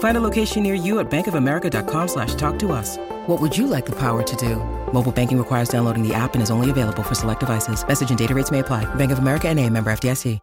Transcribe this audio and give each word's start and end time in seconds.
Find 0.00 0.16
a 0.16 0.20
location 0.20 0.62
near 0.62 0.74
you 0.74 0.98
at 0.98 1.10
bankofamerica.com 1.10 2.08
slash 2.08 2.34
talk 2.34 2.58
to 2.60 2.72
us. 2.72 2.96
What 3.26 3.40
would 3.40 3.56
you 3.56 3.66
like 3.66 3.86
the 3.86 3.96
power 3.96 4.22
to 4.22 4.36
do? 4.36 4.56
Mobile 4.92 5.12
banking 5.12 5.38
requires 5.38 5.68
downloading 5.68 6.06
the 6.06 6.14
app 6.14 6.34
and 6.34 6.42
is 6.42 6.50
only 6.50 6.70
available 6.70 7.02
for 7.02 7.14
select 7.14 7.40
devices. 7.40 7.86
Message 7.86 8.10
and 8.10 8.18
data 8.18 8.34
rates 8.34 8.50
may 8.50 8.58
apply. 8.58 8.92
Bank 8.96 9.12
of 9.12 9.18
America 9.18 9.48
and 9.48 9.58
a 9.58 9.68
member 9.70 9.90
FDIC. 9.90 10.40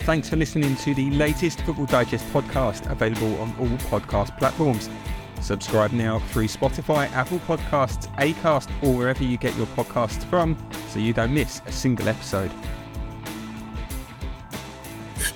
Thanks 0.00 0.28
for 0.28 0.36
listening 0.36 0.74
to 0.76 0.94
the 0.94 1.10
latest 1.12 1.60
Football 1.60 1.86
Digest 1.86 2.26
podcast, 2.32 2.90
available 2.90 3.40
on 3.40 3.54
all 3.58 3.68
podcast 3.88 4.36
platforms. 4.36 4.90
Subscribe 5.40 5.92
now 5.92 6.18
through 6.18 6.48
Spotify, 6.48 7.08
Apple 7.12 7.38
Podcasts, 7.40 8.12
Acast, 8.16 8.68
or 8.82 8.94
wherever 8.96 9.22
you 9.22 9.38
get 9.38 9.56
your 9.56 9.66
podcasts 9.68 10.24
from 10.24 10.56
so 10.88 10.98
you 10.98 11.12
don't 11.12 11.32
miss 11.32 11.62
a 11.66 11.72
single 11.72 12.08
episode. 12.08 12.50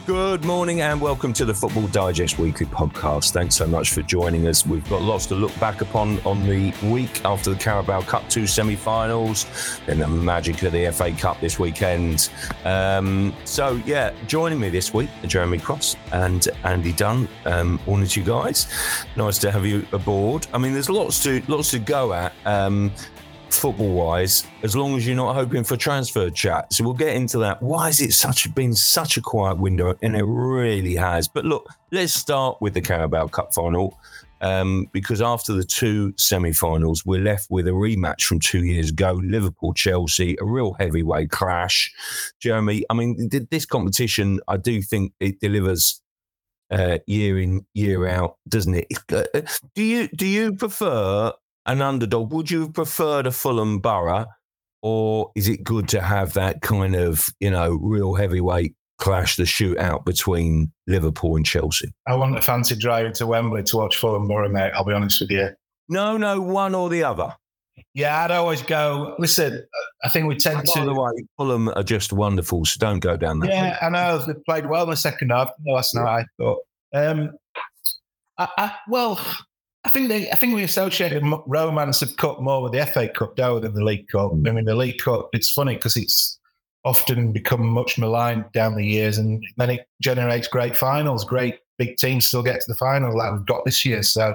Good 0.06 0.44
morning 0.44 0.82
and 0.82 1.00
welcome 1.00 1.32
to 1.32 1.44
the 1.44 1.52
Football 1.52 1.88
Digest 1.88 2.38
Weekly 2.38 2.66
Podcast. 2.66 3.32
Thanks 3.32 3.56
so 3.56 3.66
much 3.66 3.90
for 3.90 4.02
joining 4.02 4.46
us. 4.46 4.64
We've 4.64 4.88
got 4.88 5.02
lots 5.02 5.26
to 5.26 5.34
look 5.34 5.58
back 5.58 5.80
upon 5.80 6.20
on 6.20 6.46
the 6.46 6.72
week 6.84 7.24
after 7.24 7.50
the 7.50 7.56
Carabao 7.56 8.02
Cup 8.02 8.28
two 8.28 8.46
semi-finals, 8.46 9.46
then 9.84 9.98
the 9.98 10.06
magic 10.06 10.62
of 10.62 10.70
the 10.70 10.92
FA 10.92 11.10
Cup 11.10 11.40
this 11.40 11.58
weekend. 11.58 12.30
Um, 12.64 13.34
so 13.44 13.82
yeah, 13.84 14.12
joining 14.28 14.60
me 14.60 14.68
this 14.70 14.94
week, 14.94 15.10
Jeremy 15.24 15.58
Cross 15.58 15.96
and 16.12 16.46
Andy 16.62 16.92
Dunn. 16.92 17.28
Um, 17.44 17.80
morning 17.84 18.06
to 18.06 18.20
you 18.20 18.26
guys. 18.26 18.68
Nice 19.16 19.38
to 19.38 19.50
have 19.50 19.66
you 19.66 19.88
aboard. 19.90 20.46
I 20.54 20.58
mean, 20.58 20.72
there's 20.72 20.88
lots 20.88 21.20
to 21.24 21.42
lots 21.48 21.72
to 21.72 21.80
go 21.80 22.12
at. 22.12 22.32
Um, 22.44 22.92
football 23.50 23.92
wise, 23.92 24.44
as 24.62 24.76
long 24.76 24.96
as 24.96 25.06
you're 25.06 25.16
not 25.16 25.34
hoping 25.34 25.64
for 25.64 25.76
transfer 25.76 26.30
chat. 26.30 26.72
So 26.72 26.84
we'll 26.84 26.94
get 26.94 27.14
into 27.14 27.38
that. 27.38 27.62
Why 27.62 27.86
has 27.86 28.00
it 28.00 28.12
such 28.12 28.52
been 28.54 28.74
such 28.74 29.16
a 29.16 29.20
quiet 29.20 29.58
window? 29.58 29.94
And 30.02 30.16
it 30.16 30.24
really 30.24 30.94
has. 30.96 31.28
But 31.28 31.44
look, 31.44 31.68
let's 31.92 32.12
start 32.12 32.60
with 32.60 32.74
the 32.74 32.80
Carabao 32.80 33.28
Cup 33.28 33.54
final. 33.54 33.98
Um, 34.42 34.90
because 34.92 35.22
after 35.22 35.54
the 35.54 35.64
two 35.64 36.12
semi-finals, 36.18 37.06
we're 37.06 37.22
left 37.22 37.50
with 37.50 37.66
a 37.66 37.70
rematch 37.70 38.24
from 38.24 38.38
two 38.38 38.64
years 38.64 38.90
ago, 38.90 39.18
Liverpool 39.24 39.72
Chelsea, 39.72 40.36
a 40.38 40.44
real 40.44 40.74
heavyweight 40.74 41.30
clash. 41.30 41.90
Jeremy, 42.38 42.84
I 42.90 42.94
mean, 42.94 43.30
this 43.50 43.64
competition, 43.64 44.40
I 44.46 44.58
do 44.58 44.82
think 44.82 45.14
it 45.20 45.40
delivers 45.40 46.02
uh, 46.70 46.98
year 47.06 47.38
in 47.38 47.64
year 47.72 48.06
out, 48.06 48.36
doesn't 48.48 48.74
it? 48.74 48.86
Uh, 49.10 49.24
do 49.74 49.82
you 49.82 50.08
do 50.08 50.26
you 50.26 50.52
prefer 50.52 51.32
an 51.66 51.82
underdog. 51.82 52.32
Would 52.32 52.50
you 52.50 52.60
have 52.62 52.74
preferred 52.74 53.26
a 53.26 53.32
Fulham 53.32 53.78
Boro, 53.78 54.26
or 54.82 55.30
is 55.34 55.48
it 55.48 55.64
good 55.64 55.88
to 55.90 56.00
have 56.00 56.34
that 56.34 56.62
kind 56.62 56.94
of 56.94 57.28
you 57.40 57.50
know 57.50 57.72
real 57.80 58.14
heavyweight 58.14 58.74
clash, 58.98 59.36
the 59.36 59.44
shootout 59.44 60.04
between 60.04 60.72
Liverpool 60.86 61.36
and 61.36 61.44
Chelsea? 61.44 61.92
I 62.06 62.14
want 62.14 62.36
a 62.36 62.42
fancy 62.42 62.76
driving 62.76 63.12
to 63.14 63.26
Wembley 63.26 63.62
to 63.64 63.76
watch 63.76 63.96
Fulham 63.96 64.28
Boro, 64.28 64.48
mate. 64.48 64.72
I'll 64.74 64.84
be 64.84 64.92
honest 64.92 65.20
with 65.20 65.30
you. 65.30 65.50
No, 65.88 66.16
no, 66.16 66.40
one 66.40 66.74
or 66.74 66.88
the 66.88 67.04
other. 67.04 67.34
Yeah, 67.94 68.24
I'd 68.24 68.30
always 68.30 68.62
go. 68.62 69.14
Listen, 69.18 69.64
I 70.04 70.08
think 70.08 70.28
we 70.28 70.36
tend 70.36 70.66
to. 70.66 70.80
By 70.80 70.84
the 70.84 70.94
way, 70.94 71.12
Fulham 71.38 71.68
are 71.70 71.82
just 71.82 72.12
wonderful, 72.12 72.64
so 72.64 72.76
don't 72.78 73.00
go 73.00 73.16
down 73.16 73.40
there. 73.40 73.50
Yeah, 73.50 73.78
I 73.80 73.88
know 73.88 74.18
they 74.18 74.34
played 74.46 74.66
well 74.68 74.84
in 74.84 74.90
the 74.90 74.96
second 74.96 75.30
half 75.30 75.50
last 75.66 75.94
night. 75.94 76.04
I 76.04 76.24
thought. 76.42 76.58
Um, 76.94 77.30
I, 78.38 78.48
I, 78.58 78.74
well, 78.88 79.20
I 79.86 79.88
think 79.88 80.08
they, 80.08 80.28
I 80.32 80.34
think 80.34 80.52
we 80.52 80.64
associate 80.64 81.22
romance 81.46 82.02
of 82.02 82.16
cup 82.16 82.40
more 82.40 82.60
with 82.60 82.72
the 82.72 82.84
FA 82.86 83.08
Cup 83.08 83.38
now 83.38 83.60
than 83.60 83.72
the 83.72 83.84
League 83.84 84.08
Cup. 84.08 84.32
I 84.32 84.50
mean, 84.50 84.64
the 84.64 84.74
League 84.74 84.98
Cup, 84.98 85.28
it's 85.32 85.48
funny 85.48 85.76
because 85.76 85.96
it's 85.96 86.40
often 86.84 87.32
become 87.32 87.64
much 87.64 87.96
maligned 87.96 88.50
down 88.50 88.74
the 88.74 88.84
years, 88.84 89.16
and 89.16 89.44
then 89.56 89.70
it 89.70 89.88
generates 90.02 90.48
great 90.48 90.76
finals. 90.76 91.24
Great 91.24 91.60
big 91.78 91.98
teams 91.98 92.26
still 92.26 92.42
get 92.42 92.60
to 92.62 92.66
the 92.66 92.74
final 92.74 93.16
like 93.16 93.32
we've 93.32 93.46
got 93.46 93.64
this 93.64 93.84
year. 93.84 94.02
So 94.02 94.34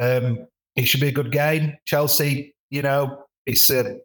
um, 0.00 0.46
it 0.76 0.84
should 0.84 1.00
be 1.00 1.08
a 1.08 1.12
good 1.12 1.32
game. 1.32 1.76
Chelsea, 1.84 2.54
you 2.70 2.82
know, 2.82 3.24
it's 3.44 3.68
a 3.70 3.98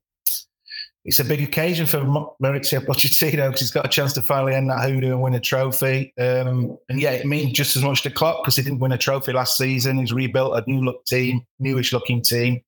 it's 1.04 1.20
a 1.20 1.26
big 1.26 1.42
occasion 1.42 1.86
for 1.86 2.00
Mauricio 2.00 2.80
Pochettino 2.86 3.48
because 3.48 3.60
he's 3.60 3.72
got 3.72 3.86
a 3.86 3.90
chance 3.90 4.14
to 4.14 4.22
finally 4.22 4.54
end 4.54 4.70
that 4.70 4.88
hoodoo 4.88 5.12
and 5.12 5.22
win 5.22 5.34
a 5.34 5.40
trophy. 5.40 6.14
Um, 6.20 6.78
and 6.90 7.02
yeah, 7.02 7.12
it 7.12 7.26
means 7.26 7.54
just 7.54 7.76
as 7.76 7.84
much 7.84 8.04
to 8.04 8.12
Klopp 8.12 8.44
because 8.44 8.56
he 8.56 8.62
didn't 8.62 8.80
win 8.80 8.92
a 8.92 8.98
trophy 8.98 9.34
last 9.34 9.58
season. 9.58 9.98
He's 9.98 10.14
rebuilt 10.14 10.56
a 10.56 10.70
new 10.70 10.82
look 10.82 11.04
team, 11.06 11.42
newish 11.60 11.92
looking 11.92 12.22
team 12.22 12.62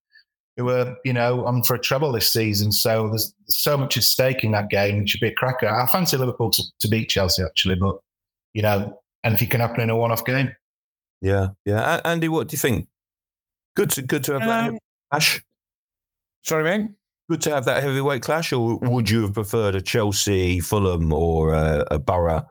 who 0.58 0.70
are, 0.70 0.96
you 1.04 1.14
know, 1.14 1.46
on 1.46 1.64
for 1.64 1.76
a 1.76 1.80
treble 1.80 2.12
this 2.12 2.32
season. 2.32 2.72
So 2.72 3.08
there's 3.08 3.34
so 3.48 3.78
much 3.78 3.98
at 3.98 4.04
stake 4.04 4.44
in 4.44 4.52
that 4.52 4.70
game. 4.70 5.02
It 5.02 5.10
should 5.10 5.22
be 5.22 5.28
a 5.28 5.34
cracker. 5.34 5.68
I 5.68 5.86
fancy 5.88 6.18
Liverpool 6.18 6.52
to, 6.52 6.64
to 6.80 6.88
beat 6.88 7.10
Chelsea 7.10 7.44
actually, 7.44 7.76
but 7.76 8.00
you 8.54 8.64
know, 8.64 9.00
anything 9.24 9.50
can 9.50 9.62
happen 9.62 9.82
in 9.82 9.90
a 9.90 9.98
one-off 9.98 10.26
game. 10.26 10.56
Yeah, 11.22 11.50
yeah. 11.66 12.02
Andy, 12.04 12.30
what 12.30 12.48
do 12.48 12.56
you 12.56 12.60
think? 12.60 12.88
Good 13.76 13.92
to 13.92 14.02
good 14.02 14.24
to 14.26 14.34
have 14.34 14.42
um, 14.42 14.74
that. 14.74 14.80
Ash. 15.12 15.42
Sorry, 16.44 16.64
man 16.64 16.96
good 17.30 17.42
to 17.42 17.52
have 17.52 17.66
that 17.66 17.84
heavyweight 17.84 18.22
clash, 18.22 18.52
or 18.52 18.78
would 18.80 19.10
you 19.10 19.22
have 19.24 19.34
preferred 19.34 19.76
a 19.76 19.82
Chelsea, 19.82 20.60
Fulham, 20.60 21.14
or 21.14 21.54
a, 21.54 21.86
a 21.92 22.00
Boro? 22.00 22.46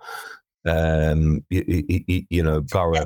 Um, 0.64 1.44
you, 1.50 1.84
you, 1.88 2.22
you, 2.30 2.42
know, 2.42 2.60
Boro. 2.60 3.04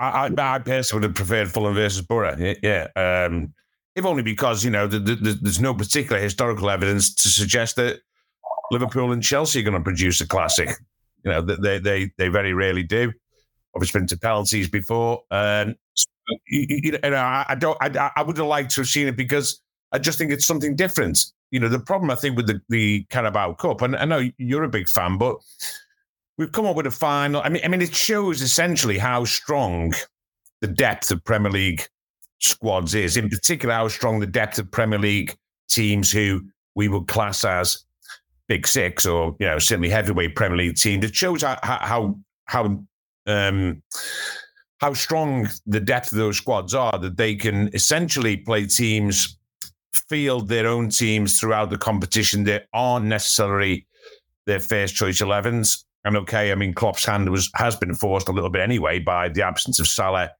I, 0.00 0.30
I, 0.36 0.58
personally 0.58 1.00
would 1.00 1.08
have 1.08 1.14
preferred 1.14 1.50
Fulham 1.50 1.74
versus 1.74 2.02
Boro. 2.02 2.36
Yeah, 2.62 2.88
um, 2.96 3.54
if 3.94 4.04
only 4.04 4.22
because 4.22 4.64
you 4.64 4.70
know 4.70 4.86
the, 4.86 4.98
the, 4.98 5.38
there's 5.40 5.60
no 5.60 5.74
particular 5.74 6.20
historical 6.20 6.70
evidence 6.70 7.14
to 7.14 7.28
suggest 7.28 7.76
that 7.76 8.00
Liverpool 8.70 9.12
and 9.12 9.22
Chelsea 9.22 9.60
are 9.60 9.62
going 9.62 9.74
to 9.74 9.80
produce 9.80 10.20
a 10.20 10.26
classic. 10.26 10.70
You 11.24 11.30
know, 11.30 11.40
they 11.40 11.78
they 11.78 12.10
they 12.18 12.28
very 12.28 12.52
rarely 12.52 12.82
do. 12.82 13.12
Obviously, 13.74 14.00
been 14.00 14.06
to 14.08 14.18
penalties 14.18 14.68
before, 14.68 15.22
and 15.30 15.74
you, 16.46 16.80
you 16.84 16.92
know, 16.92 17.44
I, 17.48 17.54
don't. 17.58 17.76
I, 17.80 18.10
I 18.16 18.22
would 18.22 18.36
have 18.36 18.46
liked 18.46 18.72
to 18.72 18.82
have 18.82 18.88
seen 18.88 19.08
it 19.08 19.16
because 19.16 19.60
I 19.94 19.98
just 19.98 20.18
think 20.18 20.32
it's 20.32 20.44
something 20.44 20.74
different. 20.74 21.24
You 21.52 21.60
know, 21.60 21.68
the 21.68 21.78
problem 21.78 22.10
I 22.10 22.16
think 22.16 22.36
with 22.36 22.48
the, 22.48 22.60
the 22.68 23.06
Carabao 23.10 23.54
Cup, 23.54 23.80
and 23.80 23.94
I 23.94 24.04
know 24.04 24.28
you're 24.38 24.64
a 24.64 24.68
big 24.68 24.88
fan, 24.88 25.18
but 25.18 25.36
we've 26.36 26.50
come 26.50 26.66
up 26.66 26.74
with 26.74 26.86
a 26.86 26.90
final. 26.90 27.40
I 27.42 27.48
mean, 27.48 27.62
I 27.64 27.68
mean, 27.68 27.80
it 27.80 27.94
shows 27.94 28.42
essentially 28.42 28.98
how 28.98 29.24
strong 29.24 29.94
the 30.60 30.66
depth 30.66 31.12
of 31.12 31.22
Premier 31.24 31.52
League 31.52 31.86
squads 32.40 32.94
is. 32.94 33.16
In 33.16 33.28
particular, 33.28 33.72
how 33.72 33.86
strong 33.86 34.18
the 34.18 34.26
depth 34.26 34.58
of 34.58 34.68
Premier 34.70 34.98
League 34.98 35.36
teams 35.68 36.10
who 36.10 36.42
we 36.74 36.88
would 36.88 37.06
class 37.06 37.44
as 37.44 37.84
Big 38.48 38.66
Six 38.66 39.06
or 39.06 39.36
you 39.38 39.46
know 39.46 39.60
certainly 39.60 39.90
heavyweight 39.90 40.34
Premier 40.34 40.58
League 40.58 40.76
teams. 40.76 41.04
It 41.04 41.14
shows 41.14 41.42
how 41.42 41.56
how 41.62 42.18
how 42.46 42.84
um, 43.26 43.80
how 44.78 44.92
strong 44.92 45.48
the 45.66 45.80
depth 45.80 46.10
of 46.10 46.18
those 46.18 46.36
squads 46.36 46.74
are 46.74 46.98
that 46.98 47.16
they 47.16 47.36
can 47.36 47.70
essentially 47.72 48.36
play 48.36 48.66
teams 48.66 49.38
field 49.96 50.48
their 50.48 50.66
own 50.66 50.88
teams 50.88 51.38
throughout 51.38 51.70
the 51.70 51.78
competition 51.78 52.44
that 52.44 52.66
aren't 52.72 53.06
necessarily 53.06 53.86
their 54.46 54.60
first 54.60 54.94
choice 54.94 55.20
11s. 55.20 55.84
And 56.04 56.16
okay, 56.18 56.52
I 56.52 56.54
mean, 56.54 56.74
Klopp's 56.74 57.04
hand 57.04 57.30
was 57.30 57.50
has 57.54 57.76
been 57.76 57.94
forced 57.94 58.28
a 58.28 58.32
little 58.32 58.50
bit 58.50 58.60
anyway 58.62 58.98
by 58.98 59.28
the 59.28 59.42
absence 59.42 59.80
of 59.80 59.86
Salah 59.86 60.30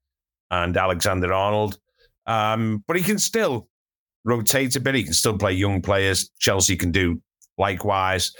and 0.51 0.77
Alexander 0.77 1.33
Arnold. 1.33 1.79
Um, 2.27 2.85
but 2.87 2.97
he 2.97 3.03
can 3.03 3.19
still 3.19 3.69
rotate 4.25 4.77
a 4.77 4.81
bit. 4.81 4.95
He 4.95 5.05
can 5.05 5.15
still 5.15 5.39
play 5.39 5.53
young 5.53 5.81
players. 5.81 6.31
Chelsea 6.39 6.77
can 6.77 6.93
do 6.93 7.21
likewise. 7.59 8.33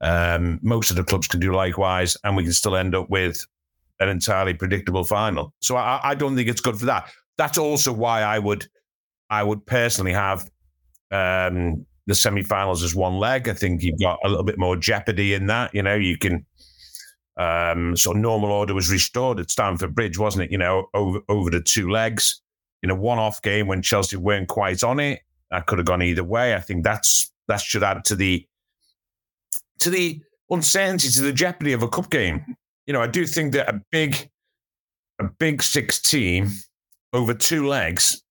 Um, 0.00 0.58
most 0.62 0.90
of 0.90 0.96
the 0.96 1.04
clubs 1.04 1.28
can 1.28 1.40
do 1.40 1.52
likewise, 1.54 2.16
and 2.24 2.36
we 2.36 2.44
can 2.44 2.52
still 2.52 2.76
end 2.76 2.94
up 2.94 3.10
with 3.10 3.44
an 3.98 4.08
entirely 4.08 4.54
predictable 4.54 5.04
final. 5.04 5.52
So 5.60 5.76
I, 5.76 6.00
I 6.02 6.14
don't 6.14 6.34
think 6.36 6.48
it's 6.48 6.60
good 6.60 6.78
for 6.78 6.86
that. 6.86 7.10
That's 7.36 7.58
also 7.58 7.92
why 7.92 8.22
I 8.22 8.38
would 8.38 8.66
I 9.30 9.42
would 9.42 9.64
personally 9.64 10.12
have 10.12 10.50
um, 11.10 11.86
the 12.06 12.14
semi-finals 12.14 12.82
as 12.82 12.94
one 12.94 13.18
leg. 13.18 13.48
I 13.48 13.54
think 13.54 13.82
you've 13.82 14.00
got 14.00 14.18
a 14.24 14.28
little 14.28 14.44
bit 14.44 14.58
more 14.58 14.76
jeopardy 14.76 15.34
in 15.34 15.46
that. 15.46 15.74
You 15.74 15.82
know, 15.82 15.94
you 15.94 16.18
can 16.18 16.44
um, 17.36 17.94
of 18.06 18.16
normal 18.16 18.50
order 18.50 18.74
was 18.74 18.90
restored 18.90 19.40
at 19.40 19.50
Stamford 19.50 19.94
Bridge, 19.94 20.18
wasn't 20.18 20.44
it? 20.44 20.52
You 20.52 20.58
know, 20.58 20.88
over 20.92 21.20
over 21.28 21.50
the 21.50 21.62
two 21.62 21.90
legs 21.90 22.42
in 22.82 22.90
a 22.90 22.94
one-off 22.94 23.40
game 23.42 23.66
when 23.66 23.82
Chelsea 23.82 24.16
weren't 24.16 24.48
quite 24.48 24.82
on 24.82 25.00
it. 25.00 25.20
That 25.50 25.66
could 25.66 25.78
have 25.78 25.86
gone 25.86 26.02
either 26.02 26.24
way. 26.24 26.54
I 26.54 26.60
think 26.60 26.84
that's 26.84 27.32
that 27.48 27.60
should 27.60 27.82
add 27.82 28.04
to 28.06 28.16
the 28.16 28.46
to 29.78 29.90
the 29.90 30.20
uncertainty, 30.50 31.08
to 31.08 31.22
the 31.22 31.32
jeopardy 31.32 31.72
of 31.72 31.82
a 31.82 31.88
cup 31.88 32.10
game. 32.10 32.44
You 32.86 32.92
know, 32.92 33.00
I 33.00 33.06
do 33.06 33.26
think 33.26 33.52
that 33.52 33.68
a 33.68 33.80
big 33.90 34.28
a 35.20 35.24
big 35.24 35.62
six 35.62 36.00
team 36.00 36.50
over 37.12 37.34
two 37.34 37.66
legs 37.66 38.22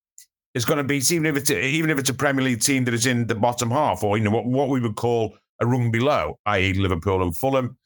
is 0.53 0.65
going 0.65 0.77
to 0.77 0.83
beat 0.83 1.11
even 1.11 1.25
if 1.25 1.37
it's 1.37 1.49
a, 1.49 1.65
even 1.65 1.89
if 1.89 1.99
it's 1.99 2.09
a 2.09 2.13
Premier 2.13 2.43
League 2.43 2.61
team 2.61 2.85
that 2.85 2.93
is 2.93 3.05
in 3.05 3.27
the 3.27 3.35
bottom 3.35 3.69
half, 3.71 4.03
or 4.03 4.17
you 4.17 4.23
know 4.23 4.31
what 4.31 4.45
what 4.45 4.69
we 4.69 4.79
would 4.79 4.95
call 4.95 5.35
a 5.61 5.65
rung 5.65 5.91
below, 5.91 6.39
i.e., 6.45 6.73
Liverpool 6.73 7.21
and 7.21 7.35
Fulham. 7.35 7.77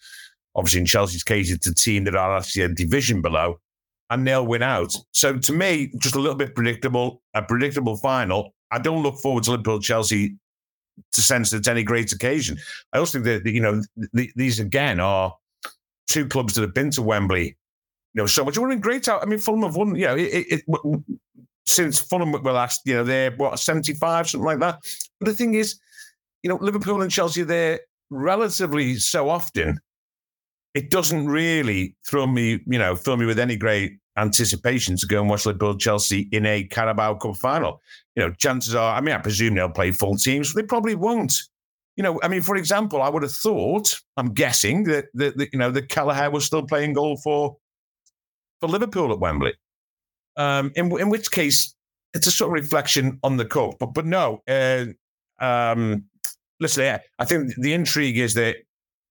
Obviously, 0.55 0.81
in 0.81 0.85
Chelsea's 0.85 1.23
case, 1.23 1.51
it's 1.51 1.67
a 1.67 1.73
team 1.73 2.03
that 2.03 2.15
are 2.15 2.37
actually 2.37 2.63
a 2.63 2.69
division 2.69 3.21
below, 3.21 3.59
and 4.09 4.25
they'll 4.25 4.45
win 4.45 4.63
out. 4.63 4.95
So 5.11 5.37
to 5.37 5.53
me, 5.53 5.91
just 5.97 6.15
a 6.15 6.19
little 6.19 6.37
bit 6.37 6.55
predictable, 6.55 7.21
a 7.33 7.41
predictable 7.41 7.97
final. 7.97 8.53
I 8.71 8.79
don't 8.79 9.03
look 9.03 9.19
forward 9.19 9.43
to 9.45 9.51
Liverpool 9.51 9.79
Chelsea 9.79 10.35
to 11.11 11.21
sense 11.21 11.49
that 11.51 11.57
it's 11.57 11.67
any 11.67 11.83
great 11.83 12.11
occasion. 12.11 12.57
I 12.93 12.99
also 12.99 13.21
think 13.21 13.43
that 13.43 13.51
you 13.51 13.61
know 13.61 13.81
the, 14.13 14.31
these 14.35 14.59
again 14.59 14.99
are 14.99 15.35
two 16.07 16.27
clubs 16.27 16.53
that 16.55 16.61
have 16.61 16.73
been 16.73 16.91
to 16.91 17.01
Wembley 17.01 17.57
you 18.13 18.21
know, 18.21 18.27
so 18.27 18.45
much. 18.45 18.57
We're 18.57 18.71
in 18.71 18.79
great 18.79 19.07
out. 19.07 19.23
I 19.23 19.25
mean, 19.25 19.39
Fulham 19.39 19.63
have 19.63 19.75
won, 19.75 19.95
you 19.95 20.05
know, 20.05 20.15
it, 20.15 20.21
it, 20.21 20.63
it, 20.67 21.03
since 21.65 21.99
Fulham 21.99 22.31
were 22.31 22.51
last, 22.51 22.81
you 22.85 22.93
know, 22.93 23.03
they're 23.03 23.31
what, 23.31 23.57
75, 23.59 24.29
something 24.29 24.45
like 24.45 24.59
that. 24.59 24.79
But 25.19 25.27
the 25.27 25.33
thing 25.33 25.53
is, 25.53 25.79
you 26.41 26.49
know, 26.49 26.57
Liverpool 26.61 27.01
and 27.01 27.11
Chelsea, 27.11 27.43
they're 27.43 27.79
relatively 28.09 28.95
so 28.95 29.29
often. 29.29 29.79
It 30.73 30.89
doesn't 30.89 31.27
really 31.27 31.95
throw 32.05 32.27
me, 32.27 32.59
you 32.65 32.79
know, 32.79 32.95
fill 32.95 33.17
me 33.17 33.25
with 33.25 33.39
any 33.39 33.55
great 33.55 33.93
anticipation 34.17 34.97
to 34.97 35.07
go 35.07 35.21
and 35.21 35.29
watch 35.29 35.45
Liverpool 35.45 35.77
Chelsea 35.77 36.27
in 36.31 36.45
a 36.45 36.63
Carabao 36.63 37.15
Cup 37.15 37.37
final. 37.37 37.81
You 38.15 38.23
know, 38.23 38.33
chances 38.33 38.75
are, 38.75 38.95
I 38.95 39.01
mean, 39.01 39.15
I 39.15 39.19
presume 39.19 39.55
they'll 39.55 39.69
play 39.69 39.91
full 39.91 40.17
teams, 40.17 40.53
they 40.53 40.63
probably 40.63 40.95
won't. 40.95 41.33
You 41.95 42.03
know, 42.03 42.19
I 42.23 42.27
mean, 42.27 42.41
for 42.41 42.55
example, 42.55 43.03
I 43.03 43.09
would 43.09 43.21
have 43.21 43.31
thought, 43.31 43.95
I'm 44.17 44.33
guessing 44.33 44.85
that, 44.85 45.05
that, 45.13 45.37
that 45.37 45.49
you 45.53 45.59
know, 45.59 45.69
that 45.71 45.89
Kelleher 45.89 46.31
was 46.31 46.43
still 46.43 46.63
playing 46.63 46.93
goal 46.93 47.17
for 47.17 47.57
for 48.59 48.69
Liverpool 48.69 49.11
at 49.11 49.19
Wembley. 49.19 49.53
Um, 50.35 50.71
in, 50.75 50.91
in 50.99 51.09
which 51.09 51.31
case, 51.31 51.75
it's 52.13 52.27
a 52.27 52.31
sort 52.31 52.49
of 52.49 52.63
reflection 52.63 53.19
on 53.23 53.37
the 53.37 53.45
cup. 53.45 53.75
But 53.79 53.93
but 53.93 54.05
no, 54.05 54.41
uh, 54.47 54.85
um, 55.39 56.05
listen, 56.59 56.99
I 57.19 57.25
think 57.25 57.53
the 57.55 57.73
intrigue 57.73 58.17
is 58.17 58.33
that 58.35 58.57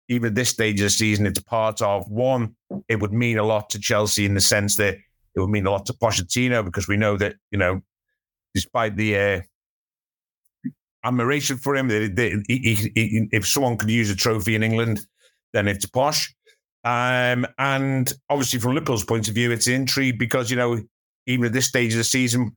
even 0.08 0.34
this 0.34 0.50
stage 0.50 0.80
of 0.80 0.84
the 0.84 0.90
season, 0.90 1.26
it's 1.26 1.40
part 1.40 1.80
of 1.82 2.08
one. 2.10 2.54
It 2.88 3.00
would 3.00 3.12
mean 3.12 3.38
a 3.38 3.44
lot 3.44 3.70
to 3.70 3.78
Chelsea 3.78 4.24
in 4.24 4.34
the 4.34 4.40
sense 4.40 4.76
that 4.76 4.94
it 5.34 5.40
would 5.40 5.50
mean 5.50 5.66
a 5.66 5.70
lot 5.70 5.86
to 5.86 5.92
Pochettino 5.92 6.64
because 6.64 6.88
we 6.88 6.96
know 6.96 7.16
that 7.16 7.36
you 7.50 7.58
know, 7.58 7.80
despite 8.54 8.96
the 8.96 9.16
uh, 9.16 9.40
admiration 11.04 11.56
for 11.56 11.76
him, 11.76 11.88
if 11.90 13.46
someone 13.46 13.76
could 13.76 13.90
use 13.90 14.10
a 14.10 14.16
trophy 14.16 14.54
in 14.54 14.62
England, 14.62 15.06
then 15.52 15.68
it's 15.68 15.86
Posh. 15.86 16.34
Um, 16.84 17.46
and 17.58 18.12
obviously, 18.28 18.58
from 18.58 18.74
Liverpool's 18.74 19.04
point 19.04 19.28
of 19.28 19.34
view, 19.34 19.52
it's 19.52 19.68
intrigue 19.68 20.18
because, 20.18 20.50
you 20.50 20.56
know, 20.56 20.80
even 21.26 21.46
at 21.46 21.52
this 21.52 21.66
stage 21.66 21.92
of 21.92 21.98
the 21.98 22.04
season, 22.04 22.56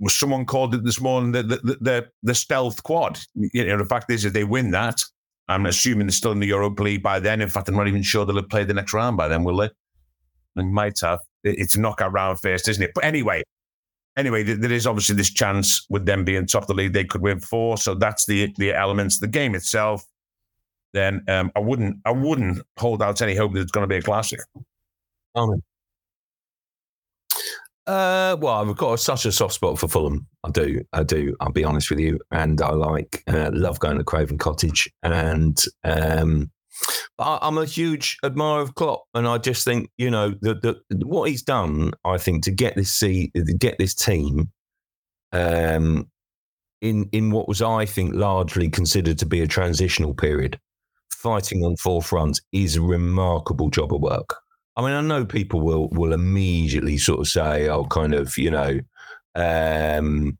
was 0.00 0.14
someone 0.14 0.46
called 0.46 0.74
it 0.74 0.84
this 0.84 1.00
morning 1.00 1.32
the, 1.32 1.42
the, 1.42 1.78
the, 1.80 2.08
the 2.22 2.34
stealth 2.34 2.82
quad. 2.82 3.18
You 3.34 3.64
know, 3.64 3.78
the 3.78 3.84
fact 3.84 4.10
is, 4.10 4.24
if 4.24 4.32
they 4.32 4.44
win 4.44 4.70
that, 4.70 5.02
I'm 5.48 5.66
assuming 5.66 6.06
they're 6.06 6.12
still 6.12 6.32
in 6.32 6.40
the 6.40 6.46
Europa 6.46 6.82
League 6.82 7.02
by 7.02 7.18
then. 7.18 7.40
In 7.40 7.48
fact, 7.48 7.68
I'm 7.68 7.74
not 7.74 7.88
even 7.88 8.02
sure 8.02 8.24
they'll 8.24 8.36
have 8.36 8.48
played 8.48 8.68
the 8.68 8.74
next 8.74 8.92
round 8.92 9.16
by 9.16 9.28
then, 9.28 9.44
will 9.44 9.56
they? 9.56 9.70
They 10.56 10.62
might 10.62 11.00
have. 11.00 11.20
It's 11.42 11.74
a 11.74 11.80
knockout 11.80 12.12
round 12.12 12.40
first, 12.40 12.68
isn't 12.68 12.82
it? 12.82 12.92
But 12.94 13.04
anyway, 13.04 13.42
anyway, 14.16 14.42
there 14.42 14.72
is 14.72 14.86
obviously 14.86 15.14
this 15.14 15.30
chance 15.30 15.86
with 15.88 16.04
them 16.04 16.24
being 16.24 16.46
top 16.46 16.64
of 16.64 16.68
the 16.68 16.74
league, 16.74 16.92
they 16.92 17.04
could 17.04 17.22
win 17.22 17.40
four. 17.40 17.78
So 17.78 17.94
that's 17.94 18.26
the 18.26 18.52
the 18.58 18.74
elements. 18.74 19.20
The 19.20 19.28
game 19.28 19.54
itself, 19.54 20.04
then 20.92 21.24
um, 21.28 21.50
I 21.56 21.60
wouldn't 21.60 21.98
I 22.04 22.10
wouldn't 22.10 22.60
hold 22.76 23.02
out 23.02 23.22
any 23.22 23.34
hope 23.34 23.54
that 23.54 23.60
it's 23.60 23.70
going 23.70 23.84
to 23.84 23.88
be 23.88 23.96
a 23.96 24.02
classic. 24.02 24.40
Amen. 25.34 25.62
Uh, 27.88 28.36
well, 28.38 28.54
I've 28.54 28.76
got 28.76 29.00
such 29.00 29.24
a 29.24 29.32
soft 29.32 29.54
spot 29.54 29.78
for 29.78 29.88
Fulham. 29.88 30.26
I 30.44 30.50
do, 30.50 30.84
I 30.92 31.02
do. 31.02 31.34
I'll 31.40 31.52
be 31.52 31.64
honest 31.64 31.88
with 31.88 31.98
you, 31.98 32.20
and 32.30 32.60
I 32.60 32.72
like, 32.72 33.24
uh, 33.26 33.50
love 33.54 33.80
going 33.80 33.96
to 33.96 34.04
Craven 34.04 34.36
Cottage, 34.36 34.90
and 35.02 35.58
um, 35.84 36.50
I, 37.18 37.38
am 37.40 37.56
a 37.56 37.64
huge 37.64 38.18
admirer 38.22 38.60
of 38.60 38.74
Klopp, 38.74 39.04
and 39.14 39.26
I 39.26 39.38
just 39.38 39.64
think 39.64 39.88
you 39.96 40.10
know 40.10 40.34
the, 40.42 40.54
the 40.90 41.06
what 41.06 41.30
he's 41.30 41.42
done. 41.42 41.92
I 42.04 42.18
think 42.18 42.44
to 42.44 42.50
get 42.50 42.76
this 42.76 42.92
see 42.92 43.32
get 43.58 43.78
this 43.78 43.94
team, 43.94 44.50
um, 45.32 46.10
in 46.82 47.08
in 47.12 47.30
what 47.30 47.48
was 47.48 47.62
I 47.62 47.86
think 47.86 48.14
largely 48.14 48.68
considered 48.68 49.18
to 49.20 49.26
be 49.26 49.40
a 49.40 49.46
transitional 49.46 50.12
period 50.12 50.60
fighting 51.08 51.64
on 51.64 51.76
four 51.76 52.02
fronts 52.02 52.40
is 52.52 52.76
a 52.76 52.82
remarkable 52.82 53.70
job 53.70 53.94
of 53.94 54.00
work. 54.00 54.36
I 54.78 54.82
mean, 54.82 54.92
I 54.92 55.00
know 55.00 55.26
people 55.26 55.60
will 55.60 55.88
will 55.88 56.12
immediately 56.12 56.98
sort 56.98 57.18
of 57.18 57.26
say, 57.26 57.68
"Oh, 57.68 57.84
kind 57.86 58.14
of, 58.14 58.38
you 58.38 58.52
know, 58.52 58.78
um, 59.34 60.38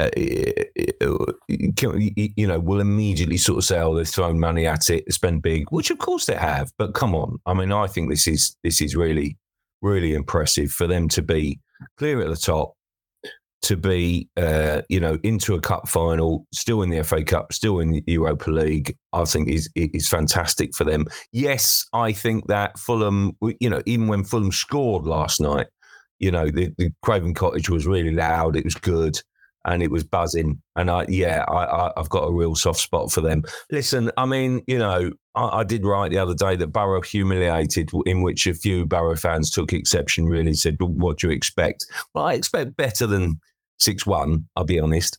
uh, 0.00 0.10
you 0.16 2.46
know, 2.48 2.58
will 2.58 2.80
immediately 2.80 3.36
sort 3.36 3.58
of 3.58 3.64
say, 3.64 3.78
"Oh, 3.78 3.94
they've 3.94 4.08
thrown 4.08 4.40
money 4.40 4.66
at 4.66 4.90
it, 4.90 5.12
spend 5.14 5.42
big," 5.42 5.66
which 5.70 5.92
of 5.92 5.98
course 5.98 6.26
they 6.26 6.34
have. 6.34 6.72
But 6.76 6.94
come 6.94 7.14
on, 7.14 7.38
I 7.46 7.54
mean, 7.54 7.70
I 7.70 7.86
think 7.86 8.10
this 8.10 8.26
is 8.26 8.56
this 8.64 8.82
is 8.82 8.96
really, 8.96 9.38
really 9.80 10.14
impressive 10.14 10.72
for 10.72 10.88
them 10.88 11.08
to 11.10 11.22
be 11.22 11.60
clear 11.98 12.20
at 12.20 12.28
the 12.28 12.36
top, 12.36 12.74
to 13.66 13.76
be, 13.76 14.28
uh, 14.36 14.82
you 14.88 15.00
know, 15.00 15.18
into 15.24 15.54
a 15.54 15.60
cup 15.60 15.88
final, 15.88 16.46
still 16.52 16.82
in 16.82 16.90
the 16.90 17.02
FA 17.02 17.24
Cup, 17.24 17.52
still 17.52 17.80
in 17.80 17.90
the 17.90 18.04
Europa 18.06 18.50
League, 18.50 18.96
I 19.12 19.24
think 19.24 19.48
is 19.48 19.68
is 19.74 20.08
fantastic 20.08 20.72
for 20.74 20.84
them. 20.84 21.06
Yes, 21.32 21.84
I 21.92 22.12
think 22.12 22.46
that 22.46 22.78
Fulham, 22.78 23.36
you 23.60 23.68
know, 23.68 23.82
even 23.84 24.06
when 24.06 24.22
Fulham 24.22 24.52
scored 24.52 25.04
last 25.04 25.40
night, 25.40 25.66
you 26.20 26.30
know, 26.30 26.48
the, 26.48 26.72
the 26.78 26.92
Craven 27.02 27.34
Cottage 27.34 27.68
was 27.68 27.86
really 27.86 28.12
loud. 28.12 28.54
It 28.54 28.64
was 28.64 28.76
good 28.76 29.20
and 29.64 29.82
it 29.82 29.90
was 29.90 30.04
buzzing. 30.04 30.62
And 30.76 30.88
I, 30.88 31.06
yeah, 31.08 31.44
I, 31.48 31.88
I, 31.88 31.92
have 31.96 32.08
got 32.08 32.22
a 32.22 32.32
real 32.32 32.54
soft 32.54 32.78
spot 32.78 33.10
for 33.10 33.20
them. 33.20 33.42
Listen, 33.72 34.12
I 34.16 34.24
mean, 34.24 34.62
you 34.68 34.78
know, 34.78 35.10
I, 35.34 35.58
I, 35.58 35.64
did 35.64 35.84
write 35.84 36.12
the 36.12 36.18
other 36.18 36.34
day 36.34 36.54
that 36.54 36.68
Boro 36.68 37.02
humiliated, 37.02 37.90
in 38.06 38.22
which 38.22 38.46
a 38.46 38.54
few 38.54 38.86
Boro 38.86 39.16
fans 39.16 39.50
took 39.50 39.72
exception. 39.72 40.26
Really 40.26 40.54
said, 40.54 40.76
"What 40.78 41.18
do 41.18 41.26
you 41.26 41.32
expect?" 41.32 41.84
Well, 42.14 42.26
I 42.26 42.34
expect 42.34 42.76
better 42.76 43.08
than 43.08 43.40
six 43.78 44.06
one. 44.06 44.48
I'll 44.56 44.64
be 44.64 44.80
honest, 44.80 45.18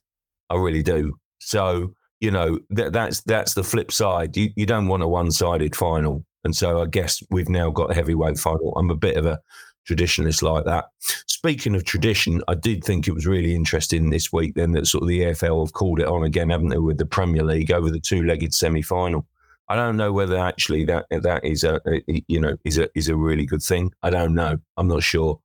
I 0.49 0.55
really 0.55 0.83
do. 0.83 1.17
So 1.39 1.93
you 2.19 2.31
know 2.31 2.59
that 2.71 2.93
that's 2.93 3.21
that's 3.21 3.53
the 3.53 3.63
flip 3.63 3.91
side. 3.91 4.35
You 4.35 4.49
you 4.55 4.65
don't 4.65 4.87
want 4.87 5.03
a 5.03 5.07
one 5.07 5.31
sided 5.31 5.75
final, 5.75 6.25
and 6.43 6.55
so 6.55 6.81
I 6.81 6.85
guess 6.85 7.21
we've 7.29 7.49
now 7.49 7.69
got 7.69 7.91
a 7.91 7.93
heavyweight 7.93 8.39
final. 8.39 8.73
I'm 8.75 8.89
a 8.89 8.95
bit 8.95 9.17
of 9.17 9.25
a 9.25 9.39
traditionalist 9.87 10.41
like 10.41 10.65
that. 10.65 10.85
Speaking 11.27 11.75
of 11.75 11.85
tradition, 11.85 12.41
I 12.47 12.55
did 12.55 12.83
think 12.83 13.07
it 13.07 13.13
was 13.13 13.25
really 13.25 13.55
interesting 13.55 14.09
this 14.09 14.33
week 14.33 14.55
then 14.55 14.73
that 14.73 14.87
sort 14.87 15.03
of 15.03 15.07
the 15.07 15.21
EFL 15.21 15.65
have 15.65 15.73
called 15.73 15.99
it 15.99 16.07
on 16.07 16.23
again, 16.23 16.49
haven't 16.49 16.69
they, 16.69 16.77
with 16.77 16.97
the 16.97 17.05
Premier 17.05 17.43
League 17.43 17.71
over 17.71 17.89
the 17.89 17.99
two 17.99 18.23
legged 18.23 18.53
semi 18.53 18.81
final. 18.81 19.25
I 19.69 19.75
don't 19.75 19.97
know 19.97 20.13
whether 20.13 20.37
actually 20.37 20.85
that 20.85 21.05
that 21.09 21.43
is 21.43 21.63
a, 21.63 21.81
you 22.27 22.39
know 22.39 22.55
is 22.63 22.77
a 22.77 22.89
is 22.95 23.09
a 23.09 23.15
really 23.15 23.45
good 23.45 23.61
thing. 23.61 23.91
I 24.01 24.09
don't 24.09 24.33
know. 24.33 24.57
I'm 24.77 24.87
not 24.87 25.03
sure 25.03 25.39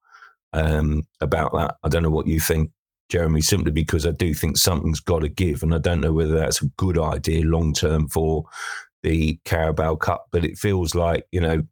um, 0.53 1.07
about 1.21 1.53
that. 1.55 1.77
I 1.83 1.89
don't 1.89 2.03
know 2.03 2.11
what 2.11 2.27
you 2.27 2.41
think. 2.41 2.71
Jeremy, 3.13 3.43
simply 3.43 3.73
because 3.73 4.07
I 4.07 4.13
do 4.13 4.33
think 4.33 4.57
something's 4.57 5.01
got 5.01 5.21
to 5.21 5.29
give. 5.29 5.63
And 5.63 5.75
I 5.75 5.79
don't 5.79 6.01
know 6.01 6.15
whether 6.15 6.35
that's 6.35 6.63
a 6.63 6.67
good 6.79 6.99
idea 6.99 7.45
long 7.45 7.75
term 7.75 8.09
for 8.09 8.45
the 9.03 9.39
Carabao 9.45 9.97
Cup, 9.97 10.29
but 10.31 10.47
it 10.47 10.57
feels 10.57 10.95
like, 10.95 11.27
you 11.31 11.41
know, 11.41 11.63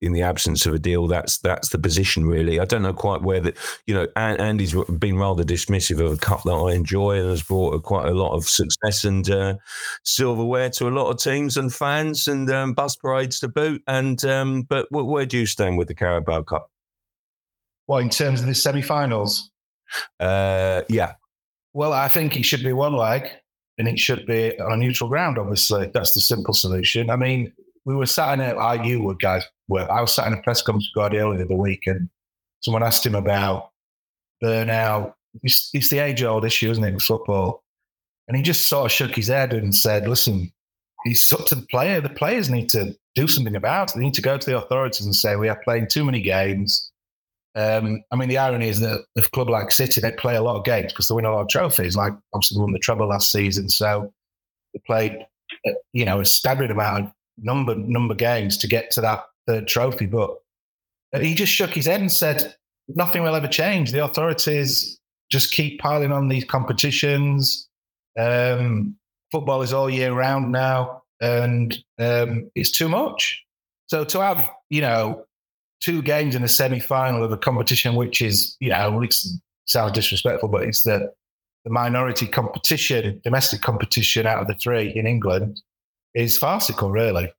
in 0.00 0.12
the 0.12 0.22
absence 0.22 0.64
of 0.64 0.72
a 0.72 0.78
deal, 0.78 1.06
that's 1.06 1.38
that's 1.38 1.68
the 1.68 1.78
position 1.78 2.26
really. 2.26 2.60
I 2.60 2.64
don't 2.64 2.82
know 2.82 2.94
quite 2.94 3.20
where 3.20 3.40
that 3.40 3.56
you 3.86 3.94
know. 3.94 4.06
Andy's 4.16 4.74
been 4.74 5.18
rather 5.18 5.44
dismissive 5.44 6.00
of 6.00 6.12
a 6.12 6.16
cup 6.16 6.42
that 6.44 6.52
I 6.52 6.72
enjoy 6.72 7.18
and 7.18 7.30
has 7.30 7.42
brought 7.42 7.82
quite 7.82 8.08
a 8.08 8.14
lot 8.14 8.34
of 8.34 8.44
success 8.44 9.04
and 9.04 9.28
uh, 9.28 9.56
silverware 10.02 10.70
to 10.70 10.88
a 10.88 10.90
lot 10.90 11.10
of 11.10 11.18
teams 11.18 11.56
and 11.56 11.72
fans 11.72 12.28
and 12.28 12.50
um, 12.50 12.74
bus 12.74 12.96
parades 12.96 13.40
to 13.40 13.48
boot. 13.48 13.82
And 13.86 14.22
um, 14.24 14.62
but 14.62 14.86
where 14.90 15.26
do 15.26 15.38
you 15.38 15.46
stand 15.46 15.78
with 15.78 15.88
the 15.88 15.94
Carabao 15.94 16.42
Cup? 16.42 16.70
Well, 17.86 18.00
in 18.00 18.10
terms 18.10 18.40
of 18.40 18.46
the 18.46 18.54
semi-finals, 18.54 19.50
uh, 20.20 20.82
yeah. 20.88 21.14
Well, 21.74 21.92
I 21.92 22.08
think 22.08 22.36
it 22.36 22.44
should 22.44 22.62
be 22.62 22.72
one 22.72 22.94
leg 22.94 23.28
and 23.78 23.86
it 23.86 23.98
should 23.98 24.26
be 24.26 24.58
on 24.60 24.72
a 24.72 24.76
neutral 24.76 25.10
ground, 25.10 25.38
obviously. 25.38 25.90
That's 25.92 26.14
the 26.14 26.20
simple 26.20 26.54
solution. 26.54 27.10
I 27.10 27.16
mean, 27.16 27.52
we 27.84 27.94
were 27.94 28.06
sat 28.06 28.34
in 28.34 28.40
a, 28.40 28.54
I, 28.54 28.82
you 28.82 29.02
were 29.02 29.14
guys, 29.14 29.44
well, 29.68 29.90
I 29.90 30.00
was 30.00 30.14
sat 30.14 30.26
in 30.26 30.32
a 30.32 30.42
press 30.42 30.62
conference 30.62 30.90
with 30.94 31.00
Guardiola 31.00 31.36
the 31.36 31.44
other 31.44 31.54
week 31.54 31.86
and 31.86 32.08
someone 32.60 32.82
asked 32.82 33.04
him 33.04 33.14
about 33.14 33.70
burnout. 34.42 35.14
It's, 35.42 35.70
it's 35.74 35.90
the 35.90 35.98
age 35.98 36.22
old 36.22 36.44
issue, 36.44 36.70
isn't 36.70 36.82
it, 36.82 36.94
with 36.94 37.02
football? 37.02 37.62
And 38.28 38.36
he 38.36 38.42
just 38.42 38.66
sort 38.66 38.86
of 38.86 38.92
shook 38.92 39.14
his 39.14 39.28
head 39.28 39.52
and 39.52 39.74
said, 39.74 40.08
listen, 40.08 40.50
he's 41.04 41.32
up 41.32 41.46
to 41.46 41.54
the 41.54 41.66
player. 41.66 42.00
The 42.00 42.08
players 42.08 42.50
need 42.50 42.68
to 42.70 42.96
do 43.14 43.28
something 43.28 43.54
about 43.54 43.90
it. 43.90 43.96
They 43.96 44.04
need 44.04 44.14
to 44.14 44.22
go 44.22 44.36
to 44.36 44.50
the 44.50 44.58
authorities 44.58 45.06
and 45.06 45.14
say, 45.14 45.36
we 45.36 45.48
are 45.48 45.60
playing 45.62 45.88
too 45.88 46.04
many 46.04 46.20
games. 46.20 46.90
Um, 47.56 48.04
I 48.12 48.16
mean, 48.16 48.28
the 48.28 48.38
irony 48.38 48.68
is 48.68 48.80
that 48.80 49.04
a 49.16 49.22
club 49.22 49.48
like 49.48 49.70
City, 49.70 50.00
they 50.00 50.12
play 50.12 50.36
a 50.36 50.42
lot 50.42 50.56
of 50.56 50.64
games 50.64 50.92
because 50.92 51.08
they 51.08 51.14
win 51.14 51.24
a 51.24 51.32
lot 51.32 51.40
of 51.40 51.48
trophies. 51.48 51.96
Like, 51.96 52.12
obviously, 52.34 52.60
won 52.60 52.72
the 52.72 52.78
treble 52.78 53.08
last 53.08 53.32
season. 53.32 53.70
So 53.70 54.12
they 54.74 54.80
played, 54.86 55.26
uh, 55.66 55.72
you 55.94 56.04
know, 56.04 56.20
a 56.20 56.24
staggering 56.26 56.70
amount 56.70 57.04
of 57.06 57.12
number, 57.38 57.74
number 57.74 58.14
games 58.14 58.58
to 58.58 58.68
get 58.68 58.90
to 58.92 59.00
that 59.00 59.24
third 59.46 59.66
trophy. 59.66 60.04
But 60.04 60.36
he 61.18 61.34
just 61.34 61.52
shook 61.52 61.70
his 61.70 61.86
head 61.86 62.00
and 62.00 62.12
said, 62.12 62.54
nothing 62.88 63.22
will 63.22 63.34
ever 63.34 63.48
change. 63.48 63.90
The 63.90 64.04
authorities 64.04 65.00
just 65.30 65.52
keep 65.52 65.80
piling 65.80 66.12
on 66.12 66.28
these 66.28 66.44
competitions. 66.44 67.68
Um, 68.18 68.96
football 69.32 69.62
is 69.62 69.72
all 69.72 69.88
year 69.88 70.12
round 70.12 70.52
now, 70.52 71.02
and 71.20 71.76
um, 71.98 72.50
it's 72.54 72.70
too 72.70 72.88
much. 72.88 73.42
So 73.88 74.04
to 74.04 74.20
have, 74.20 74.50
you 74.68 74.82
know, 74.82 75.24
two 75.86 76.02
games 76.02 76.34
in 76.34 76.42
a 76.42 76.48
semi-final 76.48 77.22
of 77.22 77.30
a 77.30 77.36
competition, 77.36 77.94
which 77.94 78.20
is, 78.20 78.56
you 78.58 78.70
know, 78.70 79.00
it 79.02 79.14
sounds 79.66 79.92
disrespectful, 79.92 80.48
but 80.48 80.62
it's 80.64 80.82
the 80.82 80.98
the 81.64 81.70
minority 81.70 82.26
competition, 82.26 83.20
domestic 83.24 83.60
competition 83.60 84.26
out 84.26 84.40
of 84.40 84.46
the 84.46 84.54
three 84.54 84.92
in 84.94 85.06
England, 85.06 85.60
is 86.14 86.38
farcical, 86.38 86.90
really. 86.90 87.32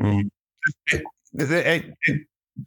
Mm. 0.00 0.30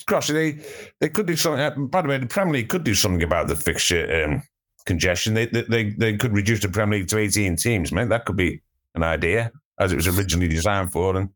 Gosh, 0.05 0.27
they 0.27 0.59
they 0.99 1.09
could 1.09 1.27
do 1.27 1.37
something. 1.37 1.61
Uh, 1.61 1.87
by 1.87 2.01
the 2.01 2.09
way, 2.09 2.17
the 2.17 2.27
Premier 2.27 2.53
League 2.55 2.69
could 2.69 2.83
do 2.83 2.95
something 2.95 3.23
about 3.23 3.47
the 3.47 3.55
fixture 3.55 4.05
um, 4.23 4.43
congestion. 4.85 5.33
They, 5.33 5.45
they 5.45 5.91
they 5.91 6.17
could 6.17 6.33
reduce 6.33 6.61
the 6.61 6.69
Premier 6.69 6.99
League 6.99 7.09
to 7.09 7.17
eighteen 7.17 7.55
teams. 7.55 7.91
Man, 7.91 8.09
that 8.09 8.25
could 8.25 8.37
be 8.37 8.61
an 8.95 9.03
idea 9.03 9.51
as 9.79 9.91
it 9.91 9.95
was 9.95 10.07
originally 10.07 10.49
designed 10.49 10.91
for. 10.91 11.15
And 11.15 11.29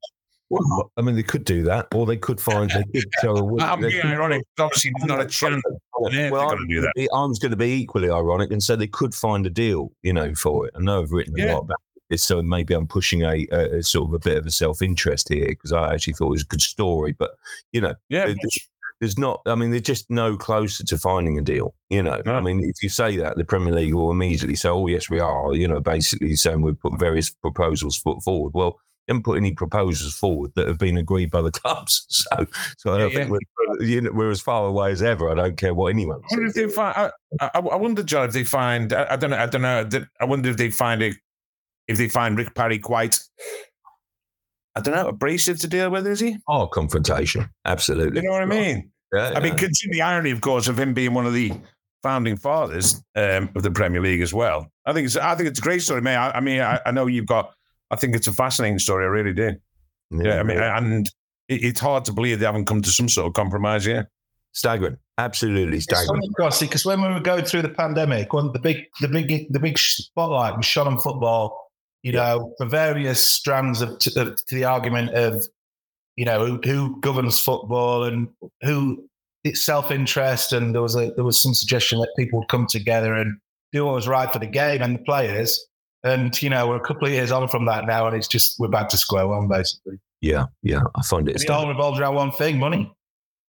well, 0.52 0.92
I 0.98 1.02
mean, 1.02 1.16
they 1.16 1.24
could 1.24 1.46
do 1.46 1.64
that, 1.64 1.88
or 1.96 2.06
they 2.06 2.18
could 2.18 2.40
find 2.42 2.70
they 2.70 2.84
could 3.00 3.10
tell. 3.22 3.62
I'm 3.62 3.80
being 3.80 4.06
ironic. 4.06 4.44
Obviously, 4.60 4.92
not 5.04 5.22
a 5.22 5.26
chance. 5.26 5.64
well, 5.98 6.52
I'm, 6.52 6.68
do 6.68 6.82
that. 6.82 6.94
Going 7.42 7.52
to 7.52 7.56
be 7.56 7.72
equally 7.72 8.10
ironic 8.10 8.52
and 8.52 8.62
so 8.62 8.76
they 8.76 8.88
could 8.88 9.16
find 9.16 9.46
a 9.46 9.50
deal, 9.50 9.92
you 10.04 10.12
know, 10.14 10.36
for 10.36 10.68
it. 10.68 10.74
I 10.76 10.82
know 10.82 11.02
I've 11.02 11.12
written 11.12 11.36
yeah. 11.38 11.46
a 11.46 11.54
lot 11.54 11.62
about 11.62 11.80
it, 12.10 12.20
so 12.20 12.42
maybe 12.42 12.74
I'm 12.74 12.88
pushing 12.88 13.24
a, 13.24 13.48
a, 13.52 13.78
a 13.78 13.84
sort 13.84 14.10
of 14.10 14.14
a 14.14 14.20
bit 14.20 14.38
of 14.38 14.46
a 14.46 14.52
self 14.52 14.82
interest 14.82 15.30
here 15.30 15.48
because 15.48 15.72
I 15.72 15.94
actually 15.94 16.14
thought 16.14 16.28
it 16.28 16.32
was 16.32 16.44
a 16.44 16.48
good 16.48 16.62
story, 16.62 17.14
but 17.14 17.32
you 17.72 17.80
know, 17.80 17.96
yeah. 18.10 18.26
There's, 18.26 18.70
there's 19.00 19.18
not. 19.18 19.42
I 19.48 19.56
mean, 19.56 19.72
they're 19.72 19.80
just 19.80 20.10
no 20.12 20.38
closer 20.38 20.86
to 20.86 20.98
finding 20.98 21.40
a 21.40 21.42
deal. 21.42 21.74
You 21.90 22.04
know, 22.04 22.22
no. 22.24 22.36
I 22.36 22.40
mean, 22.40 22.64
if 22.64 22.84
you 22.84 22.90
say 22.90 23.18
that, 23.18 23.36
the 23.36 23.44
Premier 23.44 23.74
League 23.74 23.96
will 23.96 24.12
immediately 24.12 24.56
say, 24.56 24.70
"Oh, 24.70 24.86
yes, 24.86 25.10
we 25.10 25.20
are." 25.20 25.56
You 25.56 25.68
know, 25.68 25.80
basically 25.80 26.36
saying 26.36 26.62
we've 26.62 26.80
put 26.80 27.00
various 27.00 27.32
proposals 27.32 27.98
forward. 27.98 28.54
Well, 28.54 28.80
haven't 29.12 29.24
put 29.24 29.38
any 29.38 29.54
proposals 29.54 30.14
forward 30.14 30.52
that 30.56 30.68
have 30.68 30.78
been 30.78 30.98
agreed 30.98 31.32
by 31.32 31.42
the 31.42 31.52
clubs. 31.52 32.06
So, 32.10 32.46
so 32.78 32.94
I 32.94 32.98
don't 32.98 33.12
yeah, 33.12 33.18
think 33.18 33.30
yeah. 33.30 33.38
We're, 33.68 33.84
you 33.84 34.02
know, 34.02 34.12
we're 34.12 34.32
as 34.32 34.42
far 34.42 34.66
away 34.66 34.92
as 34.92 35.02
ever. 35.02 35.30
I 35.30 35.36
don't 35.36 35.58
care 35.58 35.74
what 35.74 35.88
anyone. 35.88 36.22
I 36.32 36.36
wonder 36.36 36.48
if 36.48 36.54
they 36.54 36.68
find. 36.68 36.96
I, 36.98 37.12
I, 37.40 37.60
I, 37.60 37.76
wonder, 37.76 38.04
John, 38.04 38.28
if 38.28 38.34
they 38.34 38.44
find. 38.44 38.94
I, 38.94 39.08
I, 39.12 39.16
don't 39.16 39.30
know. 39.30 39.38
I 39.38 39.46
don't 39.46 39.62
know. 39.62 40.06
I 40.20 40.26
wonder 40.26 40.50
if 40.50 40.58
they 40.58 40.72
find 40.72 41.02
it. 41.02 41.16
If 41.88 41.98
they 41.98 42.10
find 42.10 42.38
Rick 42.38 42.56
Parry 42.56 42.80
quite. 42.80 43.20
I 44.76 44.80
don't 44.80 44.96
know, 44.96 45.10
abrasive 45.10 45.60
to 45.60 45.68
deal 45.68 45.90
with, 45.90 46.08
is 46.08 46.22
he? 46.22 46.38
Oh, 46.48 46.66
confrontation. 46.66 47.50
Absolutely. 47.66 48.22
You 48.22 48.28
know 48.28 48.34
what 48.34 48.44
I 48.44 48.46
mean? 48.46 48.92
Yeah, 49.14 49.34
I 49.36 49.42
mean, 49.42 49.58
consider 49.58 49.92
the 49.92 50.02
irony, 50.02 50.32
of 50.32 50.40
course, 50.40 50.70
of 50.70 50.80
him 50.80 50.94
being 50.94 51.14
one 51.14 51.26
of 51.26 51.34
the 51.34 51.52
founding 52.02 52.38
fathers 52.38 53.04
um, 53.16 53.50
of 53.56 53.64
the 53.64 53.72
Premier 53.72 54.02
League 54.02 54.22
as 54.22 54.34
well. 54.34 54.72
I 54.86 54.94
think 54.94 55.06
it's 55.06 55.18
I 55.18 55.36
think 55.36 55.50
it's 55.50 55.60
a 55.60 55.62
great 55.62 55.82
story, 55.82 56.02
man. 56.02 56.18
I, 56.18 56.38
I 56.38 56.40
mean, 56.40 56.62
I, 56.62 56.80
I, 56.86 56.92
know 56.92 57.08
you've 57.08 57.26
got 57.26 57.54
I 57.92 57.96
think 57.96 58.16
it's 58.16 58.28
a 58.28 58.34
fascinating 58.34 58.80
story. 58.80 59.06
I 59.06 59.10
really 59.10 59.34
do. 59.34 59.56
Yeah, 60.12 60.24
yeah 60.24 60.40
I 60.40 60.44
mean, 60.44 60.58
and 60.58 61.08
it, 61.48 61.64
it's 61.64 61.80
hard 61.80 62.06
to 62.06 62.14
believe 62.14 62.40
they 62.40 62.46
haven't 62.46 62.66
come 62.66 62.82
to 62.82 62.90
some 62.90 63.10
sort 63.10 63.28
of 63.28 63.34
compromise 63.34 63.86
yet. 63.86 64.08
Staggering, 64.54 64.98
absolutely 65.18 65.80
staggering. 65.80 66.22
Because 66.38 66.86
when 66.86 67.02
we 67.02 67.08
were 67.08 67.20
going 67.22 67.46
through 67.46 67.62
the 67.62 67.70
pandemic, 67.70 68.34
one 68.34 68.52
the 68.52 68.60
big, 68.60 68.86
the 69.00 69.08
big, 69.08 69.52
the 69.52 69.60
big 69.60 69.78
spotlight 69.78 70.58
was 70.58 70.66
shot 70.66 70.88
on 70.88 70.98
football. 71.00 71.70
You 72.04 72.14
yeah. 72.14 72.34
know, 72.34 72.54
for 72.58 72.66
various 72.66 73.24
strands 73.24 73.82
of, 73.82 74.00
to, 74.00 74.22
of, 74.22 74.46
to 74.48 74.56
the 74.56 74.64
argument 74.64 75.12
of, 75.12 75.46
you 76.16 76.26
know, 76.26 76.46
who, 76.46 76.60
who 76.66 77.00
governs 77.00 77.40
football 77.40 78.04
and 78.06 78.28
who 78.64 79.08
it's 79.44 79.62
self 79.62 79.92
interest, 79.92 80.54
and 80.54 80.74
there 80.74 80.82
was 80.82 80.96
a 80.96 81.12
there 81.16 81.24
was 81.24 81.40
some 81.40 81.54
suggestion 81.54 82.00
that 82.00 82.10
people 82.18 82.40
would 82.40 82.48
come 82.48 82.68
together 82.68 83.14
and 83.14 83.38
do 83.72 83.86
what 83.86 83.96
was 83.96 84.08
right 84.08 84.32
for 84.32 84.40
the 84.40 84.48
game 84.48 84.82
and 84.82 84.96
the 84.96 85.04
players. 85.04 85.68
And 86.04 86.40
you 86.42 86.50
know, 86.50 86.68
we're 86.68 86.78
a 86.78 86.80
couple 86.80 87.08
of 87.08 87.14
years 87.14 87.32
on 87.32 87.48
from 87.48 87.66
that 87.66 87.86
now, 87.86 88.08
and 88.08 88.16
it's 88.16 88.28
just 88.28 88.60
we're 88.60 88.68
back 88.68 88.90
to 88.90 88.98
square 88.98 89.28
one, 89.28 89.48
basically. 89.48 90.00
Yeah, 90.22 90.46
yeah, 90.64 90.82
I 90.96 91.04
find 91.04 91.28
it. 91.30 91.42
It 91.42 91.50
all 91.50 91.68
revolves 91.68 92.00
around 92.00 92.16
one 92.16 92.32
thing: 92.32 92.58
money. 92.58 92.92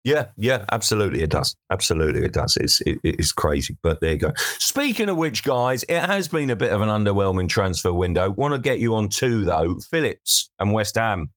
Yeah, 0.05 0.27
yeah, 0.37 0.65
absolutely, 0.73 1.23
it 1.23 1.31
does. 1.31 1.55
Absolutely, 1.71 2.25
it 2.25 2.33
does. 2.33 2.57
It's 2.57 2.81
it, 2.83 2.99
it's 3.05 3.33
crazy, 3.33 3.77
but 3.83 4.01
there 4.01 4.13
you 4.13 4.19
go. 4.19 4.33
Speaking 4.59 5.09
of 5.09 5.17
which, 5.17 5.45
guys, 5.45 5.85
it 5.89 6.01
has 6.01 6.29
been 6.29 6.51
a 6.51 6.57
bit 6.57 6.73
of 6.73 6.81
an 6.81 6.89
underwhelming 6.89 7.49
transfer 7.49 7.93
window. 7.93 8.31
Want 8.31 8.55
to 8.55 8.61
get 8.61 8.79
you 8.79 8.95
on 8.95 9.09
two 9.09 9.45
though, 9.45 9.79
Phillips 9.91 10.51
and 10.59 10.73
West 10.73 10.95
Ham. 10.95 11.31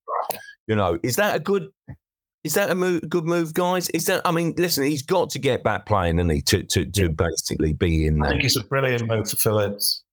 You 0.68 0.76
know, 0.76 1.00
is 1.04 1.18
that 1.18 1.36
a 1.36 1.40
good? 1.40 1.70
Is 2.44 2.54
that 2.54 2.70
a 2.70 2.76
move, 2.76 3.08
good 3.10 3.26
move, 3.26 3.54
guys? 3.54 3.90
Is 3.90 4.06
that? 4.06 4.22
I 4.26 4.32
mean, 4.32 4.54
listen, 4.58 4.86
he's 4.86 5.04
got 5.04 5.30
to 5.32 5.40
get 5.40 5.64
back 5.64 5.86
playing, 5.86 6.20
and 6.20 6.32
he 6.32 6.42
to 6.44 6.64
to 6.64 6.86
to 6.86 7.10
basically 7.10 7.74
be 7.74 8.06
in 8.06 8.20
there. 8.20 8.30
I 8.30 8.32
think 8.34 8.46
it's 8.46 8.56
a 8.56 8.64
brilliant 8.64 9.08
move 9.08 9.30
for 9.30 9.36
Phillips. 9.36 10.04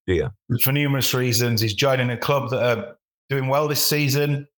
For 0.63 0.73
numerous 0.73 1.13
reasons. 1.13 1.61
He's 1.61 1.75
joining 1.75 2.11
a 2.11 2.17
club 2.17 2.51
that 2.51 2.63
are 2.63 2.97
doing 3.29 3.49
well 3.49 3.69
this 3.69 3.87
season. 3.87 4.49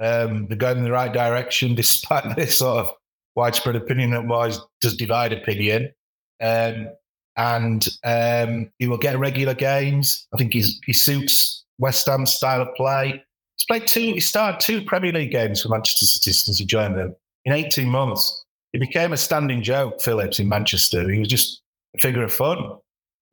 Um, 0.00 0.46
they're 0.48 0.56
going 0.56 0.78
in 0.78 0.84
the 0.84 0.90
right 0.90 1.12
direction, 1.12 1.74
despite 1.76 2.36
this 2.36 2.58
sort 2.58 2.86
of 2.86 2.94
widespread 3.36 3.76
opinion 3.76 4.10
that 4.10 4.26
was 4.26 4.60
does 4.80 4.96
divide 4.96 5.32
opinion. 5.32 5.92
Um, 6.40 6.88
and 7.36 7.86
um, 8.04 8.70
he 8.78 8.86
will 8.86 8.98
get 8.98 9.18
regular 9.18 9.54
games. 9.54 10.26
I 10.32 10.36
think 10.36 10.52
he's, 10.52 10.80
he 10.86 10.92
suits 10.92 11.64
West 11.78 12.06
Ham's 12.06 12.32
style 12.32 12.62
of 12.62 12.68
play. 12.76 13.22
He's 13.56 13.66
played 13.66 13.86
two. 13.86 14.12
He 14.14 14.20
started 14.20 14.60
two 14.60 14.84
Premier 14.84 15.12
League 15.12 15.32
games 15.32 15.62
for 15.62 15.68
Manchester 15.68 16.06
City 16.06 16.32
since 16.32 16.58
he 16.58 16.64
joined 16.64 16.96
them 16.96 17.14
in 17.44 17.52
18 17.52 17.88
months. 17.88 18.44
He 18.72 18.78
became 18.78 19.12
a 19.12 19.16
standing 19.16 19.62
joke, 19.62 20.00
Phillips, 20.00 20.38
in 20.38 20.48
Manchester. 20.48 21.10
He 21.10 21.18
was 21.18 21.28
just 21.28 21.62
a 21.96 21.98
figure 21.98 22.22
of 22.22 22.32
fun. 22.32 22.78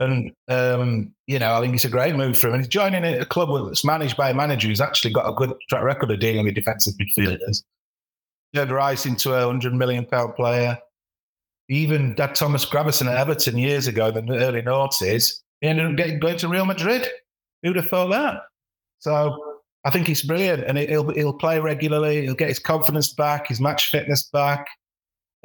And, 0.01 0.31
um, 0.48 1.13
you 1.27 1.38
know, 1.38 1.53
I 1.53 1.62
think 1.62 1.75
it's 1.75 1.86
a 1.86 1.89
great 1.89 2.15
move 2.15 2.36
for 2.36 2.48
him. 2.48 2.55
And 2.55 2.63
he's 2.63 2.67
joining 2.67 3.05
a 3.05 3.24
club 3.24 3.50
that's 3.67 3.86
managed 3.86 4.17
by 4.17 4.31
a 4.31 4.34
manager 4.34 4.67
who's 4.67 4.81
actually 4.81 5.13
got 5.13 5.29
a 5.29 5.34
good 5.34 5.53
track 5.70 5.84
record 5.84 6.10
of 6.10 6.20
dealing 6.20 6.43
with 6.43 6.55
defensive 6.55 6.96
midfielders. 6.96 7.62
Turned 8.55 8.72
Rice 8.72 9.05
into 9.05 9.31
a 9.31 9.43
£100 9.43 9.74
million 9.74 10.05
player. 10.05 10.79
Even 11.70 12.15
that 12.15 12.34
Thomas 12.34 12.65
Gravesen 12.65 13.12
at 13.12 13.17
Everton 13.17 13.60
years 13.60 13.86
ago, 13.86 14.08
in 14.08 14.25
the 14.25 14.39
early 14.39 14.63
noughties. 14.63 15.39
He 15.62 15.67
ended 15.67 15.86
up 15.86 15.96
getting 15.96 16.20
going 16.20 16.38
to 16.39 16.48
Real 16.48 16.65
Madrid. 16.65 17.08
Who'd 17.62 17.75
have 17.75 17.88
thought 17.88 18.10
that? 18.10 18.41
So 18.98 19.38
I 19.86 19.91
think 19.91 20.08
he's 20.08 20.24
brilliant. 20.24 20.63
And 20.63 20.79
he'll, 20.79 21.13
he'll 21.13 21.31
play 21.31 21.60
regularly. 21.60 22.24
He'll 22.24 22.34
get 22.34 22.50
his 22.50 22.58
confidence 22.58 23.13
back, 23.13 23.50
his 23.50 23.62
match 23.62 23.91
fitness 23.91 24.24
back 24.24 24.65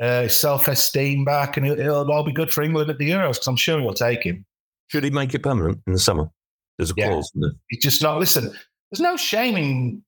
uh, 0.01 0.23
his 0.23 0.35
self 0.35 0.69
esteem 0.69 1.25
back, 1.25 1.57
and 1.57 1.67
it'll, 1.67 1.81
it'll, 1.81 2.13
all 2.13 2.23
be 2.23 2.33
good 2.33 2.53
for 2.53 2.63
England 2.63 2.91
at 2.91 2.99
the 2.99 3.11
Euros 3.11 3.35
because 3.35 3.47
I'm 3.47 3.57
sure 3.57 3.81
he'll 3.81 3.95
take 3.95 4.23
him. 4.23 4.45
Should 4.89 5.05
he 5.05 5.11
make 5.11 5.35
it 5.35 5.43
permanent 5.43 5.81
in 5.87 5.93
the 5.93 5.99
summer? 5.99 6.31
There's 6.79 6.91
a 6.91 6.95
yeah. 6.97 7.09
clause. 7.09 7.33
He's 7.69 7.83
just 7.83 8.03
not. 8.03 8.19
Listen, 8.19 8.53
there's 8.91 9.01
no 9.01 9.17
shame 9.17 9.57
in 9.57 10.03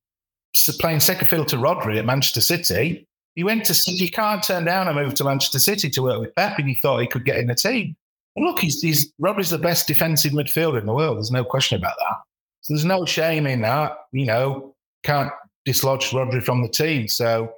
playing 0.79 1.01
second 1.01 1.29
fiddle 1.29 1.45
to 1.47 1.57
Rodri 1.57 1.99
at 1.99 2.05
Manchester 2.05 2.41
City. 2.41 3.07
He 3.35 3.45
went 3.45 3.65
to 3.67 3.75
City. 3.75 4.05
You 4.05 4.11
can't 4.11 4.43
turn 4.43 4.65
down 4.65 4.89
a 4.89 4.95
move 4.95 5.15
to 5.15 5.25
Manchester 5.25 5.59
City 5.59 5.89
to 5.91 6.03
work 6.03 6.21
with 6.21 6.35
Pep, 6.35 6.59
and 6.59 6.69
he 6.69 6.75
thought 6.75 7.01
he 7.01 7.07
could 7.07 7.25
get 7.25 7.39
in 7.39 7.47
the 7.47 7.55
team. 7.55 7.97
And 8.37 8.45
look, 8.45 8.61
he's, 8.61 8.81
he's 8.81 9.13
Rodri's 9.21 9.51
the 9.51 9.59
best 9.59 9.87
defensive 9.87 10.33
midfielder 10.33 10.81
in 10.81 10.87
the 10.87 10.93
world. 10.93 11.17
There's 11.17 11.31
no 11.31 11.45
question 11.45 11.79
about 11.79 11.95
that. 11.99 12.17
So 12.61 12.75
there's 12.75 12.85
no 12.85 13.05
shame 13.05 13.47
in 13.47 13.63
that. 13.63 13.97
You 14.13 14.27
know, 14.27 14.75
can't 15.03 15.31
dislodge 15.65 16.11
Rodri 16.11 16.43
from 16.43 16.63
the 16.63 16.69
team. 16.69 17.09
So 17.09 17.53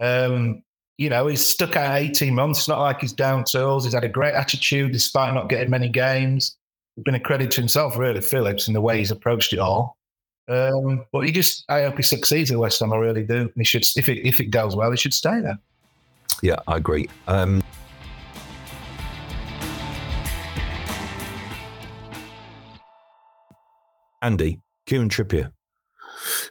um, 0.00 0.62
you 1.02 1.10
know, 1.10 1.26
he's 1.26 1.44
stuck 1.44 1.74
out 1.74 1.96
18 1.96 2.32
months. 2.32 2.60
It's 2.60 2.68
not 2.68 2.78
like 2.78 3.00
he's 3.00 3.12
down 3.12 3.42
tools. 3.42 3.84
He's 3.84 3.92
had 3.92 4.04
a 4.04 4.08
great 4.08 4.34
attitude 4.34 4.92
despite 4.92 5.34
not 5.34 5.48
getting 5.48 5.68
many 5.68 5.88
games. 5.88 6.56
He's 6.94 7.02
been 7.02 7.16
a 7.16 7.20
credit 7.20 7.50
to 7.52 7.60
himself, 7.60 7.96
really, 7.96 8.20
Phillips, 8.20 8.68
in 8.68 8.74
the 8.74 8.80
way 8.80 8.98
he's 8.98 9.10
approached 9.10 9.52
it 9.52 9.58
all. 9.58 9.98
Um, 10.48 11.04
but 11.10 11.20
he 11.26 11.32
just, 11.32 11.64
I 11.68 11.82
hope 11.82 11.96
he 11.96 12.04
succeeds 12.04 12.52
at 12.52 12.58
West 12.58 12.78
Ham. 12.78 12.92
I 12.92 12.96
really 12.96 13.24
do. 13.24 13.50
He 13.56 13.64
should, 13.64 13.84
if 13.96 14.08
it 14.08 14.26
if 14.26 14.38
it 14.38 14.46
goes 14.46 14.76
well, 14.76 14.92
he 14.92 14.96
should 14.96 15.14
stay 15.14 15.40
there. 15.40 15.58
Yeah, 16.40 16.56
I 16.68 16.76
agree. 16.76 17.08
Um, 17.26 17.62
Andy, 24.20 24.60
Kieran 24.86 25.08
Trippier. 25.08 25.50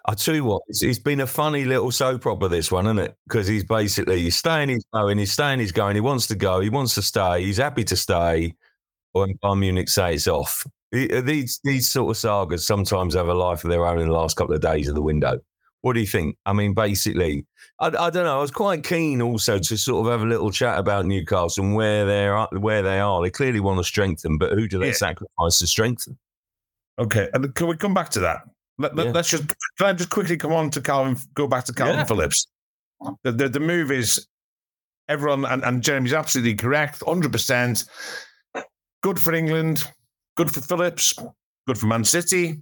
I 0.05 0.15
tell 0.15 0.35
you 0.35 0.45
what, 0.45 0.63
it's, 0.67 0.81
it's 0.81 0.99
been 0.99 1.21
a 1.21 1.27
funny 1.27 1.63
little 1.65 1.91
soap 1.91 2.25
opera 2.25 2.47
this 2.47 2.71
one, 2.71 2.85
isn't 2.87 2.99
it? 2.99 3.15
Because 3.27 3.47
he's 3.47 3.63
basically 3.63 4.21
he's 4.21 4.35
staying, 4.35 4.69
he's 4.69 4.85
going, 4.93 5.17
he's 5.17 5.31
staying, 5.31 5.59
he's 5.59 5.71
going. 5.71 5.95
He 5.95 6.01
wants 6.01 6.27
to 6.27 6.35
go, 6.35 6.59
he 6.59 6.69
wants 6.69 6.95
to 6.95 7.01
stay, 7.01 7.43
he's 7.43 7.57
happy 7.57 7.83
to 7.83 7.95
stay. 7.95 8.55
When 9.13 9.37
Bayern 9.43 9.59
Munich 9.59 9.89
say 9.89 10.13
it's 10.15 10.27
off, 10.27 10.65
uh, 10.93 11.21
These 11.21 11.59
these 11.63 11.89
sort 11.89 12.11
of 12.11 12.17
sagas 12.17 12.65
sometimes 12.65 13.13
have 13.13 13.27
a 13.27 13.33
life 13.33 13.63
of 13.63 13.69
their 13.69 13.85
own 13.85 13.99
in 13.99 14.07
the 14.07 14.13
last 14.13 14.37
couple 14.37 14.55
of 14.55 14.61
days 14.61 14.87
of 14.87 14.95
the 14.95 15.01
window. 15.01 15.39
What 15.81 15.93
do 15.93 15.99
you 15.99 16.07
think? 16.07 16.37
I 16.45 16.53
mean, 16.53 16.73
basically, 16.73 17.45
I, 17.79 17.87
I 17.87 18.09
don't 18.09 18.25
know. 18.25 18.37
I 18.37 18.41
was 18.41 18.51
quite 18.51 18.83
keen 18.83 19.21
also 19.21 19.57
to 19.57 19.77
sort 19.77 20.05
of 20.05 20.11
have 20.11 20.21
a 20.21 20.29
little 20.29 20.51
chat 20.51 20.77
about 20.77 21.05
Newcastle 21.05 21.63
and 21.63 21.75
where 21.75 22.05
they're 22.05 22.37
where 22.59 22.81
they 22.81 22.99
are. 22.99 23.21
They 23.21 23.29
clearly 23.29 23.59
want 23.59 23.79
to 23.79 23.83
strengthen, 23.83 24.37
but 24.37 24.53
who 24.53 24.67
do 24.67 24.79
they 24.79 24.87
yeah. 24.87 24.93
sacrifice 24.93 25.59
to 25.59 25.67
strengthen? 25.67 26.17
Okay, 26.99 27.29
and 27.33 27.53
can 27.55 27.67
we 27.67 27.77
come 27.77 27.93
back 27.93 28.09
to 28.09 28.19
that? 28.19 28.41
Let, 28.81 29.15
us 29.15 29.31
yeah. 29.31 29.39
just 29.39 29.47
can 29.77 29.87
I 29.87 29.93
just 29.93 30.09
quickly 30.09 30.37
come 30.37 30.53
on 30.53 30.69
to 30.71 30.81
Kalvin? 30.81 31.21
Go 31.33 31.47
back 31.47 31.65
to 31.65 31.73
Kalvin 31.73 31.95
yeah. 31.95 32.03
Phillips. 32.03 32.47
The, 33.23 33.31
the, 33.31 33.49
the 33.49 33.59
move 33.59 33.91
is 33.91 34.27
everyone, 35.09 35.45
and, 35.45 35.63
and 35.63 35.81
Jeremy's 35.81 36.13
absolutely 36.13 36.55
correct. 36.55 37.03
Hundred 37.05 37.31
percent. 37.31 37.85
Good 39.01 39.19
for 39.19 39.33
England. 39.33 39.83
Good 40.35 40.51
for 40.51 40.61
Phillips. 40.61 41.13
Good 41.67 41.77
for 41.77 41.87
Man 41.87 42.03
City. 42.03 42.61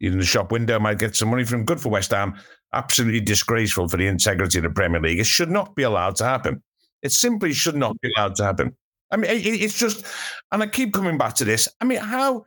Even 0.00 0.18
the 0.18 0.24
shop 0.24 0.50
window 0.52 0.78
might 0.78 0.98
get 0.98 1.16
some 1.16 1.30
money 1.30 1.44
from. 1.44 1.64
Good 1.64 1.80
for 1.80 1.90
West 1.90 2.10
Ham. 2.10 2.34
Absolutely 2.72 3.20
disgraceful 3.20 3.88
for 3.88 3.96
the 3.96 4.06
integrity 4.06 4.58
of 4.58 4.64
the 4.64 4.70
Premier 4.70 5.00
League. 5.00 5.18
It 5.18 5.26
should 5.26 5.50
not 5.50 5.74
be 5.74 5.82
allowed 5.82 6.16
to 6.16 6.24
happen. 6.24 6.62
It 7.02 7.12
simply 7.12 7.52
should 7.52 7.76
not 7.76 8.00
be 8.00 8.12
allowed 8.16 8.36
to 8.36 8.44
happen. 8.44 8.76
I 9.10 9.16
mean, 9.16 9.30
it, 9.30 9.44
it's 9.44 9.76
just, 9.76 10.06
and 10.52 10.62
I 10.62 10.66
keep 10.68 10.92
coming 10.92 11.18
back 11.18 11.34
to 11.34 11.44
this. 11.44 11.68
I 11.80 11.84
mean, 11.84 11.98
how 11.98 12.46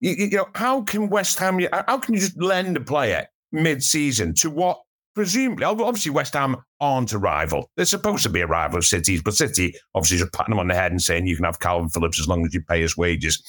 you, 0.00 0.12
you 0.12 0.30
know 0.36 0.48
how 0.54 0.82
can 0.82 1.08
West 1.08 1.38
Ham? 1.38 1.60
How 1.72 1.98
can 1.98 2.14
you 2.14 2.20
just 2.20 2.40
lend 2.40 2.76
a 2.76 2.80
player 2.80 3.26
mid-season 3.52 4.34
to 4.34 4.50
what 4.50 4.78
presumably, 5.16 5.64
obviously, 5.64 6.12
West 6.12 6.34
Ham 6.34 6.56
aren't 6.80 7.12
a 7.12 7.18
rival. 7.18 7.70
They're 7.74 7.86
supposed 7.86 8.22
to 8.24 8.28
be 8.28 8.42
a 8.42 8.46
rival 8.46 8.78
of 8.78 8.84
City's, 8.84 9.22
but 9.22 9.34
City 9.34 9.74
obviously 9.94 10.18
just 10.18 10.32
patting 10.32 10.52
them 10.52 10.60
on 10.60 10.68
the 10.68 10.74
head 10.74 10.92
and 10.92 11.02
saying 11.02 11.26
you 11.26 11.34
can 11.34 11.46
have 11.46 11.58
Kalvin 11.58 11.92
Phillips 11.92 12.20
as 12.20 12.28
long 12.28 12.44
as 12.44 12.54
you 12.54 12.62
pay 12.62 12.82
his 12.82 12.96
wages. 12.96 13.42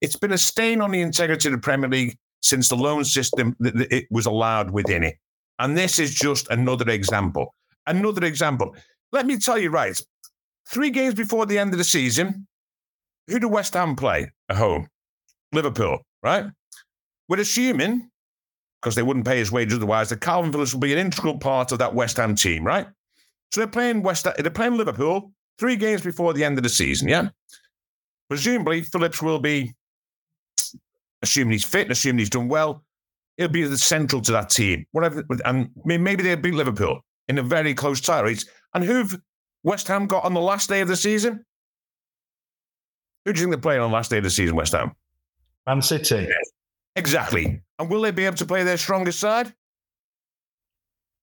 It's 0.00 0.16
been 0.16 0.32
a 0.32 0.38
stain 0.38 0.80
on 0.80 0.90
the 0.90 1.02
integrity 1.02 1.48
of 1.48 1.52
the 1.52 1.58
Premier 1.58 1.90
League 1.90 2.16
since 2.40 2.68
the 2.68 2.74
loan 2.74 3.04
system 3.04 3.54
that 3.60 3.92
it 3.92 4.06
was 4.10 4.24
allowed 4.24 4.70
within 4.70 5.04
it. 5.04 5.16
And 5.58 5.76
this 5.76 5.98
is 5.98 6.14
just 6.14 6.48
another 6.48 6.88
example. 6.88 7.54
Another 7.86 8.24
example. 8.24 8.74
Let 9.12 9.26
me 9.26 9.36
tell 9.36 9.58
you 9.58 9.68
right. 9.68 10.00
Three 10.68 10.88
games 10.88 11.14
before 11.14 11.44
the 11.44 11.58
end 11.58 11.74
of 11.74 11.78
the 11.78 11.84
season, 11.84 12.46
who 13.28 13.38
do 13.38 13.48
West 13.48 13.74
Ham 13.74 13.94
play 13.94 14.32
at 14.48 14.56
home? 14.56 14.88
Liverpool, 15.52 16.00
right? 16.22 16.46
We're 17.28 17.40
assuming, 17.40 18.10
because 18.80 18.94
they 18.94 19.02
wouldn't 19.02 19.26
pay 19.26 19.38
his 19.38 19.52
wages 19.52 19.76
otherwise, 19.76 20.08
that 20.10 20.20
Kalvin 20.20 20.52
Phillips 20.52 20.72
will 20.72 20.80
be 20.80 20.92
an 20.92 20.98
integral 20.98 21.38
part 21.38 21.72
of 21.72 21.78
that 21.78 21.94
West 21.94 22.16
Ham 22.16 22.34
team, 22.34 22.64
right? 22.64 22.86
So 23.52 23.60
they're 23.60 23.68
playing 23.68 24.02
West 24.02 24.26
they're 24.38 24.50
playing 24.50 24.76
Liverpool 24.76 25.32
three 25.58 25.76
games 25.76 26.02
before 26.02 26.32
the 26.32 26.44
end 26.44 26.56
of 26.56 26.62
the 26.62 26.68
season, 26.68 27.08
yeah? 27.08 27.28
Presumably, 28.28 28.82
Phillips 28.82 29.20
will 29.20 29.40
be 29.40 29.74
assuming 31.22 31.52
he's 31.52 31.64
fit, 31.64 31.90
assuming 31.90 32.20
he's 32.20 32.30
done 32.30 32.48
well, 32.48 32.84
he'll 33.36 33.48
be 33.48 33.64
the 33.64 33.76
central 33.76 34.22
to 34.22 34.32
that 34.32 34.50
team. 34.50 34.86
Whatever, 34.92 35.24
and 35.44 35.70
maybe 35.84 36.22
they'll 36.22 36.36
beat 36.36 36.54
Liverpool 36.54 37.00
in 37.28 37.38
a 37.38 37.42
very 37.42 37.74
close 37.74 38.00
tie 38.00 38.20
race. 38.20 38.46
And 38.74 38.84
who've 38.84 39.20
West 39.62 39.88
Ham 39.88 40.06
got 40.06 40.24
on 40.24 40.32
the 40.34 40.40
last 40.40 40.68
day 40.68 40.80
of 40.80 40.88
the 40.88 40.96
season? 40.96 41.44
Who 43.24 43.32
do 43.32 43.40
you 43.40 43.46
think 43.46 43.54
they're 43.54 43.60
playing 43.60 43.82
on 43.82 43.90
the 43.90 43.94
last 43.94 44.10
day 44.10 44.18
of 44.18 44.24
the 44.24 44.30
season, 44.30 44.56
West 44.56 44.72
Ham? 44.72 44.92
Man 45.70 45.82
City. 45.82 46.28
Exactly. 46.96 47.60
And 47.78 47.88
will 47.88 48.02
they 48.02 48.10
be 48.10 48.26
able 48.26 48.36
to 48.38 48.46
play 48.46 48.64
their 48.64 48.76
strongest 48.76 49.20
side? 49.20 49.54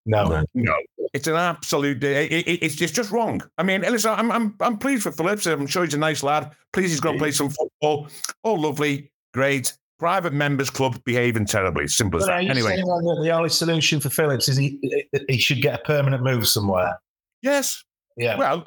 No, 0.05 0.43
no. 0.53 0.75
It's 1.13 1.27
an 1.27 1.35
absolute. 1.35 2.01
It, 2.01 2.31
it, 2.31 2.63
it's 2.63 2.75
just 2.75 2.95
just 2.95 3.11
wrong. 3.11 3.41
I 3.57 3.63
mean, 3.63 3.81
listen, 3.81 4.11
I'm 4.11 4.31
I'm 4.31 4.55
I'm 4.61 4.77
pleased 4.77 5.03
for 5.03 5.11
Phillips. 5.11 5.45
I'm 5.45 5.67
sure 5.67 5.83
he's 5.83 5.93
a 5.93 5.97
nice 5.97 6.23
lad. 6.23 6.51
Pleased 6.71 6.91
he's 6.91 7.01
going 7.01 7.17
to 7.17 7.19
play 7.19 7.31
some 7.31 7.49
football. 7.49 8.07
Oh, 8.45 8.53
lovely, 8.53 9.11
great 9.33 9.73
private 9.99 10.31
members 10.31 10.69
club 10.69 11.03
behaving 11.03 11.45
terribly. 11.45 11.87
Simple 11.87 12.21
as 12.21 12.27
but 12.27 12.37
that. 12.37 12.49
Anyway, 12.49 12.77
the 12.77 13.31
only 13.33 13.49
solution 13.49 13.99
for 13.99 14.09
Phillips 14.09 14.47
is 14.47 14.55
he 14.55 14.79
he 15.27 15.37
should 15.37 15.61
get 15.61 15.81
a 15.81 15.83
permanent 15.83 16.23
move 16.23 16.47
somewhere. 16.47 16.99
Yes. 17.41 17.83
Yeah. 18.15 18.37
Well, 18.37 18.63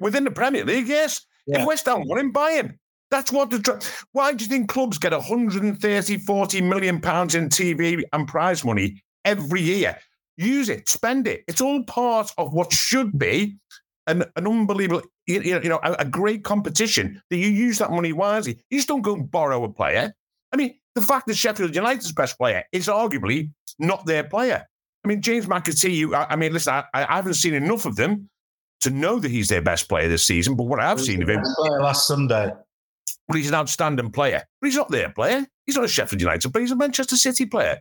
within 0.00 0.24
the 0.24 0.32
Premier 0.32 0.64
League, 0.64 0.88
yes. 0.88 1.24
Yeah. 1.46 1.60
If 1.60 1.66
West 1.66 1.86
Ham 1.86 2.08
want 2.08 2.20
him, 2.20 2.32
buy 2.32 2.52
him. 2.52 2.78
That's 3.12 3.30
what 3.30 3.50
the. 3.50 3.86
Why 4.12 4.32
do 4.32 4.42
you 4.42 4.48
think 4.48 4.70
clubs 4.70 4.96
get 4.96 5.12
130, 5.12 6.16
40 6.16 6.60
million 6.62 6.98
pounds 6.98 7.34
in 7.34 7.50
TV 7.50 8.02
and 8.10 8.26
prize 8.26 8.64
money 8.64 9.02
every 9.26 9.60
year? 9.60 9.98
Use 10.38 10.70
it, 10.70 10.88
spend 10.88 11.28
it. 11.28 11.44
It's 11.46 11.60
all 11.60 11.84
part 11.84 12.32
of 12.38 12.54
what 12.54 12.72
should 12.72 13.18
be 13.18 13.58
an, 14.06 14.24
an 14.34 14.46
unbelievable, 14.46 15.02
you 15.26 15.60
know, 15.68 15.78
a, 15.84 15.92
a 15.98 16.04
great 16.06 16.42
competition 16.42 17.20
that 17.28 17.36
you 17.36 17.48
use 17.48 17.76
that 17.78 17.90
money 17.90 18.14
wisely. 18.14 18.58
You 18.70 18.78
just 18.78 18.88
don't 18.88 19.02
go 19.02 19.14
and 19.14 19.30
borrow 19.30 19.62
a 19.62 19.68
player. 19.68 20.14
I 20.50 20.56
mean, 20.56 20.74
the 20.94 21.02
fact 21.02 21.26
that 21.26 21.36
Sheffield 21.36 21.74
United's 21.76 22.12
best 22.12 22.38
player 22.38 22.64
is 22.72 22.86
arguably 22.88 23.50
not 23.78 24.06
their 24.06 24.24
player. 24.24 24.66
I 25.04 25.08
mean, 25.08 25.20
James 25.20 25.44
McAtee, 25.44 26.14
I, 26.14 26.28
I 26.30 26.36
mean, 26.36 26.54
listen, 26.54 26.72
I, 26.72 26.84
I, 26.94 27.16
haven't 27.16 27.34
seen 27.34 27.52
enough 27.52 27.84
of 27.84 27.96
them 27.96 28.30
to 28.80 28.90
know 28.90 29.18
that 29.18 29.30
he's 29.30 29.48
their 29.48 29.60
best 29.60 29.86
player 29.90 30.08
this 30.08 30.26
season, 30.26 30.56
but 30.56 30.64
what 30.64 30.80
I 30.80 30.88
have 30.88 31.00
seen 31.00 31.22
of 31.22 31.28
him. 31.28 31.42
last 31.78 32.06
Sunday. 32.06 32.52
Well, 33.28 33.38
he's 33.38 33.48
an 33.48 33.54
outstanding 33.54 34.10
player, 34.10 34.42
but 34.60 34.66
he's 34.66 34.76
not 34.76 34.90
their 34.90 35.10
player. 35.10 35.46
He's 35.66 35.76
not 35.76 35.84
a 35.84 35.88
Sheffield 35.88 36.20
United 36.20 36.52
player, 36.52 36.62
he's 36.62 36.72
a 36.72 36.76
Manchester 36.76 37.16
City 37.16 37.46
player. 37.46 37.78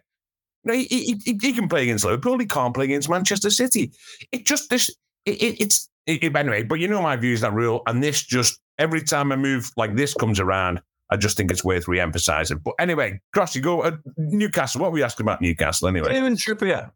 You 0.63 0.71
know, 0.71 0.77
he, 0.77 1.17
he, 1.25 1.37
he 1.41 1.53
can 1.53 1.67
play 1.67 1.83
against 1.83 2.05
Liverpool, 2.05 2.37
he 2.37 2.45
can't 2.45 2.73
play 2.73 2.85
against 2.85 3.09
Manchester 3.09 3.49
City. 3.49 3.91
It 4.31 4.45
just, 4.45 4.69
this, 4.69 4.89
it, 5.25 5.41
it, 5.41 5.61
it's, 5.61 5.89
it, 6.05 6.35
anyway, 6.35 6.63
but 6.63 6.79
you 6.79 6.87
know 6.87 7.01
my 7.01 7.15
views 7.15 7.41
that 7.41 7.53
rule, 7.53 7.81
and 7.87 8.03
this 8.03 8.21
just, 8.21 8.59
every 8.77 9.01
time 9.01 9.31
a 9.31 9.37
move 9.37 9.71
like 9.77 9.95
this 9.95 10.13
comes 10.13 10.39
around, 10.39 10.81
I 11.09 11.17
just 11.17 11.35
think 11.35 11.51
it's 11.51 11.63
worth 11.63 11.87
re-emphasising. 11.87 12.61
But 12.63 12.75
anyway, 12.79 13.19
Cross, 13.33 13.55
you 13.55 13.61
go 13.61 13.81
uh, 13.81 13.97
Newcastle. 14.17 14.79
What 14.79 14.91
were 14.91 14.95
we 14.95 15.03
asking 15.03 15.25
about 15.25 15.41
Newcastle 15.41 15.89
anyway? 15.89 16.11
Kieran 16.11 16.35
Trippier. 16.37 16.91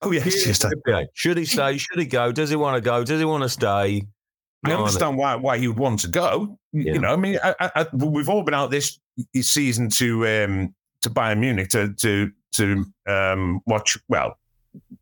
Oh 0.00 0.12
yes, 0.12 0.46
yes. 0.46 0.64
Should 1.12 1.36
he 1.36 1.44
stay? 1.44 1.76
Should 1.76 1.98
he 1.98 2.06
go? 2.06 2.32
Does 2.32 2.48
he 2.48 2.56
want 2.56 2.76
to 2.76 2.80
go? 2.80 3.04
Does 3.04 3.18
he 3.18 3.26
want 3.26 3.42
to 3.42 3.50
stay? 3.50 4.02
I 4.72 4.76
understand 4.76 5.16
why 5.16 5.34
why 5.34 5.58
he 5.58 5.68
would 5.68 5.78
want 5.78 6.00
to 6.00 6.08
go. 6.08 6.58
Yeah. 6.72 6.94
You 6.94 7.00
know, 7.00 7.12
I 7.12 7.16
mean, 7.16 7.38
I, 7.42 7.54
I, 7.60 7.86
we've 7.92 8.28
all 8.28 8.42
been 8.42 8.54
out 8.54 8.70
this 8.70 8.98
season 9.40 9.88
to 9.90 10.26
um, 10.26 10.74
to 11.02 11.10
Bayern 11.10 11.38
Munich 11.38 11.68
to 11.70 11.92
to 11.94 12.30
to 12.52 12.84
um, 13.06 13.60
watch. 13.66 13.98
Well, 14.08 14.38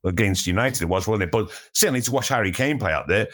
against 0.05 0.47
United 0.47 0.83
it 0.83 0.87
was, 0.87 1.09
wasn't 1.09 1.25
it? 1.25 1.31
But 1.31 1.51
certainly 1.73 2.01
to 2.03 2.13
watch 2.13 2.29
Harry 2.29 2.53
Kane 2.53 2.79
play 2.79 2.93
out 2.93 3.09
there. 3.09 3.29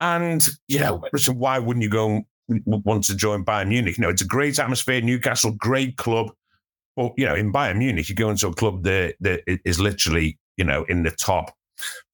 And 0.00 0.46
you 0.68 0.80
know, 0.80 1.02
listen, 1.12 1.38
why 1.38 1.58
wouldn't 1.58 1.82
you 1.82 1.88
go 1.88 2.24
want 2.66 3.04
to 3.04 3.16
join 3.16 3.44
Bayern 3.44 3.68
Munich. 3.68 3.96
You 3.96 4.02
know, 4.02 4.10
it's 4.10 4.22
a 4.22 4.26
great 4.26 4.58
atmosphere. 4.58 5.00
Newcastle, 5.00 5.52
great 5.52 5.96
club. 5.96 6.32
But 6.96 7.12
you 7.16 7.24
know, 7.24 7.34
in 7.34 7.52
Bayern 7.52 7.78
Munich, 7.78 8.08
you 8.08 8.14
go 8.14 8.30
into 8.30 8.48
a 8.48 8.54
club 8.54 8.82
that 8.84 9.14
that 9.20 9.42
is 9.46 9.80
literally 9.80 10.38
you 10.56 10.64
know 10.64 10.84
in 10.84 11.02
the 11.02 11.10
top 11.10 11.54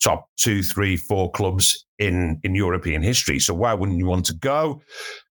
top 0.03 0.29
two, 0.37 0.63
three, 0.63 0.97
four 0.97 1.31
clubs 1.33 1.87
in 1.99 2.41
in 2.45 2.55
European 2.55 3.03
history. 3.03 3.39
So 3.39 3.55
why 3.55 3.75
wouldn't 3.75 3.99
you 3.99 4.07
want 4.07 4.27
to 4.27 4.35
go? 4.35 4.83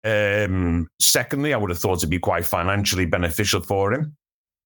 Um, 0.05 0.89
secondly, 1.01 1.55
I 1.55 1.57
would 1.57 1.71
have 1.71 1.79
thought 1.79 1.99
it'd 1.99 2.11
be 2.11 2.19
quite 2.19 2.45
financially 2.45 3.07
beneficial 3.07 3.63
for 3.63 3.93
him. 3.93 4.17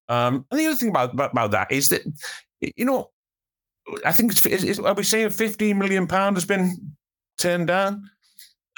Um, 0.09 0.47
and 0.51 0.61
the 0.61 0.67
other 0.67 0.77
thing 0.77 0.91
about, 0.91 1.15
about, 1.15 1.51
that 1.51 1.71
is 1.71 1.89
that 1.89 2.03
you 2.61 2.85
know, 2.85 3.11
I 4.05 4.13
think 4.13 4.33
it's, 4.33 4.47
is, 4.47 4.79
are 4.79 4.95
we 4.95 5.03
saying 5.03 5.31
fifteen 5.31 5.79
million 5.79 6.07
pound 6.07 6.37
has 6.37 6.45
been 6.45 6.95
turned 7.39 7.67
down? 7.69 8.09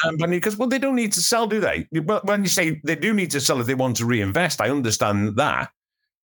company 0.02 0.36
because 0.36 0.56
well 0.56 0.68
they 0.68 0.78
don't 0.78 0.94
need 0.94 1.12
to 1.12 1.20
sell 1.20 1.46
do 1.46 1.60
they 1.60 1.86
well 1.92 2.20
when 2.24 2.42
you 2.42 2.48
say 2.48 2.80
they 2.84 2.94
do 2.94 3.12
need 3.12 3.30
to 3.30 3.40
sell 3.40 3.60
if 3.60 3.66
they 3.66 3.74
want 3.74 3.96
to 3.96 4.06
reinvest 4.06 4.60
i 4.60 4.70
understand 4.70 5.36
that 5.36 5.70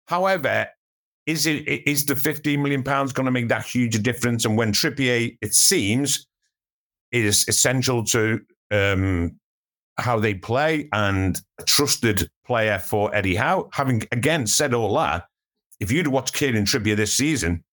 however 0.07 0.66
is 1.26 1.46
it 1.46 1.66
is 1.66 2.04
the 2.06 2.16
15 2.16 2.62
million 2.62 2.82
pounds 2.82 3.12
going 3.12 3.26
to 3.26 3.32
make 3.32 3.48
that 3.48 3.64
huge 3.64 3.94
a 3.94 3.98
difference 3.98 4.44
and 4.44 4.56
when 4.56 4.72
trippier 4.72 5.37
it 5.40 5.54
seems 5.54 6.26
is 7.12 7.46
essential 7.48 8.04
to 8.04 8.40
um, 8.70 9.38
how 9.98 10.18
they 10.18 10.34
play 10.34 10.88
and 10.92 11.40
a 11.58 11.64
trusted 11.64 12.28
player 12.46 12.78
for 12.78 13.14
eddie 13.14 13.37
howe 13.37 13.68
having 13.72 14.02
again 14.12 14.46
said 14.46 14.74
all 14.74 14.94
that 14.94 15.24
if 15.80 15.90
you'd 15.90 16.08
watched 16.08 16.34
Kieran 16.34 16.64
Trippier 16.64 16.96
this 16.96 17.14
season 17.14 17.64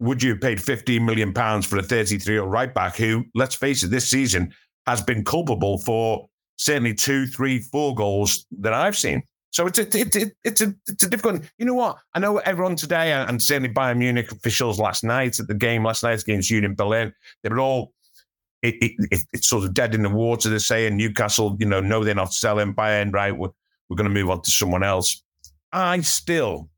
would 0.00 0.22
you 0.22 0.30
have 0.30 0.40
paid 0.40 0.62
15 0.62 1.04
million 1.04 1.32
pounds 1.32 1.66
for 1.66 1.78
a 1.78 1.82
33 1.82 2.34
year 2.34 2.42
old 2.42 2.52
right 2.52 2.72
back 2.74 2.96
who, 2.96 3.24
let's 3.34 3.54
face 3.54 3.82
it, 3.82 3.88
this 3.88 4.08
season 4.08 4.52
has 4.86 5.00
been 5.00 5.24
culpable 5.24 5.78
for 5.78 6.28
certainly 6.56 6.94
two, 6.94 7.26
three, 7.26 7.58
four 7.60 7.94
goals 7.94 8.46
that 8.60 8.74
I've 8.74 8.96
seen. 8.96 9.22
So 9.54 9.68
it's 9.68 9.78
a, 9.78 9.82
it, 9.82 10.16
it, 10.16 10.36
it's 10.42 10.60
a 10.62 10.74
it's 10.88 11.04
a 11.04 11.08
difficult. 11.08 11.42
You 11.58 11.66
know 11.66 11.74
what? 11.74 11.98
I 12.12 12.18
know 12.18 12.38
everyone 12.38 12.74
today, 12.74 13.12
and 13.12 13.40
certainly 13.40 13.68
Bayern 13.68 13.98
Munich 13.98 14.32
officials 14.32 14.80
last 14.80 15.04
night 15.04 15.38
at 15.38 15.46
the 15.46 15.54
game 15.54 15.84
last 15.84 16.02
night 16.02 16.20
against 16.20 16.50
Union 16.50 16.74
Berlin, 16.74 17.14
they 17.44 17.50
were 17.50 17.60
all 17.60 17.92
it, 18.62 18.74
it, 18.82 19.24
it's 19.32 19.48
sort 19.48 19.62
of 19.62 19.72
dead 19.72 19.94
in 19.94 20.02
the 20.02 20.08
water. 20.08 20.48
They're 20.48 20.58
saying 20.58 20.96
Newcastle, 20.96 21.56
you 21.60 21.66
know, 21.66 21.78
no, 21.78 22.02
they're 22.02 22.16
not 22.16 22.34
selling 22.34 22.74
Bayern. 22.74 23.12
Right, 23.12 23.30
we're 23.30 23.50
we're 23.88 23.94
going 23.94 24.08
to 24.08 24.14
move 24.14 24.28
on 24.28 24.42
to 24.42 24.50
someone 24.50 24.82
else. 24.82 25.22
I 25.72 26.00
still 26.00 26.68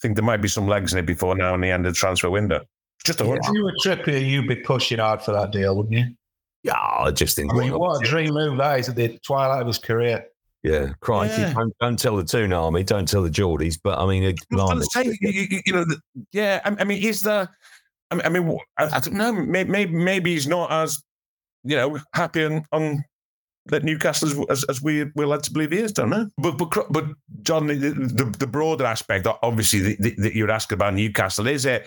think 0.00 0.16
there 0.16 0.24
might 0.24 0.40
be 0.40 0.48
some 0.48 0.66
legs 0.66 0.94
in 0.94 0.98
it 0.98 1.06
before 1.06 1.36
now 1.36 1.52
and 1.52 1.62
the 1.62 1.68
end 1.68 1.84
of 1.84 1.92
the 1.92 1.98
transfer 1.98 2.30
window. 2.30 2.64
Just 3.04 3.20
a 3.20 3.26
yeah, 3.26 3.36
if 3.42 3.52
you 3.52 3.62
were 3.62 3.74
Trippier, 3.84 4.26
you'd 4.26 4.48
be 4.48 4.56
pushing 4.56 5.00
hard 5.00 5.20
for 5.20 5.32
that 5.32 5.52
deal, 5.52 5.76
wouldn't 5.76 5.94
you? 5.94 6.14
Yeah, 6.62 6.78
I 6.78 7.10
just 7.10 7.36
think. 7.36 7.52
I 7.52 7.58
mean, 7.58 7.78
what 7.78 8.02
a 8.02 8.08
dream 8.08 8.32
move 8.32 8.56
that 8.56 8.80
is 8.80 8.88
at 8.88 8.96
the 8.96 9.18
twilight 9.18 9.60
of 9.60 9.66
his 9.66 9.78
career. 9.78 10.24
Yeah, 10.62 10.92
crikey! 11.00 11.40
Yeah. 11.40 11.54
Don't, 11.54 11.72
don't 11.80 11.98
tell 11.98 12.16
the 12.16 12.24
Toon 12.24 12.52
Army, 12.52 12.82
don't 12.84 13.08
tell 13.08 13.22
the 13.22 13.30
Geordies. 13.30 13.78
But 13.82 13.98
I 13.98 14.06
mean, 14.06 14.24
I 14.24 14.34
blimey. 14.54 14.80
was 14.80 14.88
gonna 14.88 15.04
say, 15.12 15.16
you, 15.20 15.30
you- 15.48 15.60
you 15.64 15.72
know, 15.72 15.84
the- 15.84 16.00
yeah. 16.32 16.60
I, 16.64 16.76
I 16.80 16.84
mean, 16.84 17.02
is 17.02 17.22
there? 17.22 17.48
I 18.10 18.14
mean, 18.16 18.26
I, 18.26 18.28
mean, 18.28 18.58
I, 18.76 18.84
I 18.96 19.00
don't 19.00 19.14
know. 19.14 19.32
Maybe, 19.32 19.70
maybe, 19.70 19.92
maybe 19.92 20.32
he's 20.34 20.46
not 20.48 20.70
as, 20.72 21.00
you 21.64 21.76
know, 21.76 21.98
happy 22.12 22.44
on, 22.44 22.64
on 22.72 23.04
that 23.66 23.84
Newcastle 23.84 24.28
as, 24.28 24.46
as, 24.50 24.64
as 24.64 24.82
we 24.82 25.04
we're 25.14 25.26
led 25.28 25.42
to 25.44 25.52
believe 25.52 25.70
he 25.70 25.78
is. 25.78 25.92
Don't 25.92 26.10
know. 26.10 26.28
But 26.36 26.58
but 26.58 26.92
but 26.92 27.04
John, 27.42 27.66
the, 27.68 27.74
the, 27.76 28.34
the 28.38 28.46
broader 28.46 28.84
aspect, 28.84 29.26
obviously, 29.42 29.94
that 29.94 30.14
that 30.18 30.34
you'd 30.34 30.50
ask 30.50 30.72
about 30.72 30.92
Newcastle 30.94 31.46
is 31.46 31.64
it? 31.64 31.86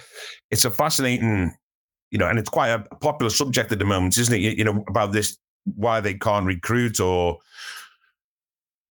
It's 0.50 0.66
a 0.66 0.72
fascinating, 0.72 1.54
you 2.10 2.18
know, 2.18 2.28
and 2.28 2.40
it's 2.40 2.50
quite 2.50 2.70
a 2.70 2.80
popular 3.02 3.30
subject 3.30 3.72
at 3.72 3.78
the 3.80 3.86
moment, 3.86 4.18
isn't 4.18 4.34
it? 4.34 4.40
You, 4.40 4.52
you 4.52 4.64
know, 4.64 4.84
about 4.88 5.12
this 5.12 5.38
why 5.76 6.00
they 6.02 6.14
can't 6.16 6.46
recruit 6.46 7.00
or 7.00 7.38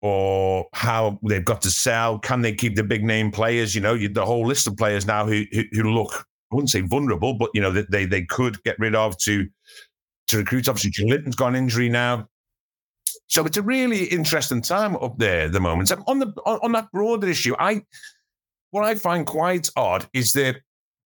or 0.05 0.67
how 0.73 1.17
they've 1.23 1.43
got 1.43 1.63
to 1.63 1.71
sell. 1.71 2.19
Can 2.19 2.41
they 2.41 2.53
keep 2.53 2.75
the 2.75 2.83
big 2.83 3.03
name 3.03 3.31
players? 3.31 3.73
You 3.73 3.81
know, 3.81 3.95
you, 3.95 4.07
the 4.07 4.23
whole 4.23 4.45
list 4.45 4.67
of 4.67 4.77
players 4.77 5.07
now 5.07 5.25
who, 5.25 5.45
who 5.51 5.63
who 5.71 5.83
look, 5.83 6.27
I 6.51 6.55
wouldn't 6.55 6.69
say 6.69 6.81
vulnerable, 6.81 7.33
but 7.33 7.49
you 7.55 7.61
know 7.61 7.71
that 7.71 7.89
they 7.89 8.05
they 8.05 8.21
could 8.21 8.61
get 8.63 8.77
rid 8.77 8.93
of 8.93 9.17
to 9.21 9.47
to 10.27 10.37
recruit. 10.37 10.69
Obviously, 10.69 11.09
Linton's 11.09 11.35
got 11.35 11.47
an 11.47 11.55
injury 11.55 11.89
now. 11.89 12.29
So 13.25 13.47
it's 13.47 13.57
a 13.57 13.63
really 13.63 14.03
interesting 14.03 14.61
time 14.61 14.95
up 14.97 15.17
there 15.17 15.47
at 15.47 15.53
the 15.53 15.59
moment. 15.59 15.89
So 15.89 16.03
on 16.05 16.19
the 16.19 16.27
on, 16.45 16.59
on 16.61 16.71
that 16.73 16.91
broader 16.91 17.27
issue, 17.27 17.55
I 17.57 17.81
what 18.69 18.83
I 18.83 18.93
find 18.93 19.25
quite 19.25 19.69
odd 19.75 20.07
is 20.13 20.33
that 20.33 20.57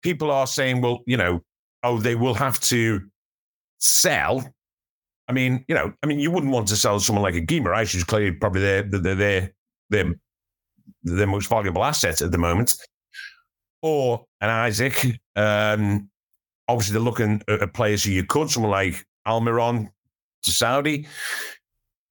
people 0.02 0.32
are 0.32 0.48
saying, 0.48 0.80
well, 0.80 1.04
you 1.06 1.16
know, 1.16 1.44
oh, 1.84 1.98
they 1.98 2.16
will 2.16 2.34
have 2.34 2.58
to 2.62 3.00
sell. 3.78 4.52
I 5.28 5.32
mean, 5.32 5.64
you 5.68 5.74
know, 5.74 5.92
I 6.02 6.06
mean, 6.06 6.18
you 6.18 6.30
wouldn't 6.30 6.52
want 6.52 6.68
to 6.68 6.76
sell 6.76 6.98
someone 7.00 7.22
like 7.22 7.34
a 7.34 7.44
Guimaraes, 7.44 7.92
who's 7.92 8.04
clearly 8.04 8.32
probably 8.32 8.62
their 8.62 8.82
their 8.82 9.14
their 9.14 9.52
their, 9.90 10.14
their 11.02 11.26
most 11.26 11.48
valuable 11.48 11.84
asset 11.84 12.22
at 12.22 12.32
the 12.32 12.38
moment, 12.38 12.74
or 13.82 14.24
an 14.40 14.68
Isak. 14.68 15.04
Um, 15.36 16.08
obviously, 16.66 16.94
they're 16.94 17.02
looking 17.02 17.42
at, 17.48 17.74
players 17.74 18.04
who 18.04 18.10
you 18.10 18.24
could, 18.24 18.50
someone 18.50 18.72
like 18.72 19.06
Almiron 19.26 19.90
to 20.44 20.50
Saudi. 20.50 21.06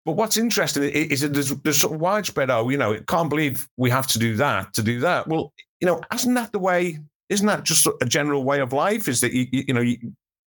But 0.04 0.12
what's 0.12 0.36
interesting 0.36 0.82
is 0.82 1.20
that 1.20 1.32
there's, 1.32 1.50
there's 1.60 1.80
sort 1.80 1.94
of 1.94 2.00
widespread, 2.00 2.50
oh, 2.50 2.68
you 2.70 2.76
know, 2.76 2.98
can't 3.06 3.30
believe 3.30 3.68
we 3.76 3.88
have 3.90 4.08
to 4.08 4.18
do 4.18 4.34
that 4.36 4.72
to 4.74 4.82
do 4.82 4.98
that. 5.00 5.28
Well, 5.28 5.52
you 5.80 5.86
know, 5.86 6.00
isn't 6.12 6.34
that 6.34 6.50
the 6.50 6.58
way? 6.58 6.98
Isn't 7.28 7.46
that 7.46 7.62
just 7.64 7.86
a 8.00 8.06
general 8.06 8.42
way 8.42 8.60
of 8.60 8.72
life? 8.72 9.06
Is 9.06 9.20
that, 9.20 9.32
you 9.32 9.46
you 9.52 9.72
know, 9.72 9.84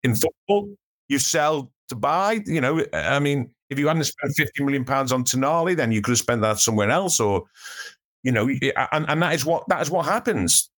in 0.04 0.16
football, 0.16 0.76
you 1.08 1.20
sell 1.20 1.72
to 1.90 1.96
buy? 1.96 2.42
You 2.46 2.62
know, 2.62 2.86
I 2.94 3.20
mean, 3.20 3.52
if 3.70 3.80
you 3.80 3.88
hadn't 3.88 4.04
spent 4.04 4.34
mm. 4.34 4.38
50 4.38 4.64
million 4.64 4.86
pounds 4.86 5.12
on 5.12 5.24
Tonali, 5.24 5.76
then 5.76 5.92
you 5.92 6.02
could 6.02 6.12
have 6.12 6.20
spent 6.20 6.42
that 6.42 6.60
somewhere 6.60 6.90
else 6.90 7.20
or, 7.20 7.44
you 8.24 8.32
know, 8.32 8.48
and, 8.92 9.06
and 9.10 9.22
that 9.22 9.34
is 9.34 9.46
what 9.46 9.68
that 9.70 9.82
is 9.82 9.90
what 9.90 10.06
happens. 10.06 10.70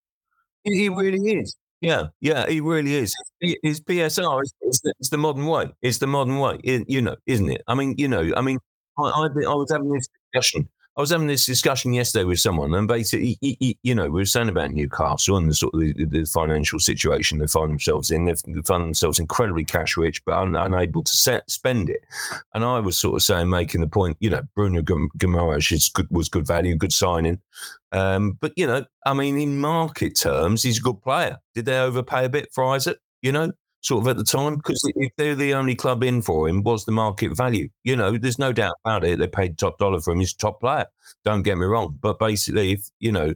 He 0.64 0.90
really 0.90 1.40
is. 1.40 1.56
Yeah, 1.82 2.08
yeah, 2.22 2.48
he 2.50 2.60
really 2.60 2.96
is. 2.96 3.14
His 3.40 3.82
PSR 3.82 4.42
is 4.42 4.54
it's 4.62 4.82
the, 4.82 4.94
the 5.12 5.18
modern 5.18 5.46
way. 5.46 5.70
It's 5.82 6.00
the 6.00 6.08
modern 6.08 6.40
way, 6.40 6.60
you 6.64 7.02
know, 7.02 7.16
isn't 7.28 7.50
it? 7.50 7.62
I 7.68 7.76
mean, 7.76 7.96
you 7.98 8.08
know, 8.08 8.32
I 8.36 8.42
mean, 8.42 8.58
I, 8.98 9.04
I, 9.04 9.26
I 9.26 9.54
was 9.54 9.72
having 9.72 9.92
this 9.92 10.08
discussion. 10.34 10.68
I 10.98 11.02
was 11.02 11.12
having 11.12 11.28
this 11.28 11.46
discussion 11.46 11.94
yesterday 11.94 12.24
with 12.24 12.40
someone, 12.40 12.74
and 12.74 12.88
basically, 12.88 13.38
you 13.84 13.94
know, 13.94 14.06
we 14.06 14.20
were 14.22 14.26
saying 14.26 14.50
about 14.50 14.72
Newcastle 14.72 15.38
and 15.38 15.48
the 15.48 15.54
sort 15.54 15.76
of 15.76 15.80
the, 15.80 16.06
the 16.06 16.26
financial 16.26 16.80
situation 16.80 17.38
they 17.38 17.46
find 17.46 17.70
themselves 17.70 18.10
in. 18.10 18.26
They 18.26 18.34
find 18.66 18.84
themselves 18.84 19.20
incredibly 19.20 19.64
cash 19.64 19.96
rich, 19.96 20.26
but 20.26 20.36
un, 20.36 20.56
unable 20.56 21.04
to 21.04 21.16
set, 21.16 21.50
spend 21.52 21.92
it. 21.92 22.04
And 22.56 22.66
I 22.66 22.80
was 22.80 22.98
sort 22.98 23.16
of 23.16 23.22
saying, 23.22 23.48
making 23.48 23.82
the 23.82 23.88
point, 23.88 24.18
you 24.20 24.32
know, 24.32 24.42
Bruno 24.56 24.82
Guimaraes 24.82 25.72
is 25.72 25.88
good, 25.90 26.08
was 26.10 26.30
good 26.30 26.48
value, 26.48 26.76
good 26.76 26.94
signing. 26.94 27.40
Um, 27.92 28.32
but 28.42 28.54
you 28.56 28.66
know, 28.66 28.84
I 29.06 29.14
mean, 29.14 29.40
in 29.40 29.60
market 29.60 30.18
terms, 30.20 30.64
he's 30.64 30.80
a 30.80 30.82
good 30.82 31.00
player. 31.04 31.38
Did 31.54 31.66
they 31.66 31.78
overpay 31.78 32.26
a 32.26 32.30
bit 32.30 32.50
for 32.52 32.76
Isak? 32.76 32.98
You 33.22 33.34
know, 33.34 33.52
sort 33.88 34.04
of 34.04 34.08
at 34.10 34.18
the 34.18 34.24
time, 34.24 34.58
because 34.58 34.82
if 34.96 35.12
they're 35.18 35.36
the 35.36 35.54
only 35.54 35.74
club 35.76 36.04
in 36.04 36.22
for 36.22 36.50
him, 36.50 36.62
was 36.62 36.86
the 36.86 36.92
market 36.92 37.36
value? 37.36 37.70
You 37.84 37.96
know, 37.96 38.18
there's 38.18 38.38
no 38.38 38.52
doubt 38.52 38.76
about 38.84 39.06
it. 39.06 39.18
They 39.18 39.28
paid 39.28 39.58
top 39.58 39.78
dollar 39.80 40.02
for 40.02 40.12
him. 40.12 40.20
He's 40.20 40.34
top 40.34 40.60
player. 40.60 40.86
Don't 41.24 41.44
get 41.44 41.58
me 41.58 41.66
wrong, 41.66 41.98
but 42.02 42.20
basically, 42.20 42.74
if 42.74 42.90
you 43.00 43.12
know. 43.12 43.34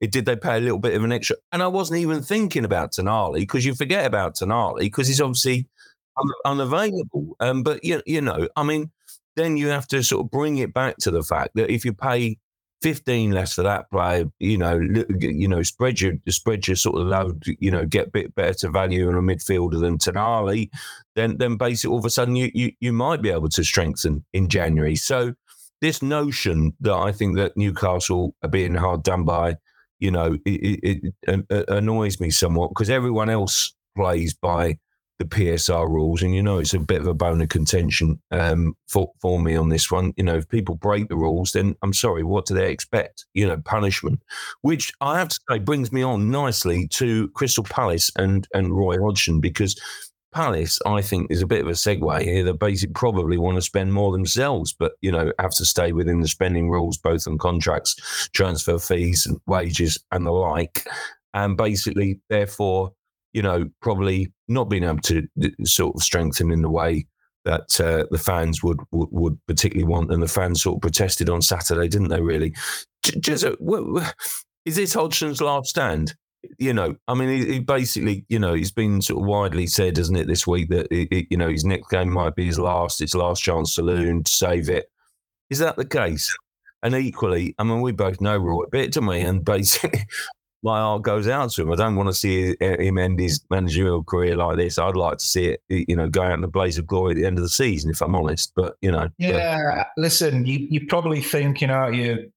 It, 0.00 0.10
did 0.10 0.26
they 0.26 0.36
pay 0.36 0.56
a 0.56 0.60
little 0.60 0.80
bit 0.80 0.94
of 0.94 1.04
an 1.04 1.12
extra? 1.12 1.36
And 1.52 1.62
I 1.62 1.68
wasn't 1.68 2.00
even 2.00 2.20
thinking 2.20 2.64
about 2.64 2.92
Tonali 2.92 3.38
because 3.38 3.64
you 3.64 3.74
forget 3.74 4.04
about 4.04 4.34
Tonali 4.34 4.80
because 4.80 5.06
he's 5.06 5.20
obviously 5.20 5.66
un- 6.18 6.40
unavailable. 6.44 7.36
Um, 7.40 7.62
but 7.62 7.82
you, 7.84 8.02
you 8.04 8.20
know, 8.20 8.48
I 8.56 8.64
mean, 8.64 8.90
then 9.36 9.56
you 9.56 9.68
have 9.68 9.86
to 9.88 10.02
sort 10.02 10.24
of 10.24 10.30
bring 10.30 10.58
it 10.58 10.74
back 10.74 10.96
to 10.98 11.10
the 11.10 11.22
fact 11.22 11.52
that 11.54 11.70
if 11.70 11.84
you 11.84 11.94
pay 11.94 12.38
15 12.84 13.30
less 13.30 13.54
for 13.54 13.62
that 13.62 13.90
player, 13.90 14.26
you 14.40 14.58
know, 14.58 14.78
you 15.18 15.48
know, 15.48 15.62
spread 15.62 16.02
your 16.02 16.12
spread 16.28 16.68
your 16.68 16.76
sort 16.76 17.00
of 17.00 17.06
load, 17.06 17.42
you 17.58 17.70
know, 17.70 17.86
get 17.86 18.08
a 18.08 18.10
bit 18.10 18.34
better 18.34 18.52
to 18.52 18.68
value 18.68 19.08
in 19.08 19.16
a 19.16 19.22
midfielder 19.22 19.80
than 19.80 19.96
Tonali, 19.96 20.68
then 21.16 21.38
then 21.38 21.56
basically 21.56 21.92
all 21.92 21.98
of 21.98 22.04
a 22.04 22.10
sudden 22.10 22.36
you 22.36 22.50
you 22.52 22.72
you 22.80 22.92
might 22.92 23.22
be 23.22 23.30
able 23.30 23.48
to 23.48 23.64
strengthen 23.64 24.22
in 24.34 24.50
January. 24.50 24.96
So 24.96 25.32
this 25.80 26.02
notion 26.02 26.74
that 26.80 26.92
I 26.92 27.10
think 27.10 27.36
that 27.36 27.56
Newcastle 27.56 28.34
are 28.42 28.50
being 28.50 28.74
hard 28.74 29.02
done 29.02 29.24
by, 29.24 29.56
you 29.98 30.10
know, 30.10 30.36
it, 30.44 30.80
it, 30.82 31.14
it 31.22 31.68
annoys 31.70 32.20
me 32.20 32.28
somewhat 32.28 32.68
because 32.68 32.90
everyone 32.90 33.30
else 33.30 33.74
plays 33.96 34.34
by 34.34 34.76
the 35.18 35.24
PSR 35.24 35.88
rules, 35.88 36.22
and 36.22 36.34
you 36.34 36.42
know 36.42 36.58
it's 36.58 36.74
a 36.74 36.78
bit 36.78 37.00
of 37.00 37.06
a 37.06 37.14
bone 37.14 37.40
of 37.40 37.48
contention 37.48 38.20
um, 38.30 38.74
for 38.88 39.12
for 39.20 39.40
me 39.40 39.56
on 39.56 39.68
this 39.68 39.90
one. 39.90 40.12
You 40.16 40.24
know, 40.24 40.36
if 40.36 40.48
people 40.48 40.74
break 40.74 41.08
the 41.08 41.16
rules, 41.16 41.52
then 41.52 41.76
I'm 41.82 41.92
sorry, 41.92 42.22
what 42.22 42.46
do 42.46 42.54
they 42.54 42.70
expect? 42.70 43.26
You 43.34 43.46
know, 43.46 43.58
punishment, 43.58 44.20
which 44.62 44.92
I 45.00 45.18
have 45.18 45.28
to 45.28 45.40
say 45.48 45.58
brings 45.58 45.92
me 45.92 46.02
on 46.02 46.30
nicely 46.30 46.88
to 46.88 47.28
Crystal 47.28 47.64
Palace 47.64 48.10
and 48.16 48.46
and 48.54 48.76
Roy 48.76 49.00
Hodgson 49.00 49.40
because 49.40 49.80
Palace, 50.34 50.80
I 50.84 51.00
think, 51.00 51.30
is 51.30 51.42
a 51.42 51.46
bit 51.46 51.62
of 51.62 51.68
a 51.68 51.72
segue 51.72 52.22
here. 52.22 52.42
They 52.42 52.52
basically 52.52 52.92
probably 52.94 53.38
want 53.38 53.56
to 53.56 53.62
spend 53.62 53.92
more 53.92 54.10
themselves, 54.10 54.74
but 54.76 54.94
you 55.00 55.12
know 55.12 55.32
have 55.38 55.52
to 55.52 55.64
stay 55.64 55.92
within 55.92 56.20
the 56.20 56.28
spending 56.28 56.70
rules, 56.70 56.98
both 56.98 57.28
on 57.28 57.38
contracts, 57.38 58.28
transfer 58.32 58.80
fees, 58.80 59.26
and 59.26 59.40
wages, 59.46 59.96
and 60.10 60.26
the 60.26 60.32
like, 60.32 60.88
and 61.34 61.56
basically, 61.56 62.20
therefore 62.28 62.92
you 63.34 63.42
know, 63.42 63.68
probably 63.82 64.32
not 64.48 64.70
being 64.70 64.84
able 64.84 64.98
to 65.00 65.28
uh, 65.42 65.48
sort 65.64 65.94
of 65.96 66.02
strengthen 66.02 66.50
in 66.50 66.62
the 66.62 66.70
way 66.70 67.06
that 67.44 67.78
uh, 67.78 68.06
the 68.10 68.18
fans 68.18 68.62
would, 68.62 68.80
would 68.90 69.08
would 69.10 69.38
particularly 69.46 69.84
want, 69.86 70.10
and 70.10 70.22
the 70.22 70.28
fans 70.28 70.62
sort 70.62 70.76
of 70.76 70.80
protested 70.80 71.28
on 71.28 71.42
Saturday, 71.42 71.88
didn't 71.88 72.08
they? 72.08 72.22
Really, 72.22 72.54
just 73.20 73.44
uh, 73.44 73.54
is 74.64 74.76
this 74.76 74.94
Hodgson's 74.94 75.42
last 75.42 75.68
stand? 75.68 76.14
You 76.58 76.74
know, 76.74 76.94
I 77.08 77.14
mean, 77.14 77.46
he, 77.46 77.58
basically, 77.58 78.26
you 78.28 78.38
know, 78.38 78.52
he's 78.54 78.70
been 78.72 79.00
sort 79.02 79.20
of 79.22 79.26
widely 79.26 79.66
said, 79.66 79.96
isn't 79.98 80.16
it, 80.16 80.26
this 80.26 80.46
week 80.46 80.68
that 80.70 80.88
he, 80.90 81.08
he- 81.10 81.26
you 81.30 81.36
know 81.36 81.48
his 81.48 81.64
next 81.64 81.88
game 81.88 82.10
might 82.10 82.34
be 82.34 82.46
his 82.46 82.58
last, 82.58 82.98
his 83.00 83.14
last 83.14 83.42
chance 83.42 83.74
saloon 83.74 84.22
to 84.24 84.30
save 84.32 84.68
it. 84.68 84.86
Is 85.50 85.58
that 85.58 85.76
the 85.76 85.84
case? 85.86 86.34
And 86.82 86.94
equally, 86.94 87.54
I 87.58 87.64
mean, 87.64 87.80
we 87.80 87.92
both 87.92 88.20
know 88.20 88.36
Roy 88.36 88.64
a 88.64 88.68
bit, 88.68 88.92
don't 88.92 89.06
we? 89.06 89.20
And 89.20 89.42
basically, 89.42 90.00
my 90.64 90.78
heart 90.80 91.02
goes 91.02 91.28
out 91.28 91.50
to 91.50 91.62
him. 91.62 91.70
I 91.70 91.76
don't 91.76 91.94
want 91.94 92.08
to 92.08 92.14
see 92.14 92.56
him 92.58 92.96
end 92.98 93.20
his 93.20 93.40
managerial 93.50 94.02
career 94.02 94.34
like 94.34 94.56
this. 94.56 94.78
I'd 94.78 94.96
like 94.96 95.18
to 95.18 95.24
see 95.24 95.48
it, 95.48 95.62
you 95.68 95.94
know, 95.94 96.08
go 96.08 96.22
out 96.22 96.32
in 96.38 96.42
a 96.42 96.48
blaze 96.48 96.78
of 96.78 96.86
glory 96.86 97.12
at 97.12 97.16
the 97.18 97.26
end 97.26 97.36
of 97.38 97.42
the 97.44 97.50
season, 97.50 97.90
if 97.90 98.00
I'm 98.00 98.14
honest. 98.16 98.52
But 98.56 98.76
you 98.80 98.90
know, 98.90 99.02
but- 99.02 99.12
Yeah, 99.18 99.74
uh, 99.80 99.84
listen, 99.98 100.46
you 100.46 100.66
you 100.70 100.86
probably 100.86 101.20
think 101.20 101.60
you 101.60 101.66
know 101.66 101.88
you 101.88 102.32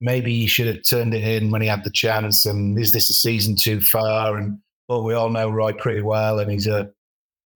maybe 0.00 0.34
he 0.36 0.46
should 0.46 0.66
have 0.66 0.82
turned 0.82 1.14
it 1.14 1.22
in 1.24 1.50
when 1.50 1.62
he 1.62 1.68
had 1.68 1.84
the 1.84 1.90
chance, 1.90 2.44
and 2.44 2.78
is 2.78 2.92
this 2.92 3.08
a 3.10 3.14
season 3.14 3.56
too 3.56 3.80
far? 3.80 4.36
And 4.36 4.58
well, 4.88 5.04
we 5.04 5.14
all 5.14 5.30
know 5.30 5.48
Roy 5.48 5.72
pretty 5.72 6.02
well, 6.02 6.40
and 6.40 6.50
he's 6.50 6.66
a 6.66 6.90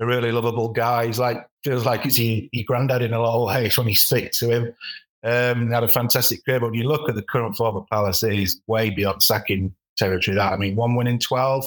a 0.00 0.06
really 0.06 0.32
lovable 0.32 0.68
guy. 0.68 1.06
He's 1.06 1.18
like 1.18 1.46
feels 1.64 1.84
like 1.86 2.02
he's 2.02 2.18
your, 2.18 2.42
your 2.52 2.64
granddad 2.64 3.02
in 3.02 3.12
a 3.12 3.20
lot 3.20 3.40
of 3.40 3.46
ways 3.54 3.76
when 3.78 3.88
you 3.88 3.94
speak 3.94 4.32
to 4.32 4.50
him. 4.50 4.74
Um, 5.24 5.70
had 5.70 5.84
a 5.84 5.88
fantastic 5.88 6.44
career, 6.44 6.58
but 6.58 6.70
when 6.70 6.80
you 6.80 6.88
look 6.88 7.08
at 7.08 7.14
the 7.14 7.22
current 7.22 7.56
form 7.56 7.76
of 7.76 7.86
Palace, 7.88 8.22
is 8.24 8.60
way 8.66 8.90
beyond 8.90 9.22
sacking 9.22 9.74
territory. 9.96 10.36
That 10.36 10.52
I 10.52 10.56
mean, 10.56 10.74
one 10.74 10.96
win 10.96 11.06
in 11.06 11.18
twelve, 11.18 11.64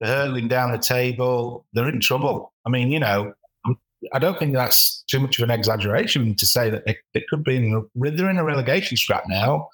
they're 0.00 0.14
hurtling 0.14 0.48
down 0.48 0.72
the 0.72 0.78
table, 0.78 1.66
they're 1.72 1.88
in 1.88 2.00
trouble. 2.00 2.52
I 2.64 2.70
mean, 2.70 2.90
you 2.90 3.00
know, 3.00 3.34
I 4.12 4.18
don't 4.18 4.38
think 4.38 4.54
that's 4.54 5.02
too 5.08 5.20
much 5.20 5.38
of 5.38 5.44
an 5.44 5.50
exaggeration 5.50 6.34
to 6.36 6.46
say 6.46 6.70
that 6.70 6.82
it, 6.86 6.98
it 7.14 7.28
could 7.28 7.42
be 7.42 7.56
in, 7.56 7.88
they're 7.94 8.30
in 8.30 8.38
a 8.38 8.44
relegation 8.44 8.96
scrap 8.96 9.24
now. 9.26 9.68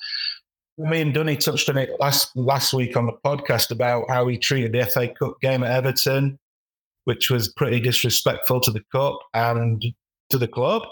Me 0.79 1.01
and 1.01 1.15
Dunny 1.15 1.37
touched 1.37 1.69
on 1.69 1.79
it 1.79 1.91
last 2.01 2.35
last 2.35 2.73
week 2.73 2.97
on 2.97 3.07
the 3.07 3.13
podcast 3.25 3.71
about 3.71 4.09
how 4.09 4.27
he 4.27 4.37
treated 4.37 4.73
the 4.73 4.85
FA 4.87 5.09
Cup 5.09 5.41
game 5.41 5.63
at 5.63 5.71
Everton, 5.71 6.39
which 7.05 7.31
was 7.31 7.49
pretty 7.49 7.79
disrespectful 7.79 8.61
to 8.61 8.73
the 8.73 8.83
cup 8.91 9.19
and 9.35 9.85
to 10.31 10.39
the 10.39 10.49
club. 10.49 10.83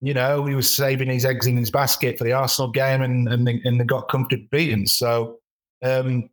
You 0.00 0.14
know, 0.14 0.44
he 0.44 0.54
was 0.54 0.70
saving 0.70 1.08
his 1.08 1.24
eggs 1.24 1.46
in 1.46 1.56
his 1.56 1.70
basket 1.70 2.18
for 2.18 2.24
the 2.24 2.32
Arsenal 2.32 2.70
game, 2.70 3.02
and 3.02 3.28
and 3.28 3.48
and 3.48 3.80
they 3.80 3.84
got 3.84 4.08
comfortably 4.08 4.48
beaten. 4.50 4.86
So, 4.86 5.38
um, 5.82 6.28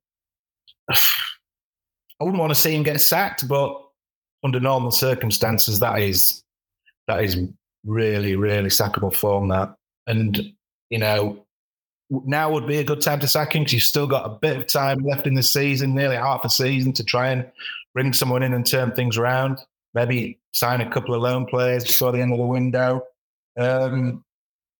I 0.89 2.23
wouldn't 2.23 2.39
want 2.39 2.51
to 2.51 2.59
see 2.59 2.75
him 2.75 2.83
get 2.83 3.01
sacked, 3.01 3.47
but 3.47 3.81
under 4.43 4.59
normal 4.59 4.91
circumstances, 4.91 5.79
that 5.79 5.99
is 5.99 6.43
that 7.07 7.23
is 7.23 7.37
really, 7.85 8.35
really 8.35 8.69
sackable 8.69 9.13
form. 9.13 9.47
That 9.49 9.75
and 10.07 10.53
you 10.89 10.99
know 10.99 11.45
now 12.25 12.51
would 12.51 12.67
be 12.67 12.77
a 12.77 12.83
good 12.83 13.01
time 13.01 13.19
to 13.21 13.27
sack 13.27 13.55
him 13.55 13.61
because 13.61 13.73
you've 13.73 13.83
still 13.83 14.07
got 14.07 14.25
a 14.25 14.29
bit 14.29 14.57
of 14.57 14.67
time 14.67 14.99
left 14.99 15.27
in 15.27 15.33
the 15.33 15.43
season, 15.43 15.95
nearly 15.95 16.17
half 16.17 16.43
a 16.43 16.49
season, 16.49 16.91
to 16.93 17.03
try 17.03 17.29
and 17.29 17.49
bring 17.93 18.13
someone 18.13 18.43
in 18.43 18.53
and 18.53 18.65
turn 18.65 18.91
things 18.91 19.17
around. 19.17 19.59
Maybe 19.93 20.39
sign 20.53 20.81
a 20.81 20.89
couple 20.89 21.15
of 21.15 21.21
loan 21.21 21.45
players 21.45 21.85
before 21.85 22.11
the 22.11 22.21
end 22.21 22.33
of 22.33 22.37
the 22.37 22.45
window. 22.45 23.03
Um, 23.57 24.23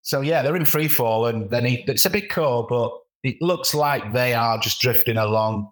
so 0.01 0.21
yeah, 0.21 0.41
they're 0.41 0.55
in 0.55 0.65
free 0.65 0.88
fall, 0.88 1.27
and 1.27 1.49
then 1.49 1.65
he, 1.65 1.84
it's 1.88 2.05
a 2.05 2.10
big 2.10 2.29
call, 2.29 2.63
but 2.63 2.91
it 3.23 3.41
looks 3.41 3.73
like 3.73 4.13
they 4.13 4.34
are 4.34 4.57
just 4.60 4.81
drifting 4.81 5.17
along 5.17 5.71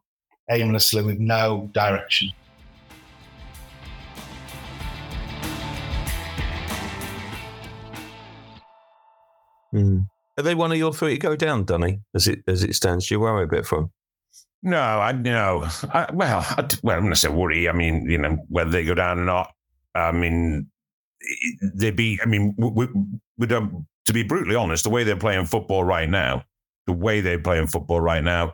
aimlessly 0.52 1.02
with 1.02 1.20
no 1.20 1.70
direction. 1.74 2.32
Mm. 9.74 10.08
Are 10.38 10.44
they 10.44 10.56
one 10.56 10.72
of 10.72 10.78
your 10.78 10.94
three 10.94 11.16
to 11.16 11.20
go 11.20 11.36
down, 11.36 11.66
Dunny? 11.66 12.02
As 12.16 12.28
it 12.28 12.44
as 12.48 12.64
it 12.64 12.76
stands, 12.76 13.08
do 13.08 13.16
you 13.16 13.20
worry 13.20 13.44
a 13.44 13.48
bit 13.48 13.66
for 13.66 13.80
them? 13.80 13.92
No, 14.64 14.80
I 14.80 15.12
know. 15.12 15.68
I, 15.94 16.10
well, 16.12 16.46
I, 16.50 16.68
well, 16.84 16.98
I'm 16.98 17.04
going 17.04 17.14
to 17.14 17.20
say 17.20 17.30
worry. 17.30 17.70
I 17.70 17.72
mean, 17.72 18.10
you 18.10 18.18
know, 18.18 18.38
whether 18.50 18.70
they 18.70 18.84
go 18.84 18.94
down 18.94 19.20
or 19.20 19.26
not. 19.26 19.54
I 19.96 20.12
mean, 20.12 20.70
they 21.62 21.92
be. 21.92 22.20
I 22.22 22.26
mean, 22.26 22.56
we, 22.58 22.88
we 23.38 23.48
don't. 23.48 23.86
To 24.06 24.14
be 24.14 24.24
brutally 24.24 24.56
honest, 24.56 24.84
the 24.84 24.90
way 24.90 25.04
they're 25.04 25.16
playing 25.16 25.46
football 25.46 25.84
right 25.84 26.10
now, 26.10 26.44
the 26.88 26.94
way 26.94 27.22
they're 27.22 27.40
playing 27.40 27.68
football 27.68 28.02
right 28.02 28.24
now, 28.24 28.54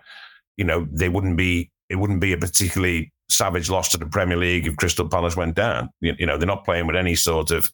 you 0.58 0.66
know, 0.66 0.88
they 0.92 1.10
wouldn't 1.10 1.38
be. 1.38 1.72
It 1.90 1.96
wouldn't 1.96 2.20
be 2.20 2.34
a 2.34 2.38
particularly 2.38 3.12
savage 3.30 3.70
loss 3.70 3.90
to 3.90 3.98
the 3.98 4.06
Premier 4.06 4.38
League 4.38 4.68
if 4.68 4.76
Crystal 4.78 5.08
Palace 5.08 5.36
went 5.36 5.56
down. 5.56 5.90
You, 6.02 6.16
you 6.18 6.26
know, 6.26 6.38
they're 6.38 6.48
not 6.48 6.66
playing 6.66 6.88
with 6.88 6.96
any 6.96 7.16
sort 7.16 7.52
of 7.52 7.72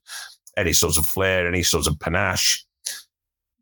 any 0.58 0.73
sort 0.73 0.97
of 0.97 1.06
flair, 1.06 1.47
any 1.47 1.63
sort 1.63 1.88
of 1.88 1.99
panache. 1.99 2.65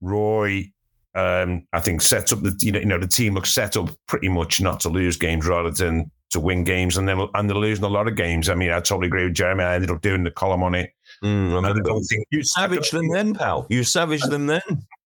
Roy, 0.01 0.71
um, 1.15 1.67
I 1.73 1.79
think, 1.79 2.01
sets 2.01 2.31
up 2.31 2.41
the 2.41 2.55
you 2.61 2.71
know, 2.71 2.79
you 2.79 2.85
know 2.85 2.99
the 2.99 3.07
team 3.07 3.33
looks 3.33 3.51
set 3.51 3.77
up 3.77 3.89
pretty 4.07 4.29
much 4.29 4.61
not 4.61 4.79
to 4.81 4.89
lose 4.89 5.17
games 5.17 5.45
rather 5.45 5.71
than 5.71 6.09
to 6.31 6.39
win 6.39 6.63
games, 6.63 6.97
and 6.97 7.07
then 7.07 7.27
and 7.33 7.49
they're 7.49 7.57
losing 7.57 7.85
a 7.85 7.89
lot 7.89 8.07
of 8.07 8.15
games. 8.15 8.49
I 8.49 8.55
mean, 8.55 8.71
I 8.71 8.79
totally 8.79 9.07
agree 9.07 9.25
with 9.25 9.33
Jeremy. 9.33 9.63
I 9.63 9.75
ended 9.75 9.91
up 9.91 10.01
doing 10.01 10.23
the 10.23 10.31
column 10.31 10.63
on 10.63 10.75
it. 10.75 10.91
Mm, 11.23 11.65
I, 11.65 11.73
don't 11.81 12.03
think 12.03 12.25
you 12.31 12.43
savaged 12.43 12.93
them 12.93 13.09
then, 13.09 13.33
pal. 13.33 13.67
You 13.69 13.83
savaged 13.83 14.29
them 14.29 14.47
then. 14.47 14.61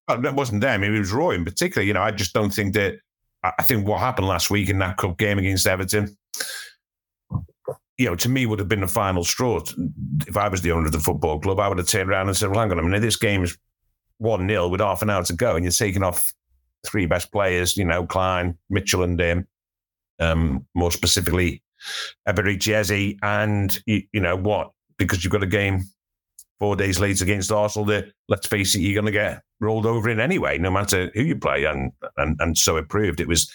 Well, 0.06 0.20
that 0.20 0.34
wasn't 0.34 0.60
them. 0.60 0.84
It 0.84 0.90
was 0.90 1.12
Roy 1.12 1.34
in 1.34 1.44
particular. 1.44 1.84
You 1.84 1.94
know, 1.94 2.02
I 2.02 2.10
just 2.10 2.34
don't 2.34 2.52
think 2.52 2.74
that. 2.74 2.96
I 3.42 3.62
think 3.62 3.86
what 3.86 4.00
happened 4.00 4.26
last 4.26 4.48
week 4.48 4.70
in 4.70 4.78
that 4.78 4.96
cup 4.96 5.18
game 5.18 5.38
against 5.38 5.66
Everton, 5.66 6.16
you 7.98 8.06
know, 8.06 8.16
to 8.16 8.28
me 8.30 8.46
would 8.46 8.58
have 8.58 8.68
been 8.68 8.80
the 8.80 8.88
final 8.88 9.22
straw. 9.22 9.60
If 10.26 10.36
I 10.36 10.48
was 10.48 10.62
the 10.62 10.72
owner 10.72 10.86
of 10.86 10.92
the 10.92 11.00
football 11.00 11.38
club, 11.40 11.60
I 11.60 11.68
would 11.68 11.76
have 11.76 11.86
turned 11.86 12.08
around 12.08 12.28
and 12.28 12.36
said, 12.36 12.50
"Well, 12.50 12.60
hang 12.60 12.70
on 12.70 12.78
a 12.78 12.82
minute, 12.82 13.00
this 13.00 13.16
game 13.16 13.44
is 13.44 13.58
one 14.18 14.48
0 14.48 14.68
with 14.68 14.80
half 14.80 15.02
an 15.02 15.10
hour 15.10 15.22
to 15.24 15.32
go, 15.32 15.56
and 15.56 15.64
you're 15.64 15.72
taking 15.72 16.02
off 16.02 16.24
three 16.86 17.06
best 17.06 17.30
players. 17.32 17.76
You 17.76 17.84
know, 17.84 18.06
Clyne, 18.06 18.56
Mitchell, 18.70 19.02
and 19.02 19.20
um, 19.20 19.46
um, 20.20 20.66
more 20.74 20.90
specifically, 20.90 21.62
Eberechi 22.28 23.18
and 23.22 23.78
you, 23.86 24.02
you 24.12 24.20
know 24.20 24.36
what? 24.36 24.70
Because 24.98 25.24
you've 25.24 25.32
got 25.32 25.42
a 25.42 25.46
game 25.46 25.82
four 26.58 26.76
days 26.76 27.00
later 27.00 27.24
against 27.24 27.52
Arsenal 27.52 27.86
that, 27.86 28.06
let's 28.28 28.46
face 28.46 28.74
it, 28.74 28.80
you're 28.80 28.94
going 28.94 29.06
to 29.06 29.12
get 29.12 29.42
rolled 29.60 29.86
over 29.86 30.08
in 30.08 30.20
anyway, 30.20 30.58
no 30.58 30.70
matter 30.70 31.10
who 31.14 31.22
you 31.22 31.36
play. 31.36 31.64
And 31.64 31.92
and 32.16 32.36
and 32.40 32.56
so 32.56 32.76
it 32.76 32.88
proved. 32.88 33.20
It 33.20 33.28
was 33.28 33.50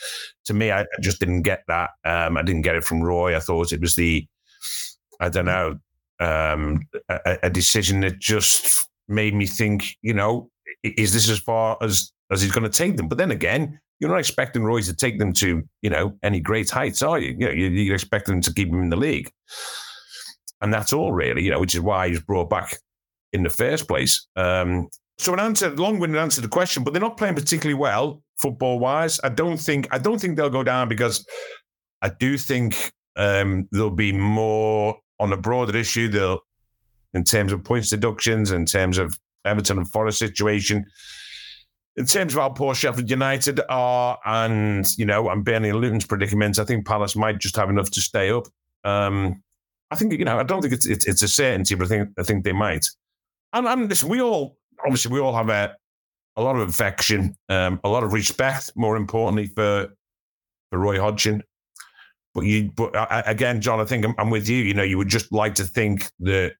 to 0.46 0.54
me, 0.54 0.72
I, 0.72 0.86
just 1.02 1.20
didn't 1.20 1.44
get 1.44 1.64
that. 1.68 1.92
Um, 2.04 2.38
I 2.38 2.44
didn't 2.44 2.64
get 2.64 2.76
it 2.76 2.84
from 2.84 3.02
Roy. 3.02 3.36
I 3.36 3.40
thought 3.40 3.72
it 3.72 3.82
was 3.82 3.96
the, 3.96 4.28
I 5.20 5.30
don't 5.30 5.46
know, 5.46 5.78
um, 6.20 6.82
a, 7.10 7.38
a, 7.44 7.50
decision 7.50 8.02
that 8.02 8.20
just 8.20 8.90
made 9.08 9.34
me 9.34 9.46
think, 9.46 9.96
you 10.02 10.14
know, 10.14 10.50
is 10.84 11.14
this 11.14 11.30
as 11.30 11.40
far 11.40 11.78
as 11.82 12.12
as 12.32 12.42
he's 12.42 12.52
going 12.52 12.70
to 12.70 12.78
take 12.78 12.98
them? 12.98 13.08
But 13.08 13.18
then 13.18 13.32
again, 13.32 13.80
you're 14.00 14.10
not 14.10 14.20
expecting 14.20 14.64
Roy 14.64 14.82
to 14.82 14.94
take 14.94 15.20
them 15.20 15.34
to, 15.34 15.64
you 15.82 15.90
know, 15.90 16.18
any 16.24 16.40
great 16.40 16.70
heights, 16.70 17.02
are 17.02 17.20
you? 17.20 17.36
You 17.38 17.48
know, 17.48 17.52
you're 17.52 17.96
expecting 17.96 18.36
them 18.36 18.42
to 18.42 18.54
keep 18.54 18.72
them 18.72 18.82
in 18.82 18.90
the 18.90 18.96
league. 18.96 19.32
And 20.62 20.74
that's 20.74 20.92
all 20.92 21.12
really, 21.14 21.44
you 21.44 21.52
know, 21.52 21.60
which 21.60 21.76
is 21.76 21.82
why 21.82 22.08
he 22.08 22.14
was 22.14 22.22
brought 22.22 22.50
back 22.50 22.78
in 23.34 23.44
the 23.44 23.50
first 23.50 23.88
place. 23.88 24.28
Um, 24.36 24.90
so 25.18 25.34
an 25.34 25.40
answer, 25.40 25.70
long-winded 25.72 26.20
answer 26.20 26.36
to 26.36 26.42
the 26.42 26.48
question, 26.48 26.84
but 26.84 26.94
they're 26.94 27.02
not 27.02 27.18
playing 27.18 27.36
particularly 27.36 27.80
well 27.80 28.24
football-wise. 28.38 29.20
I 29.24 29.30
don't 29.30 29.58
think 29.58 29.88
I 29.92 29.98
don't 29.98 30.20
think 30.20 30.38
they'll 30.38 30.50
go 30.50 30.64
down 30.64 30.88
because 30.88 31.26
I 32.02 32.10
do 32.10 32.38
think 32.38 32.94
um, 33.18 33.68
there'll 33.72 33.90
be 33.90 34.14
more 34.14 34.98
on 35.20 35.34
a 35.34 35.38
broader 35.38 35.76
issue. 35.76 36.08
They'll, 36.08 36.40
in 37.14 37.24
terms 37.24 37.52
of 37.52 37.64
points 37.64 37.90
deductions, 37.90 38.52
in 38.52 38.66
terms 38.66 38.98
of 38.98 39.20
Everton 39.44 39.78
and 39.78 39.92
Forest 39.92 40.20
situation, 40.20 40.86
in 41.98 42.06
terms 42.06 42.34
of 42.34 42.40
how 42.40 42.50
poor 42.50 42.74
Sheffield 42.74 43.10
United 43.10 43.60
are, 43.68 44.18
and 44.26 44.88
you 44.98 45.06
know, 45.06 45.30
and 45.30 45.44
Burnley 45.44 45.70
and 45.70 45.82
Luton's 45.82 46.06
predicaments, 46.06 46.60
I 46.60 46.64
think 46.64 46.88
Palace 46.88 47.16
might 47.16 47.40
just 47.40 47.58
have 47.58 47.70
enough 47.70 47.92
to 47.92 48.02
stay 48.02 48.32
up. 48.32 48.48
Um, 48.86 49.44
I 49.92 49.96
think 49.96 50.14
you 50.14 50.24
know, 50.24 50.40
I 50.40 50.44
don't 50.44 50.62
think 50.62 50.74
it's 50.74 50.86
it's, 50.86 51.06
it's 51.08 51.24
a 51.24 51.28
certainty, 51.28 51.76
but 51.76 51.86
I 51.86 51.88
think 51.90 52.10
I 52.18 52.24
think 52.24 52.46
they 52.46 52.54
might. 52.54 52.86
And, 53.54 53.68
and 53.68 53.90
listen, 53.90 54.10
we 54.10 54.22
all 54.22 54.58
obviously 54.86 55.12
we 55.12 55.20
all 55.20 55.36
have 55.36 55.50
a, 55.50 55.76
a 56.36 56.42
lot 56.42 56.56
of 56.56 56.68
affection, 56.68 57.36
um, 57.50 57.80
a 57.84 57.90
lot 57.90 58.04
of 58.04 58.14
respect, 58.14 58.72
more 58.76 58.96
importantly 58.96 59.48
for 59.48 59.90
for 60.70 60.80
Roy 60.80 61.00
Hodgson. 61.00 61.44
But 62.34 62.46
you, 62.46 62.72
but 62.76 62.94
again, 63.28 63.60
John, 63.60 63.80
I 63.80 63.86
think 63.86 64.06
I'm, 64.06 64.14
I'm 64.18 64.30
with 64.30 64.48
you. 64.48 64.58
You 64.58 64.74
know, 64.76 64.84
you 64.84 64.98
would 64.98 65.08
just 65.08 65.32
like 65.32 65.56
to 65.56 65.64
think 65.64 66.10
that 66.20 66.54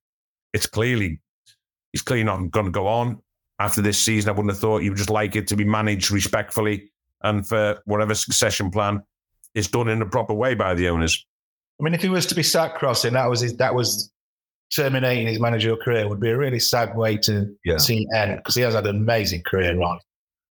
it's 0.52 0.66
clearly 0.66 1.20
it's 1.92 2.02
clearly 2.02 2.24
not 2.24 2.50
going 2.50 2.66
to 2.66 2.72
go 2.72 2.86
on 2.86 3.20
after 3.58 3.80
this 3.80 3.98
season. 3.98 4.28
I 4.28 4.32
wouldn't 4.32 4.52
have 4.52 4.60
thought 4.60 4.82
you 4.82 4.90
would 4.90 4.98
just 4.98 5.10
like 5.10 5.36
it 5.36 5.46
to 5.48 5.56
be 5.56 5.64
managed 5.64 6.10
respectfully 6.10 6.90
and 7.22 7.46
for 7.46 7.78
whatever 7.84 8.14
succession 8.14 8.70
plan 8.70 9.00
is 9.54 9.68
done 9.68 9.88
in 9.88 10.02
a 10.02 10.06
proper 10.06 10.34
way 10.34 10.54
by 10.54 10.74
the 10.74 10.88
owners. 10.88 11.26
I 11.80 11.84
mean, 11.84 11.94
if 11.94 12.02
he 12.02 12.08
was 12.08 12.26
to 12.26 12.34
be 12.34 12.42
sacked 12.42 12.78
crossing, 12.78 13.14
that 13.14 13.28
was 13.28 13.40
his, 13.40 13.56
that 13.56 13.74
was 13.74 14.10
terminating 14.74 15.26
his 15.26 15.40
managerial 15.40 15.76
career 15.76 16.08
would 16.08 16.20
be 16.20 16.30
a 16.30 16.36
really 16.36 16.60
sad 16.60 16.96
way 16.96 17.16
to 17.18 17.54
yeah. 17.64 17.76
see 17.76 18.06
it 18.08 18.16
end 18.16 18.36
because 18.36 18.54
he 18.54 18.62
has 18.62 18.74
had 18.74 18.86
an 18.86 18.96
amazing 18.96 19.42
career, 19.42 19.76
Ron. 19.76 19.98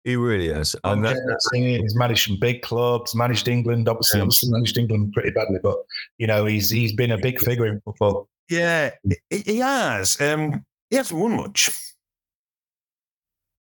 He 0.03 0.15
really 0.15 0.49
has. 0.49 0.75
And 0.83 1.03
that, 1.03 1.17
he's 1.53 1.95
managed 1.95 2.27
some 2.27 2.37
big 2.39 2.61
clubs, 2.61 3.15
managed 3.15 3.47
England, 3.47 3.89
obviously, 3.89 4.19
yeah. 4.19 4.23
obviously 4.23 4.51
managed 4.51 4.77
England 4.77 5.13
pretty 5.13 5.31
badly, 5.31 5.57
but 5.61 5.77
you 6.19 6.27
know, 6.27 6.45
he's 6.45 6.69
he's 6.69 6.93
been 6.93 7.11
a 7.11 7.17
big 7.17 7.39
figure 7.39 7.65
in 7.65 7.81
football. 7.81 8.29
Yeah, 8.49 8.91
he 9.31 9.57
has. 9.57 10.21
Um, 10.21 10.63
he 10.91 10.97
hasn't 10.97 11.19
won 11.19 11.35
much. 11.35 11.71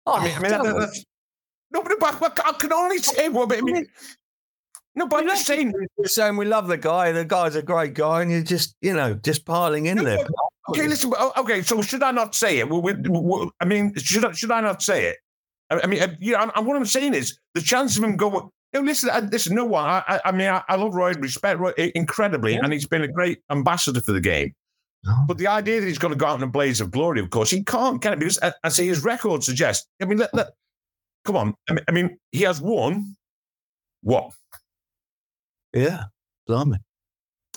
Oh, 0.05 0.15
I 0.15 0.25
mean, 0.25 0.35
I 0.37 0.41
mean 0.41 0.51
that, 0.51 0.63
that, 0.63 1.05
no, 1.71 1.83
but 1.83 2.41
I 2.45 2.53
can 2.59 2.73
only 2.73 2.99
say 2.99 3.29
one. 3.29 3.47
But 3.47 3.59
I 3.59 3.61
mean, 3.61 3.87
no, 4.95 5.07
but 5.07 5.29
I'm 5.29 5.37
saying. 5.37 5.73
You're 5.97 6.07
saying 6.07 6.37
we 6.37 6.45
love 6.45 6.69
the 6.69 6.77
guy. 6.77 7.13
The 7.13 7.25
guy's 7.25 7.57
a 7.57 7.63
great 7.63 7.95
guy, 7.95 8.23
and 8.23 8.31
you're 8.31 8.43
just, 8.43 8.77
you 8.83 8.93
know, 8.93 9.15
just 9.15 9.47
piling 9.47 9.87
in 9.87 9.97
no, 9.97 10.05
there. 10.05 10.27
Okay, 10.69 10.87
listen. 10.87 11.13
Okay, 11.37 11.63
so 11.63 11.81
should 11.81 12.03
I 12.03 12.11
not 12.11 12.35
say 12.35 12.59
it? 12.59 12.69
Well, 12.69 12.83
we, 12.83 12.93
we, 12.95 13.51
I 13.61 13.65
mean, 13.65 13.95
should 13.97 14.25
I, 14.25 14.33
should 14.33 14.51
I 14.51 14.61
not 14.61 14.83
say 14.83 15.07
it? 15.07 15.17
I, 15.71 15.81
I 15.85 15.87
mean, 15.87 16.03
uh, 16.03 16.15
you 16.21 16.33
know, 16.33 16.51
what 16.55 16.77
I'm 16.77 16.85
saying 16.85 17.15
is 17.15 17.39
the 17.55 17.63
chance 17.63 17.97
of 17.97 18.05
him 18.05 18.17
going. 18.17 18.51
You 18.75 18.81
know, 18.81 18.87
listen, 18.87 19.11
I, 19.11 19.21
listen. 19.21 19.55
No 19.55 19.65
one. 19.65 19.85
I, 19.87 20.21
I 20.25 20.33
mean, 20.33 20.49
I, 20.49 20.63
I, 20.69 20.77
love 20.77 20.95
Roy, 20.95 21.13
respect 21.15 21.59
Roy 21.59 21.73
incredibly, 21.95 22.55
yeah. 22.55 22.61
and 22.63 22.73
he's 22.73 22.87
been 22.87 23.03
a 23.03 23.09
great 23.09 23.41
ambassador 23.51 24.01
for 24.01 24.13
the 24.13 24.21
game. 24.21 24.55
But 25.27 25.39
the 25.39 25.49
idea 25.49 25.81
that 25.81 25.87
he's 25.87 25.99
going 25.99 26.13
to 26.13 26.19
go 26.19 26.27
out 26.27 26.37
in 26.37 26.45
a 26.45 26.47
blaze 26.47 26.81
of 26.81 26.91
glory, 26.91 27.21
of 27.21 27.31
course, 27.31 27.51
he 27.51 27.65
can't, 27.65 28.01
can 28.01 28.13
it? 28.13 28.19
Because 28.21 28.39
I, 28.41 28.53
I 28.63 28.69
say 28.69 28.87
his 28.87 29.03
record 29.03 29.43
suggests. 29.43 29.87
I 30.01 30.05
mean, 30.05 30.19
let, 30.19 30.33
let, 30.33 30.51
come 31.25 31.37
on. 31.37 31.55
I 31.69 31.73
mean, 31.73 31.85
I 31.89 31.93
mean, 31.93 32.19
he 32.31 32.43
has 32.43 32.61
won 32.61 33.17
what 34.03 34.31
yeah, 35.75 36.05
blimey. 36.47 36.79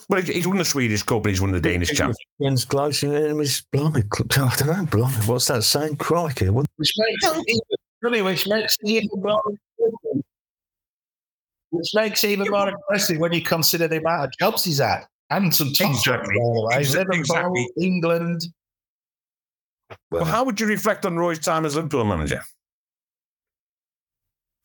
Well, 0.08 0.22
he's 0.22 0.46
won 0.46 0.58
the 0.58 0.64
Swedish 0.64 1.02
Cup 1.02 1.24
and 1.24 1.30
he's 1.30 1.40
won 1.40 1.50
the 1.50 1.60
Danish 1.60 1.88
Championship. 1.88 2.16
Against 2.40 2.68
close 2.68 3.02
enemies, 3.02 3.66
blimey. 3.72 4.02
I 4.02 4.54
don't 4.56 4.66
know, 4.66 4.86
blimey. 4.90 5.14
What's 5.26 5.48
that 5.48 5.64
saying? 5.64 5.96
Crikey. 5.96 6.50
What? 6.50 6.66
Which 6.76 6.92
makes, 6.96 7.42
really, 8.02 8.22
which 8.22 8.46
makes 8.46 8.76
even 8.84 9.08
more 9.14 9.42
which 11.70 11.90
makes 11.94 12.24
even 12.24 12.48
more 12.50 12.68
impressive 12.68 13.18
when 13.18 13.32
you 13.32 13.42
consider 13.42 13.88
the 13.88 13.98
amount 13.98 14.24
of 14.24 14.32
jobs 14.38 14.64
he's 14.64 14.78
had 14.78 15.04
and 15.30 15.54
some 15.54 15.68
exactly. 15.68 16.34
Liverpool, 16.36 16.68
exactly. 16.72 17.68
England. 17.80 18.42
Well, 20.10 20.22
well, 20.22 20.24
how 20.24 20.44
would 20.44 20.60
you 20.60 20.66
reflect 20.66 21.04
on 21.04 21.16
Roy's 21.16 21.38
time 21.38 21.64
as 21.64 21.76
Liverpool 21.76 22.04
manager? 22.04 22.42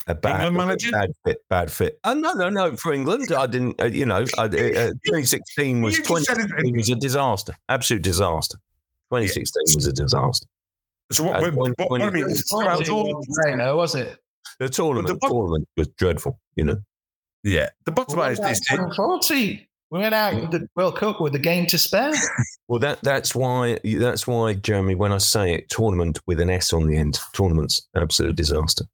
A 0.07 0.15
bad, 0.15 0.53
manager? 0.53 0.91
bad 0.91 1.11
fit, 1.25 1.37
bad 1.49 1.71
fit. 1.71 1.99
Oh, 2.03 2.13
no, 2.13 2.33
no, 2.33 2.49
no. 2.49 2.75
For 2.75 2.93
England, 2.93 3.31
I 3.31 3.47
didn't. 3.47 3.79
Uh, 3.79 3.85
you 3.85 4.05
know, 4.05 4.25
I, 4.37 4.43
uh, 4.43 4.47
2016 4.49 5.81
was 5.81 5.97
2016 5.97 6.75
was 6.75 6.89
a 6.89 6.95
disaster, 6.95 7.55
absolute 7.69 8.03
disaster. 8.03 8.57
2016 9.11 9.75
was 9.75 9.87
a 9.87 9.93
disaster. 9.93 10.47
So 11.11 11.25
what? 11.25 11.43
Uh, 11.43 11.51
what, 11.51 11.77
what, 11.77 11.91
what 11.91 12.01
I 12.01 12.09
mean, 12.09 12.27
no, 13.57 13.75
was 13.77 13.95
it? 13.95 14.17
The 14.59 14.69
tournament, 14.69 15.19
the 15.19 15.27
tournament 15.27 15.67
was 15.77 15.87
dreadful. 15.97 16.39
You 16.55 16.65
know. 16.65 16.77
Yeah, 17.43 17.69
the 17.85 17.91
bottom 17.91 18.19
line 18.19 18.33
is 18.33 18.39
this: 18.39 18.61
40. 18.95 19.67
We 19.89 19.99
went 19.99 20.15
out 20.15 20.35
with 20.35 20.51
the 20.51 20.69
World 20.75 20.97
Cup 20.97 21.19
with 21.19 21.35
a 21.35 21.39
game 21.39 21.65
to 21.67 21.77
spare. 21.77 22.13
Well, 22.67 22.79
that 22.79 23.01
that's 23.01 23.35
why 23.35 23.79
that's 23.83 24.25
why 24.25 24.53
Jeremy, 24.53 24.95
when 24.95 25.11
I 25.11 25.17
say 25.17 25.55
it, 25.55 25.67
tournament 25.67 26.21
with 26.25 26.39
an 26.39 26.49
S 26.49 26.71
on 26.71 26.87
the 26.87 26.95
end, 26.95 27.19
tournament's 27.33 27.85
absolute 27.97 28.37
disaster. 28.37 28.85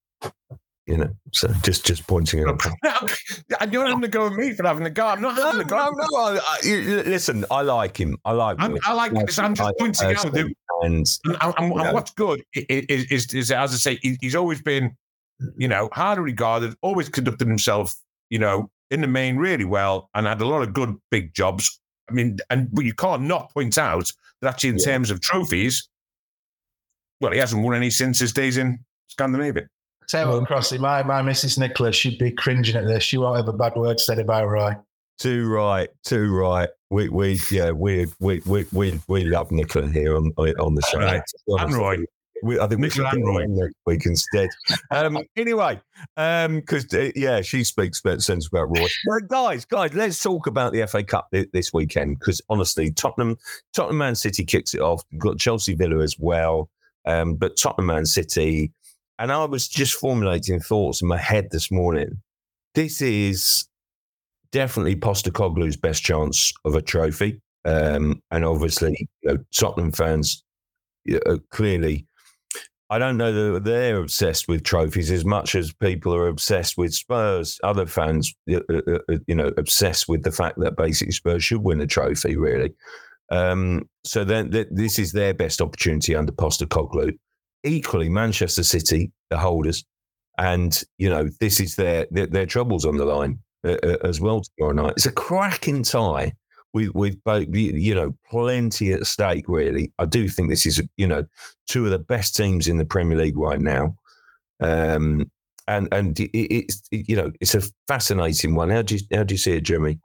You 0.88 0.96
know, 0.98 1.10
so 1.34 1.50
just 1.64 1.86
just 1.86 2.08
pointing 2.08 2.40
it 2.40 2.48
out. 2.48 3.74
you're 3.74 3.86
having 3.86 4.02
to 4.02 4.08
go 4.08 4.30
with 4.30 4.38
me 4.40 4.54
for 4.54 4.66
having 4.66 4.86
a 4.86 4.90
go. 4.90 5.06
I'm 5.06 5.22
not 5.22 5.36
No, 5.36 5.44
having 5.48 5.62
a 5.62 5.66
go. 5.66 5.76
no, 5.76 5.92
no. 5.92 6.18
I, 6.18 6.40
I, 6.64 6.70
listen, 7.06 7.44
I 7.52 7.62
like 7.62 7.98
him. 7.98 8.18
I 8.24 8.32
like. 8.32 8.56
I'm, 8.60 8.72
him. 8.78 8.80
I 8.86 8.94
like 8.94 9.12
this. 9.12 9.38
I'm 9.38 9.54
just 9.54 9.74
pointing 9.78 10.08
out 10.16 10.32
that 10.32 10.54
and 10.84 11.06
And, 11.26 11.36
and- 11.42 11.56
and 11.58 11.94
what's 11.94 12.12
good 12.12 12.42
is, 12.54 13.06
is, 13.12 13.34
is, 13.34 13.52
as 13.52 13.74
I 13.74 13.76
say, 13.78 14.00
he's 14.22 14.36
always 14.36 14.62
been, 14.62 14.96
you 15.58 15.68
know, 15.68 15.90
highly 15.92 16.22
regarded, 16.22 16.74
always 16.82 17.10
conducted 17.10 17.48
himself, 17.50 17.94
you 18.30 18.40
know, 18.40 18.72
in 18.90 19.02
the 19.02 19.08
main 19.08 19.36
really 19.36 19.66
well, 19.66 20.10
and 20.16 20.26
had 20.26 20.40
a 20.40 20.48
lot 20.48 20.62
of 20.62 20.72
good 20.72 20.96
big 21.12 21.34
jobs. 21.34 21.82
I 22.10 22.14
mean, 22.14 22.38
and 22.50 22.70
but 22.72 22.86
you 22.86 22.94
can't 22.94 23.24
not 23.24 23.52
point 23.54 23.78
out 23.78 24.10
that 24.42 24.54
actually, 24.54 24.70
in 24.70 24.78
Yeah. 24.78 24.86
terms 24.86 25.12
of 25.12 25.20
trophies, 25.20 25.90
well, 27.20 27.34
he 27.34 27.40
hasn't 27.40 27.62
won 27.62 27.76
any 27.76 27.90
since 27.90 28.20
his 28.20 28.32
days 28.32 28.56
in 28.56 28.80
Scandinavia. 29.08 29.68
Tell 30.08 30.34
you 30.34 30.40
what, 30.40 30.50
Crossy, 30.50 30.80
my, 30.80 31.04
my 31.04 31.22
Mrs. 31.22 31.58
Nicholas, 31.60 31.96
she'd 31.96 32.18
be 32.18 32.32
cringing 32.32 32.76
at 32.76 32.88
this. 32.88 33.04
She 33.04 33.18
won't 33.18 33.36
have 33.38 33.48
a 33.50 33.54
bad 33.54 33.76
word 33.76 34.00
said 34.00 34.20
about 34.20 34.48
Roy. 34.48 34.74
too 35.20 35.48
right, 35.50 35.90
too 36.06 36.34
right. 36.34 36.70
We 36.90 37.10
we 37.10 37.38
yeah 37.52 37.72
we 37.72 38.08
we 38.20 38.42
we 38.46 38.66
we, 38.72 39.00
we 39.10 39.24
love 39.26 39.52
Nicola 39.52 39.90
here 39.90 40.16
on 40.16 40.32
on 40.38 40.76
the 40.76 40.82
show. 40.84 41.00
Right. 41.00 41.22
To 41.28 41.38
be 41.46 41.54
honest, 41.54 41.66
And 41.68 41.76
Roy. 41.76 41.98
We, 42.44 42.60
I 42.60 42.68
think 42.68 42.82
we 42.82 42.88
Nicola 42.88 43.10
should 43.10 43.18
and 43.18 43.26
get 43.26 43.30
Roy. 43.32 43.42
her 43.42 43.48
next 43.48 43.76
week 43.88 44.06
instead. 44.06 44.50
Um, 44.92 45.18
anyway, 45.36 45.82
because 46.16 46.86
uh, 46.94 47.10
yeah, 47.16 47.42
she 47.42 47.64
speaks 47.64 48.00
about 48.00 48.22
sense 48.22 48.48
about 48.48 48.70
Roy. 48.70 48.88
But 49.08 49.28
guys, 49.28 49.66
guys, 49.66 49.94
let's 49.96 50.22
talk 50.22 50.46
about 50.46 50.72
the 50.72 50.86
FA 50.86 51.04
Cup 51.04 51.28
thi- 51.34 51.48
this 51.52 51.74
weekend. 51.74 52.20
Because 52.20 52.40
honestly, 52.48 52.92
Tottenham, 52.92 53.38
Tottenham 53.74 53.98
Man 53.98 54.14
City 54.16 54.46
kicks 54.46 54.76
it 54.76 54.82
off. 54.82 55.04
Got 55.18 55.40
Chelsea 55.40 55.74
Villa 55.74 56.02
as 56.04 56.18
well, 56.20 56.70
um, 57.06 57.34
but 57.34 57.58
Tottenham 57.58 57.88
Man 57.88 58.06
City. 58.06 58.72
And 59.20 59.32
I 59.32 59.46
was 59.46 59.68
just 59.68 59.94
formulating 59.94 60.60
thoughts 60.60 61.02
in 61.02 61.08
my 61.08 61.18
head 61.18 61.50
this 61.52 61.72
morning. 61.72 62.22
This 62.76 63.02
is 63.02 63.68
definitely 64.52 64.96
Postecoglou's 64.96 65.78
best 65.78 66.04
chance 66.04 66.54
of 66.66 66.76
a 66.76 66.82
trophy. 66.82 67.42
Um, 67.66 68.22
and 68.32 68.46
obviously, 68.46 69.10
you 69.22 69.32
know, 69.32 69.38
Tottenham 69.52 69.92
fans 69.92 70.44
clearly 71.52 72.06
I 72.90 73.00
don't 73.00 73.18
know 73.18 73.54
that 73.54 73.66
they're 73.66 74.00
obsessed 74.00 74.48
with 74.48 74.64
trophies 74.64 75.12
as 75.12 75.26
much 75.26 75.56
as 75.56 75.74
people 75.74 76.16
are 76.16 76.30
obsessed 76.30 76.78
with 76.78 76.94
Spurs. 76.94 77.60
Other 77.62 77.86
fans, 77.86 78.34
uh, 78.50 78.62
uh, 78.70 79.00
uh, 79.10 79.18
you 79.28 79.36
know, 79.36 79.52
obsessed 79.58 80.08
with 80.08 80.24
the 80.24 80.32
fact 80.32 80.58
that 80.60 80.78
basically 80.78 81.12
Spurs 81.12 81.44
should 81.44 81.64
win 81.64 81.82
a 81.82 81.88
trophy, 81.88 82.38
really. 82.38 82.74
Um, 83.30 83.90
so 84.06 84.24
then 84.24 84.52
th- 84.52 84.70
this 84.72 85.00
is 85.00 85.12
their 85.12 85.34
best 85.34 85.60
opportunity 85.60 86.16
under 86.16 86.32
Postecoglou. 86.32 87.18
Equally, 87.64 88.10
Manchester 88.10 88.64
City, 88.64 89.12
the 89.30 89.38
holders, 89.38 89.86
and 90.38 90.84
you 90.98 91.10
know 91.10 91.30
this 91.40 91.60
is 91.60 91.76
their 91.76 92.08
their, 92.12 92.28
their 92.28 92.46
troubles 92.46 92.86
on 92.86 92.98
the 92.98 93.06
line 93.06 93.40
uh, 93.66 93.78
uh, 93.84 93.98
as 94.04 94.22
well 94.22 94.42
tomorrow 94.42 94.74
night. 94.74 94.94
It's 94.98 95.06
a 95.06 95.12
cracking 95.12 95.84
tie 95.84 96.34
with 96.74 96.94
with 96.94 97.22
both 97.24 97.48
you 97.50 97.96
know 97.96 98.16
plenty 98.30 98.94
at 98.94 99.06
stake. 99.06 99.46
Really, 99.48 99.92
I 100.00 100.06
do 100.06 100.30
think 100.30 100.50
this 100.50 100.66
is 100.66 100.82
you 100.98 101.08
know 101.08 101.26
two 101.68 101.86
of 101.86 101.92
the 101.92 102.00
best 102.00 102.36
teams 102.36 102.68
in 102.68 102.78
the 102.78 102.86
Premier 102.86 103.18
League 103.18 103.38
right 103.38 103.60
now. 103.60 103.96
Um, 104.60 105.30
and 105.68 105.88
and 105.92 106.20
it, 106.20 106.32
it's 106.34 106.82
you 106.92 107.16
know 107.16 107.32
it's 107.40 107.56
a 107.56 107.62
fascinating 107.88 108.56
one. 108.56 108.70
How 108.70 108.82
do 108.82 108.96
you 108.96 109.02
how 109.14 109.24
do 109.24 109.34
you 109.34 109.40
see 109.40 109.54
it, 109.54 109.62
Jeremy? 109.62 110.00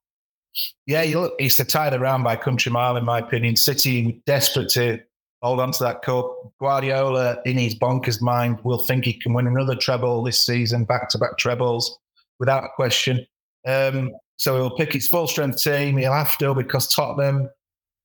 Yeah, 0.86 1.02
you 1.02 1.20
look, 1.20 1.34
it's 1.38 1.56
the 1.56 1.64
tied 1.64 1.94
around 1.94 2.24
by 2.24 2.36
country 2.36 2.70
mile, 2.70 2.96
in 2.96 3.04
my 3.04 3.20
opinion. 3.20 3.56
City 3.56 4.22
desperate 4.26 4.68
to 4.70 5.00
hold 5.42 5.60
on 5.60 5.72
to 5.72 5.84
that 5.84 6.02
cup. 6.02 6.30
Guardiola, 6.60 7.38
in 7.44 7.58
his 7.58 7.74
bonkers 7.74 8.22
mind, 8.22 8.58
will 8.62 8.78
think 8.78 9.04
he 9.04 9.12
can 9.12 9.32
win 9.32 9.46
another 9.46 9.74
treble 9.74 10.22
this 10.22 10.40
season, 10.40 10.84
back 10.84 11.08
to 11.10 11.18
back 11.18 11.36
trebles, 11.38 11.98
without 12.38 12.64
a 12.64 12.68
question. 12.74 13.26
Um, 13.66 14.12
so 14.36 14.56
he'll 14.56 14.76
pick 14.76 14.92
his 14.92 15.08
full 15.08 15.26
strength 15.26 15.62
team. 15.62 15.96
He'll 15.96 16.12
have 16.12 16.36
to 16.38 16.54
because 16.54 16.88
Tottenham, 16.88 17.48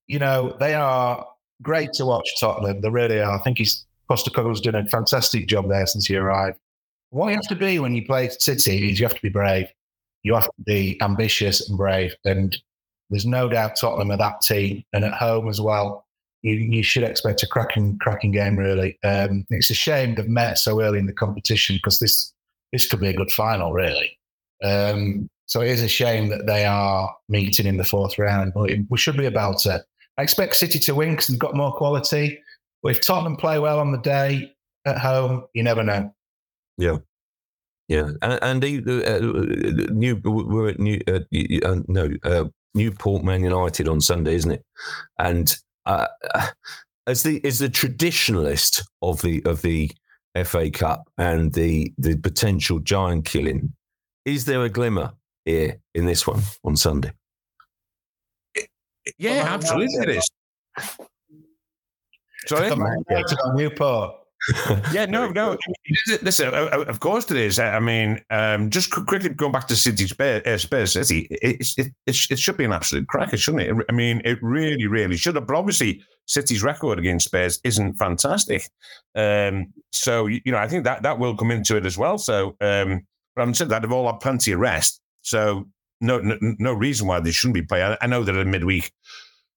you 0.08 0.20
know, 0.20 0.56
they 0.60 0.74
are 0.74 1.26
great 1.62 1.94
to 1.94 2.06
watch. 2.06 2.30
Tottenham, 2.40 2.82
they 2.82 2.90
really 2.90 3.20
are. 3.20 3.40
I 3.40 3.42
think 3.42 3.58
he's 3.58 3.86
Postecoglou's 4.10 4.62
done 4.62 4.76
a 4.76 4.86
fantastic 4.86 5.48
job 5.48 5.68
there 5.68 5.86
since 5.86 6.06
he 6.06 6.16
arrived. 6.16 6.58
What 7.10 7.30
you 7.30 7.36
have 7.36 7.48
to 7.48 7.56
be 7.56 7.80
when 7.80 7.94
you 7.96 8.06
play 8.06 8.30
City 8.30 8.90
is 8.90 9.00
you 9.00 9.06
have 9.06 9.16
to 9.16 9.22
be 9.22 9.30
brave. 9.30 9.68
You 10.24 10.34
have 10.36 10.46
to 10.46 10.64
be 10.66 10.98
ambitious 11.02 11.70
and 11.70 11.78
brave. 11.78 12.16
And 12.26 12.58
there's 13.10 13.26
no 13.26 13.48
doubt 13.48 13.76
Tottenham 13.76 14.12
are 14.12 14.18
that 14.18 14.42
team, 14.42 14.84
and 14.94 15.06
at 15.06 15.14
home 15.14 15.48
as 15.48 15.62
well. 15.62 16.07
You, 16.44 16.54
you 16.54 16.84
should 16.84 17.04
expect 17.04 17.44
a 17.44 17.48
cracking 17.48 17.98
cracking 18.00 18.32
game. 18.32 18.58
Really, 18.58 18.98
um, 19.04 19.46
it's 19.50 19.70
a 19.70 19.76
shame 19.76 20.16
they've 20.16 20.28
met 20.28 20.60
so 20.60 20.82
early 20.82 21.00
in 21.00 21.08
the 21.08 21.14
competition 21.14 21.78
because 21.78 22.00
this 22.00 22.34
this 22.72 22.88
could 22.88 23.00
be 23.00 23.10
a 23.10 23.16
good 23.16 23.32
final. 23.32 23.74
Really, 23.74 24.18
um, 24.64 25.30
so 25.48 25.62
it 25.62 25.70
is 25.70 25.82
a 25.82 25.88
shame 25.88 26.30
that 26.30 26.46
they 26.46 26.66
are 26.66 27.16
meeting 27.30 27.66
in 27.66 27.78
the 27.78 27.84
fourth 27.84 28.18
round. 28.20 28.54
But 28.54 28.70
it, 28.70 28.86
we 28.90 28.98
should 28.98 29.18
be 29.18 29.26
about 29.26 29.66
it. 29.66 29.82
I 30.18 30.24
expect 30.24 30.56
City 30.56 30.80
to 30.80 30.96
win 30.96 31.12
because 31.12 31.28
they've 31.28 31.40
got 31.40 31.56
more 31.56 31.74
quality. 31.74 32.40
But 32.84 32.92
if 32.92 33.02
Tottenham 33.02 33.38
play 33.38 33.60
well 33.60 33.80
on 33.80 33.92
the 33.92 33.98
day 34.00 34.54
at 34.86 34.98
home, 35.00 35.46
you 35.54 35.64
never 35.64 35.84
know. 35.84 36.14
Yeah, 36.78 36.98
yeah, 37.88 38.12
and, 38.22 38.62
the, 38.62 39.88
uh, 39.88 39.92
new 39.94 40.20
we're 40.24 40.70
at 40.70 40.80
New 40.80 41.00
uh, 41.08 41.20
uh, 41.64 41.76
no 41.88 42.10
uh, 42.24 42.46
Newport 42.74 43.24
Man 43.24 43.44
United 43.44 43.88
on 43.88 44.02
Sunday, 44.02 44.36
isn't 44.36 44.52
it? 44.52 44.66
And 45.18 45.56
uh, 45.88 46.08
as 47.08 47.24
the 47.24 47.44
as 47.44 47.60
the 47.60 47.70
traditionalist 47.70 48.84
of 49.02 49.22
the 49.22 49.44
of 49.46 49.62
the 49.62 49.92
FA 50.46 50.70
Cup 50.70 51.10
and 51.18 51.54
the 51.54 51.92
the 51.98 52.18
potential 52.18 52.80
giant 52.80 53.26
killing, 53.26 53.74
is 54.26 54.46
there 54.46 54.64
a 54.64 54.70
glimmer 54.70 55.14
here 55.46 55.80
in 55.96 56.06
this 56.06 56.28
one 56.28 56.42
on 56.64 56.76
Sunday? 56.76 57.12
Yeah, 59.18 59.46
absolutely, 59.48 59.96
it 60.04 60.10
is. 60.10 60.30
Sorry. 62.46 62.68
Yeah, 63.10 63.22
to 63.24 63.54
Newport. 63.56 64.16
Yeah, 64.94 65.06
no, 65.06 65.30
no. 65.30 65.58
Listen, 66.22 66.54
of 66.54 67.00
course 67.00 67.30
it 67.32 67.38
is. 67.38 67.60
I 67.60 67.80
mean, 67.80 68.22
um, 68.30 68.70
just 68.70 68.92
quickly 68.92 69.30
going 69.30 69.52
back 69.52 69.68
to 69.68 69.76
City 69.76 70.08
Spurs, 70.08 70.44
uh, 70.46 70.58
Spurs 70.58 70.94
City, 70.94 71.28
it, 71.30 71.74
it, 71.78 71.94
it, 72.06 72.18
it 72.30 72.40
should 72.40 72.58
be 72.58 72.64
an 72.64 72.74
absolute 72.74 73.08
cracker, 73.08 73.38
shouldn't 73.38 73.64
it? 73.64 73.86
I 73.90 73.92
mean, 73.92 74.22
it 74.26 74.40
really, 74.42 74.88
really 74.88 75.18
should 75.18 75.36
have. 75.36 75.48
But 75.48 75.58
obviously, 75.58 76.04
City's 76.26 76.64
record 76.64 77.00
against 77.00 77.26
Spurs 77.26 77.60
isn't 77.64 77.94
fantastic. 77.96 78.70
Um, 79.16 79.74
so, 79.92 80.28
you 80.28 80.42
know, 80.46 80.58
I 80.58 80.68
think 80.68 80.84
that 80.86 81.04
that 81.04 81.20
will 81.20 81.36
come 81.36 81.52
into 81.52 81.76
it 81.76 81.86
as 81.86 81.98
well. 81.98 82.18
So, 82.18 82.56
um, 82.62 83.06
but 83.36 83.42
I'm 83.42 83.54
saying 83.54 83.70
that 83.70 83.82
they've 83.82 83.92
all 83.92 84.12
had 84.12 84.20
plenty 84.20 84.52
of 84.52 84.60
rest. 84.60 85.02
So, 85.22 85.68
no, 86.00 86.20
no, 86.20 86.38
no 86.42 86.74
reason 86.74 87.08
why 87.08 87.20
they 87.20 87.32
shouldn't 87.32 87.56
be 87.56 87.64
playing. 87.64 87.86
I, 87.86 87.98
I 88.02 88.08
know 88.08 88.24
they're 88.24 88.46
midweek 88.46 88.92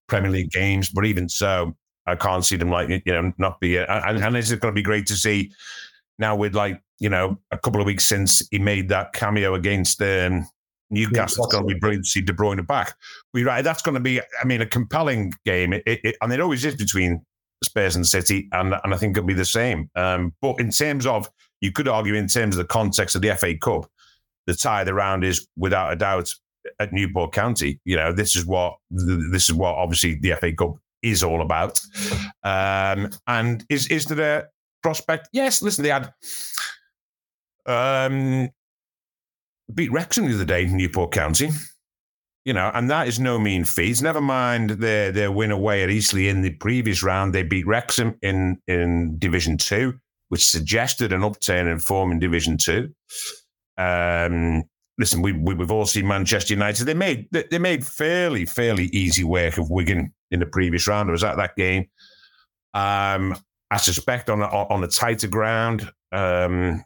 Premier 0.09 0.31
League 0.31 0.51
games, 0.51 0.88
but 0.88 1.07
even 1.07 1.29
so, 1.29 1.77
I 2.07 2.17
can't 2.17 2.45
see 2.45 2.57
them 2.57 2.71
like 2.71 2.89
you 2.89 3.13
know 3.13 3.33
not 3.39 3.61
be. 3.61 3.79
Uh, 3.79 4.09
and, 4.09 4.23
and 4.23 4.37
it's 4.37 4.51
going 4.51 4.73
to 4.73 4.79
be 4.79 4.83
great 4.83 5.07
to 5.07 5.17
see 5.17 5.53
now 6.19 6.37
with 6.37 6.55
like 6.55 6.81
you 6.99 7.09
know 7.09 7.39
a 7.51 7.59
couple 7.59 7.81
of 7.81 7.87
weeks 7.87 8.05
since 8.05 8.47
he 8.51 8.59
made 8.59 8.89
that 8.89 9.13
cameo 9.13 9.55
against 9.55 10.01
um, 10.03 10.47
Newcastle. 10.91 11.45
It's 11.45 11.55
going 11.55 11.69
to 11.69 11.75
be 11.75 11.79
brilliant 11.79 12.05
to 12.05 12.11
see 12.11 12.21
De 12.21 12.33
Bruyne 12.33 12.67
back. 12.67 12.95
We 13.33 13.45
right, 13.45 13.63
that's 13.63 13.83
going 13.83 13.95
to 13.95 14.01
be. 14.01 14.21
I 14.21 14.45
mean, 14.45 14.61
a 14.61 14.67
compelling 14.67 15.33
game. 15.45 15.73
It, 15.73 15.83
it, 15.87 16.17
and 16.21 16.33
it 16.33 16.41
always 16.41 16.65
is 16.65 16.77
between 16.77 17.25
Spurs 17.63 17.97
and 17.97 18.07
City, 18.07 18.49
and 18.53 18.75
and 18.85 18.95
I 18.95 18.97
think 18.97 19.17
it'll 19.17 19.27
be 19.27 19.35
the 19.35 19.45
same. 19.45 19.91
Um, 19.95 20.35
but 20.41 20.61
in 20.61 20.71
terms 20.71 21.07
of, 21.07 21.31
you 21.61 21.73
could 21.73 21.89
argue 21.89 22.15
in 22.15 22.27
terms 22.27 22.57
of 22.57 22.59
the 22.59 22.73
context 22.73 23.15
of 23.15 23.23
the 23.23 23.37
FA 23.37 23.57
Cup, 23.57 23.91
the 24.47 24.55
tie 24.55 24.81
of 24.81 24.87
the 24.87 24.95
round 24.95 25.25
is 25.25 25.47
without 25.57 25.93
a 25.93 25.97
doubt 25.97 26.33
at 26.79 26.93
Newport 26.93 27.33
County. 27.33 27.81
You 27.85 27.97
know, 27.97 28.13
this 28.13 28.37
is 28.37 28.45
what 28.45 28.77
this 28.91 29.49
is 29.49 29.55
what 29.55 29.75
obviously 29.77 30.15
the 30.15 30.37
FA 30.37 30.53
Cup 30.53 30.77
is 31.03 31.23
all 31.23 31.43
about. 31.43 31.81
Um, 32.43 33.11
and 33.27 33.65
is 33.69 33.89
is 33.89 34.07
there 34.07 34.40
a 34.40 34.44
prospect? 34.83 35.29
Yes. 35.33 35.63
Listen, 35.63 35.85
they 35.85 35.90
had 35.90 36.13
um, 37.67 38.48
beat 39.73 39.92
Wrexham 39.92 40.27
the 40.27 40.35
other 40.35 40.44
day 40.44 40.65
in 40.65 40.77
Newport 40.77 41.13
County. 41.13 41.51
You 42.44 42.55
know, 42.55 42.71
and 42.73 42.90
that 42.90 43.07
is 43.07 43.21
no 43.21 43.38
mean 43.38 43.65
feat. 43.65 44.01
Never 44.01 44.21
mind 44.21 44.71
their 44.71 45.13
their 45.13 45.31
win 45.31 45.51
away 45.51 45.83
at 45.83 45.90
Eastleigh 45.90 46.29
in 46.29 46.40
the 46.40 46.55
previous 46.55 47.03
round. 47.03 47.35
They 47.35 47.42
beat 47.42 47.67
Wrexham 47.67 48.17
in 48.23 48.59
in 48.67 49.19
Division 49.19 49.59
Two, 49.59 49.98
which 50.31 50.46
suggested 50.46 51.13
an 51.13 51.23
upturn 51.23 51.67
in 51.69 51.79
form 51.79 52.11
in 52.11 52.19
Division 52.19 52.57
Two. 52.57 52.94
Um, 53.77 54.65
listen, 55.01 55.23
we, 55.23 55.33
we 55.33 55.57
have 55.57 55.71
all 55.73 55.87
seen 55.87 56.07
Manchester 56.07 56.55
United. 56.55 56.85
They 56.85 56.94
made 56.94 57.27
they, 57.33 57.59
made 57.59 57.85
fairly 57.85 58.44
fairly 58.44 58.87
easy 58.92 59.25
work 59.25 59.59
of 59.59 59.71
Wigan 59.71 60.13
in 60.31 60.40
the 60.40 60.46
previous 60.46 60.87
round. 60.87 61.09
I 61.09 61.13
was 61.13 61.25
at 61.25 61.38
that 61.38 61.57
game. 61.57 61.88
Um, 62.75 63.35
I 63.71 63.79
suspect 63.79 64.31
on 64.31 64.42
a, 64.42 64.46
on 64.46 64.85
a 64.85 64.88
tighter 64.88 65.27
ground, 65.29 65.90
um, 66.13 66.85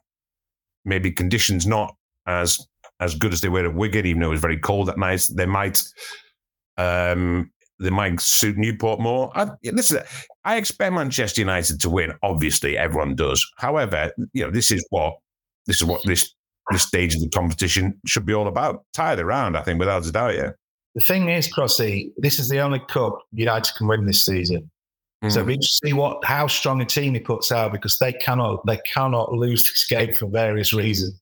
maybe 0.85 1.11
conditions 1.11 1.67
not 1.67 1.95
as 2.27 2.65
as 3.01 3.15
good 3.17 3.33
as 3.33 3.41
they 3.41 3.49
were 3.49 3.67
at 3.67 3.75
Wigan, 3.75 4.07
even 4.07 4.23
though 4.23 4.29
it 4.29 4.39
was 4.39 4.41
very 4.41 4.59
cold 4.59 4.89
that 4.89 4.99
night. 4.99 5.29
They 5.35 5.47
might 5.47 5.83
Um, 6.77 7.51
they 7.81 7.91
might 7.91 8.21
suit 8.21 8.57
Newport 8.57 9.01
more. 9.01 9.31
I, 9.37 9.51
listen, 9.65 10.03
I 10.45 10.57
expect 10.57 10.93
Manchester 10.93 11.41
United 11.41 11.81
to 11.81 11.91
win. 11.91 12.13
Obviously, 12.23 12.79
everyone 12.79 13.17
does. 13.17 13.45
However, 13.59 14.13
you 14.33 14.45
know 14.45 14.51
this 14.51 14.71
is 14.71 14.87
what 14.91 15.15
this 15.67 15.77
is 15.77 15.85
what 15.85 16.01
this 16.05 16.33
this 16.71 16.83
stage 16.83 17.15
of 17.15 17.21
the 17.21 17.29
competition 17.29 18.01
should 18.07 18.27
be 18.27 18.35
all 18.35 18.49
about. 18.49 18.85
Tie 18.93 19.15
the 19.15 19.25
round, 19.25 19.57
I 19.57 19.63
think, 19.63 19.79
without 19.79 20.07
a 20.07 20.13
doubt. 20.13 20.35
Yeah. 20.35 20.51
The 20.95 21.01
thing 21.01 21.29
is, 21.29 21.49
Crossy, 21.53 22.11
this 22.17 22.39
is 22.39 22.49
the 22.49 22.61
only 22.61 22.81
cup 22.89 23.19
United 23.33 23.75
can 23.77 23.89
win 23.89 24.07
this 24.07 24.25
season. 24.25 24.71
Mm. 25.25 25.33
So 25.33 25.45
we 25.45 25.57
just 25.57 25.81
see 25.83 25.93
what 25.93 26.25
how 26.25 26.47
strong 26.47 26.81
a 26.81 26.85
team 26.85 27.15
he 27.15 27.21
puts 27.21 27.51
out 27.51 27.73
because 27.73 27.99
they 27.99 28.13
cannot 28.13 28.65
they 28.67 28.79
cannot 28.79 29.33
lose 29.33 29.65
this 29.65 29.87
game 29.89 30.15
for 30.15 30.27
various 30.27 30.73
reasons. 30.73 31.19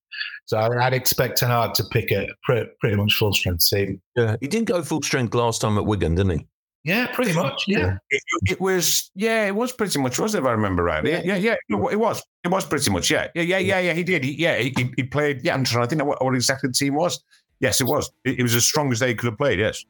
So 0.46 0.58
I'd 0.58 0.92
expect 0.92 1.38
Ten 1.38 1.50
Hag 1.50 1.74
to 1.74 1.84
pick 1.84 2.10
a 2.10 2.28
pretty, 2.42 2.68
pretty 2.80 2.96
much 2.96 3.14
full 3.14 3.32
strength 3.32 3.66
team. 3.68 4.02
Yeah, 4.16 4.36
he 4.40 4.48
didn't 4.48 4.68
go 4.68 4.82
full 4.82 5.02
strength 5.02 5.34
last 5.34 5.60
time 5.60 5.78
at 5.78 5.86
Wigan, 5.86 6.16
didn't 6.16 6.38
he? 6.38 6.46
Yeah, 6.84 7.06
pretty 7.14 7.32
much. 7.32 7.64
Yeah, 7.68 7.98
it, 8.10 8.22
it, 8.44 8.60
was. 8.60 9.10
Yeah, 9.14 9.46
it 9.46 9.54
was 9.54 9.70
pretty 9.72 10.00
much. 10.00 10.18
Was 10.18 10.34
it, 10.34 10.38
if 10.38 10.44
I 10.44 10.50
remember 10.50 10.82
right? 10.82 11.04
Yeah, 11.04 11.22
yeah, 11.24 11.36
yeah. 11.36 11.54
It 11.68 11.98
was. 11.98 12.22
It 12.42 12.48
was 12.48 12.64
pretty 12.64 12.90
much. 12.90 13.10
Yeah, 13.10 13.28
yeah, 13.34 13.42
yeah, 13.42 13.58
yeah. 13.58 13.80
yeah 13.80 13.92
he 13.92 14.02
did. 14.02 14.24
He, 14.24 14.32
yeah, 14.32 14.58
he, 14.58 14.74
he 14.96 15.04
played. 15.04 15.44
Yeah, 15.44 15.54
I'm 15.54 15.62
trying 15.62 15.84
to 15.84 15.88
think 15.88 16.04
what, 16.04 16.22
what 16.22 16.34
exactly 16.34 16.68
the 16.68 16.74
team 16.74 16.94
was. 16.94 17.22
Yes, 17.60 17.80
it 17.80 17.84
was. 17.84 18.10
It, 18.24 18.40
it 18.40 18.42
was 18.42 18.56
as 18.56 18.64
strong 18.64 18.90
as 18.90 18.98
they 18.98 19.14
could 19.14 19.26
have 19.26 19.38
played. 19.38 19.60
Yes. 19.60 19.84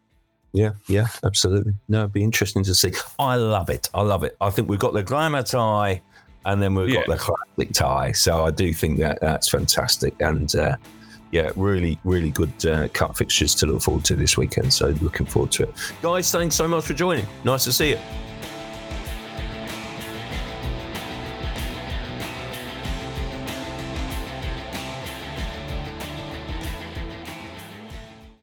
Yeah, 0.52 0.72
yeah, 0.86 1.06
absolutely. 1.24 1.72
No, 1.88 2.00
it'd 2.00 2.12
be 2.12 2.22
interesting 2.22 2.62
to 2.64 2.74
see. 2.74 2.92
I 3.18 3.36
love 3.36 3.70
it. 3.70 3.88
I 3.94 4.02
love 4.02 4.22
it. 4.22 4.36
I 4.40 4.50
think 4.50 4.68
we've 4.68 4.78
got 4.78 4.92
the 4.92 5.02
glamour 5.02 5.42
tie 5.42 6.02
and 6.44 6.62
then 6.62 6.74
we've 6.74 6.90
yeah. 6.90 7.06
got 7.06 7.08
the 7.08 7.16
classic 7.16 7.72
tie. 7.72 8.12
So 8.12 8.44
I 8.44 8.50
do 8.50 8.72
think 8.74 8.98
that 8.98 9.18
that's 9.20 9.48
fantastic. 9.48 10.14
And 10.20 10.54
uh, 10.54 10.76
yeah, 11.32 11.50
really, 11.56 11.98
really 12.04 12.30
good 12.30 12.66
uh, 12.66 12.88
cut 12.88 13.16
fixtures 13.16 13.54
to 13.56 13.66
look 13.66 13.82
forward 13.82 14.04
to 14.04 14.14
this 14.14 14.36
weekend. 14.36 14.72
So 14.72 14.88
looking 15.00 15.26
forward 15.26 15.50
to 15.52 15.64
it. 15.64 15.74
Guys, 16.02 16.30
thanks 16.30 16.54
so 16.54 16.68
much 16.68 16.84
for 16.84 16.94
joining. 16.94 17.26
Nice 17.42 17.64
to 17.64 17.72
see 17.72 17.90
you. 17.90 17.98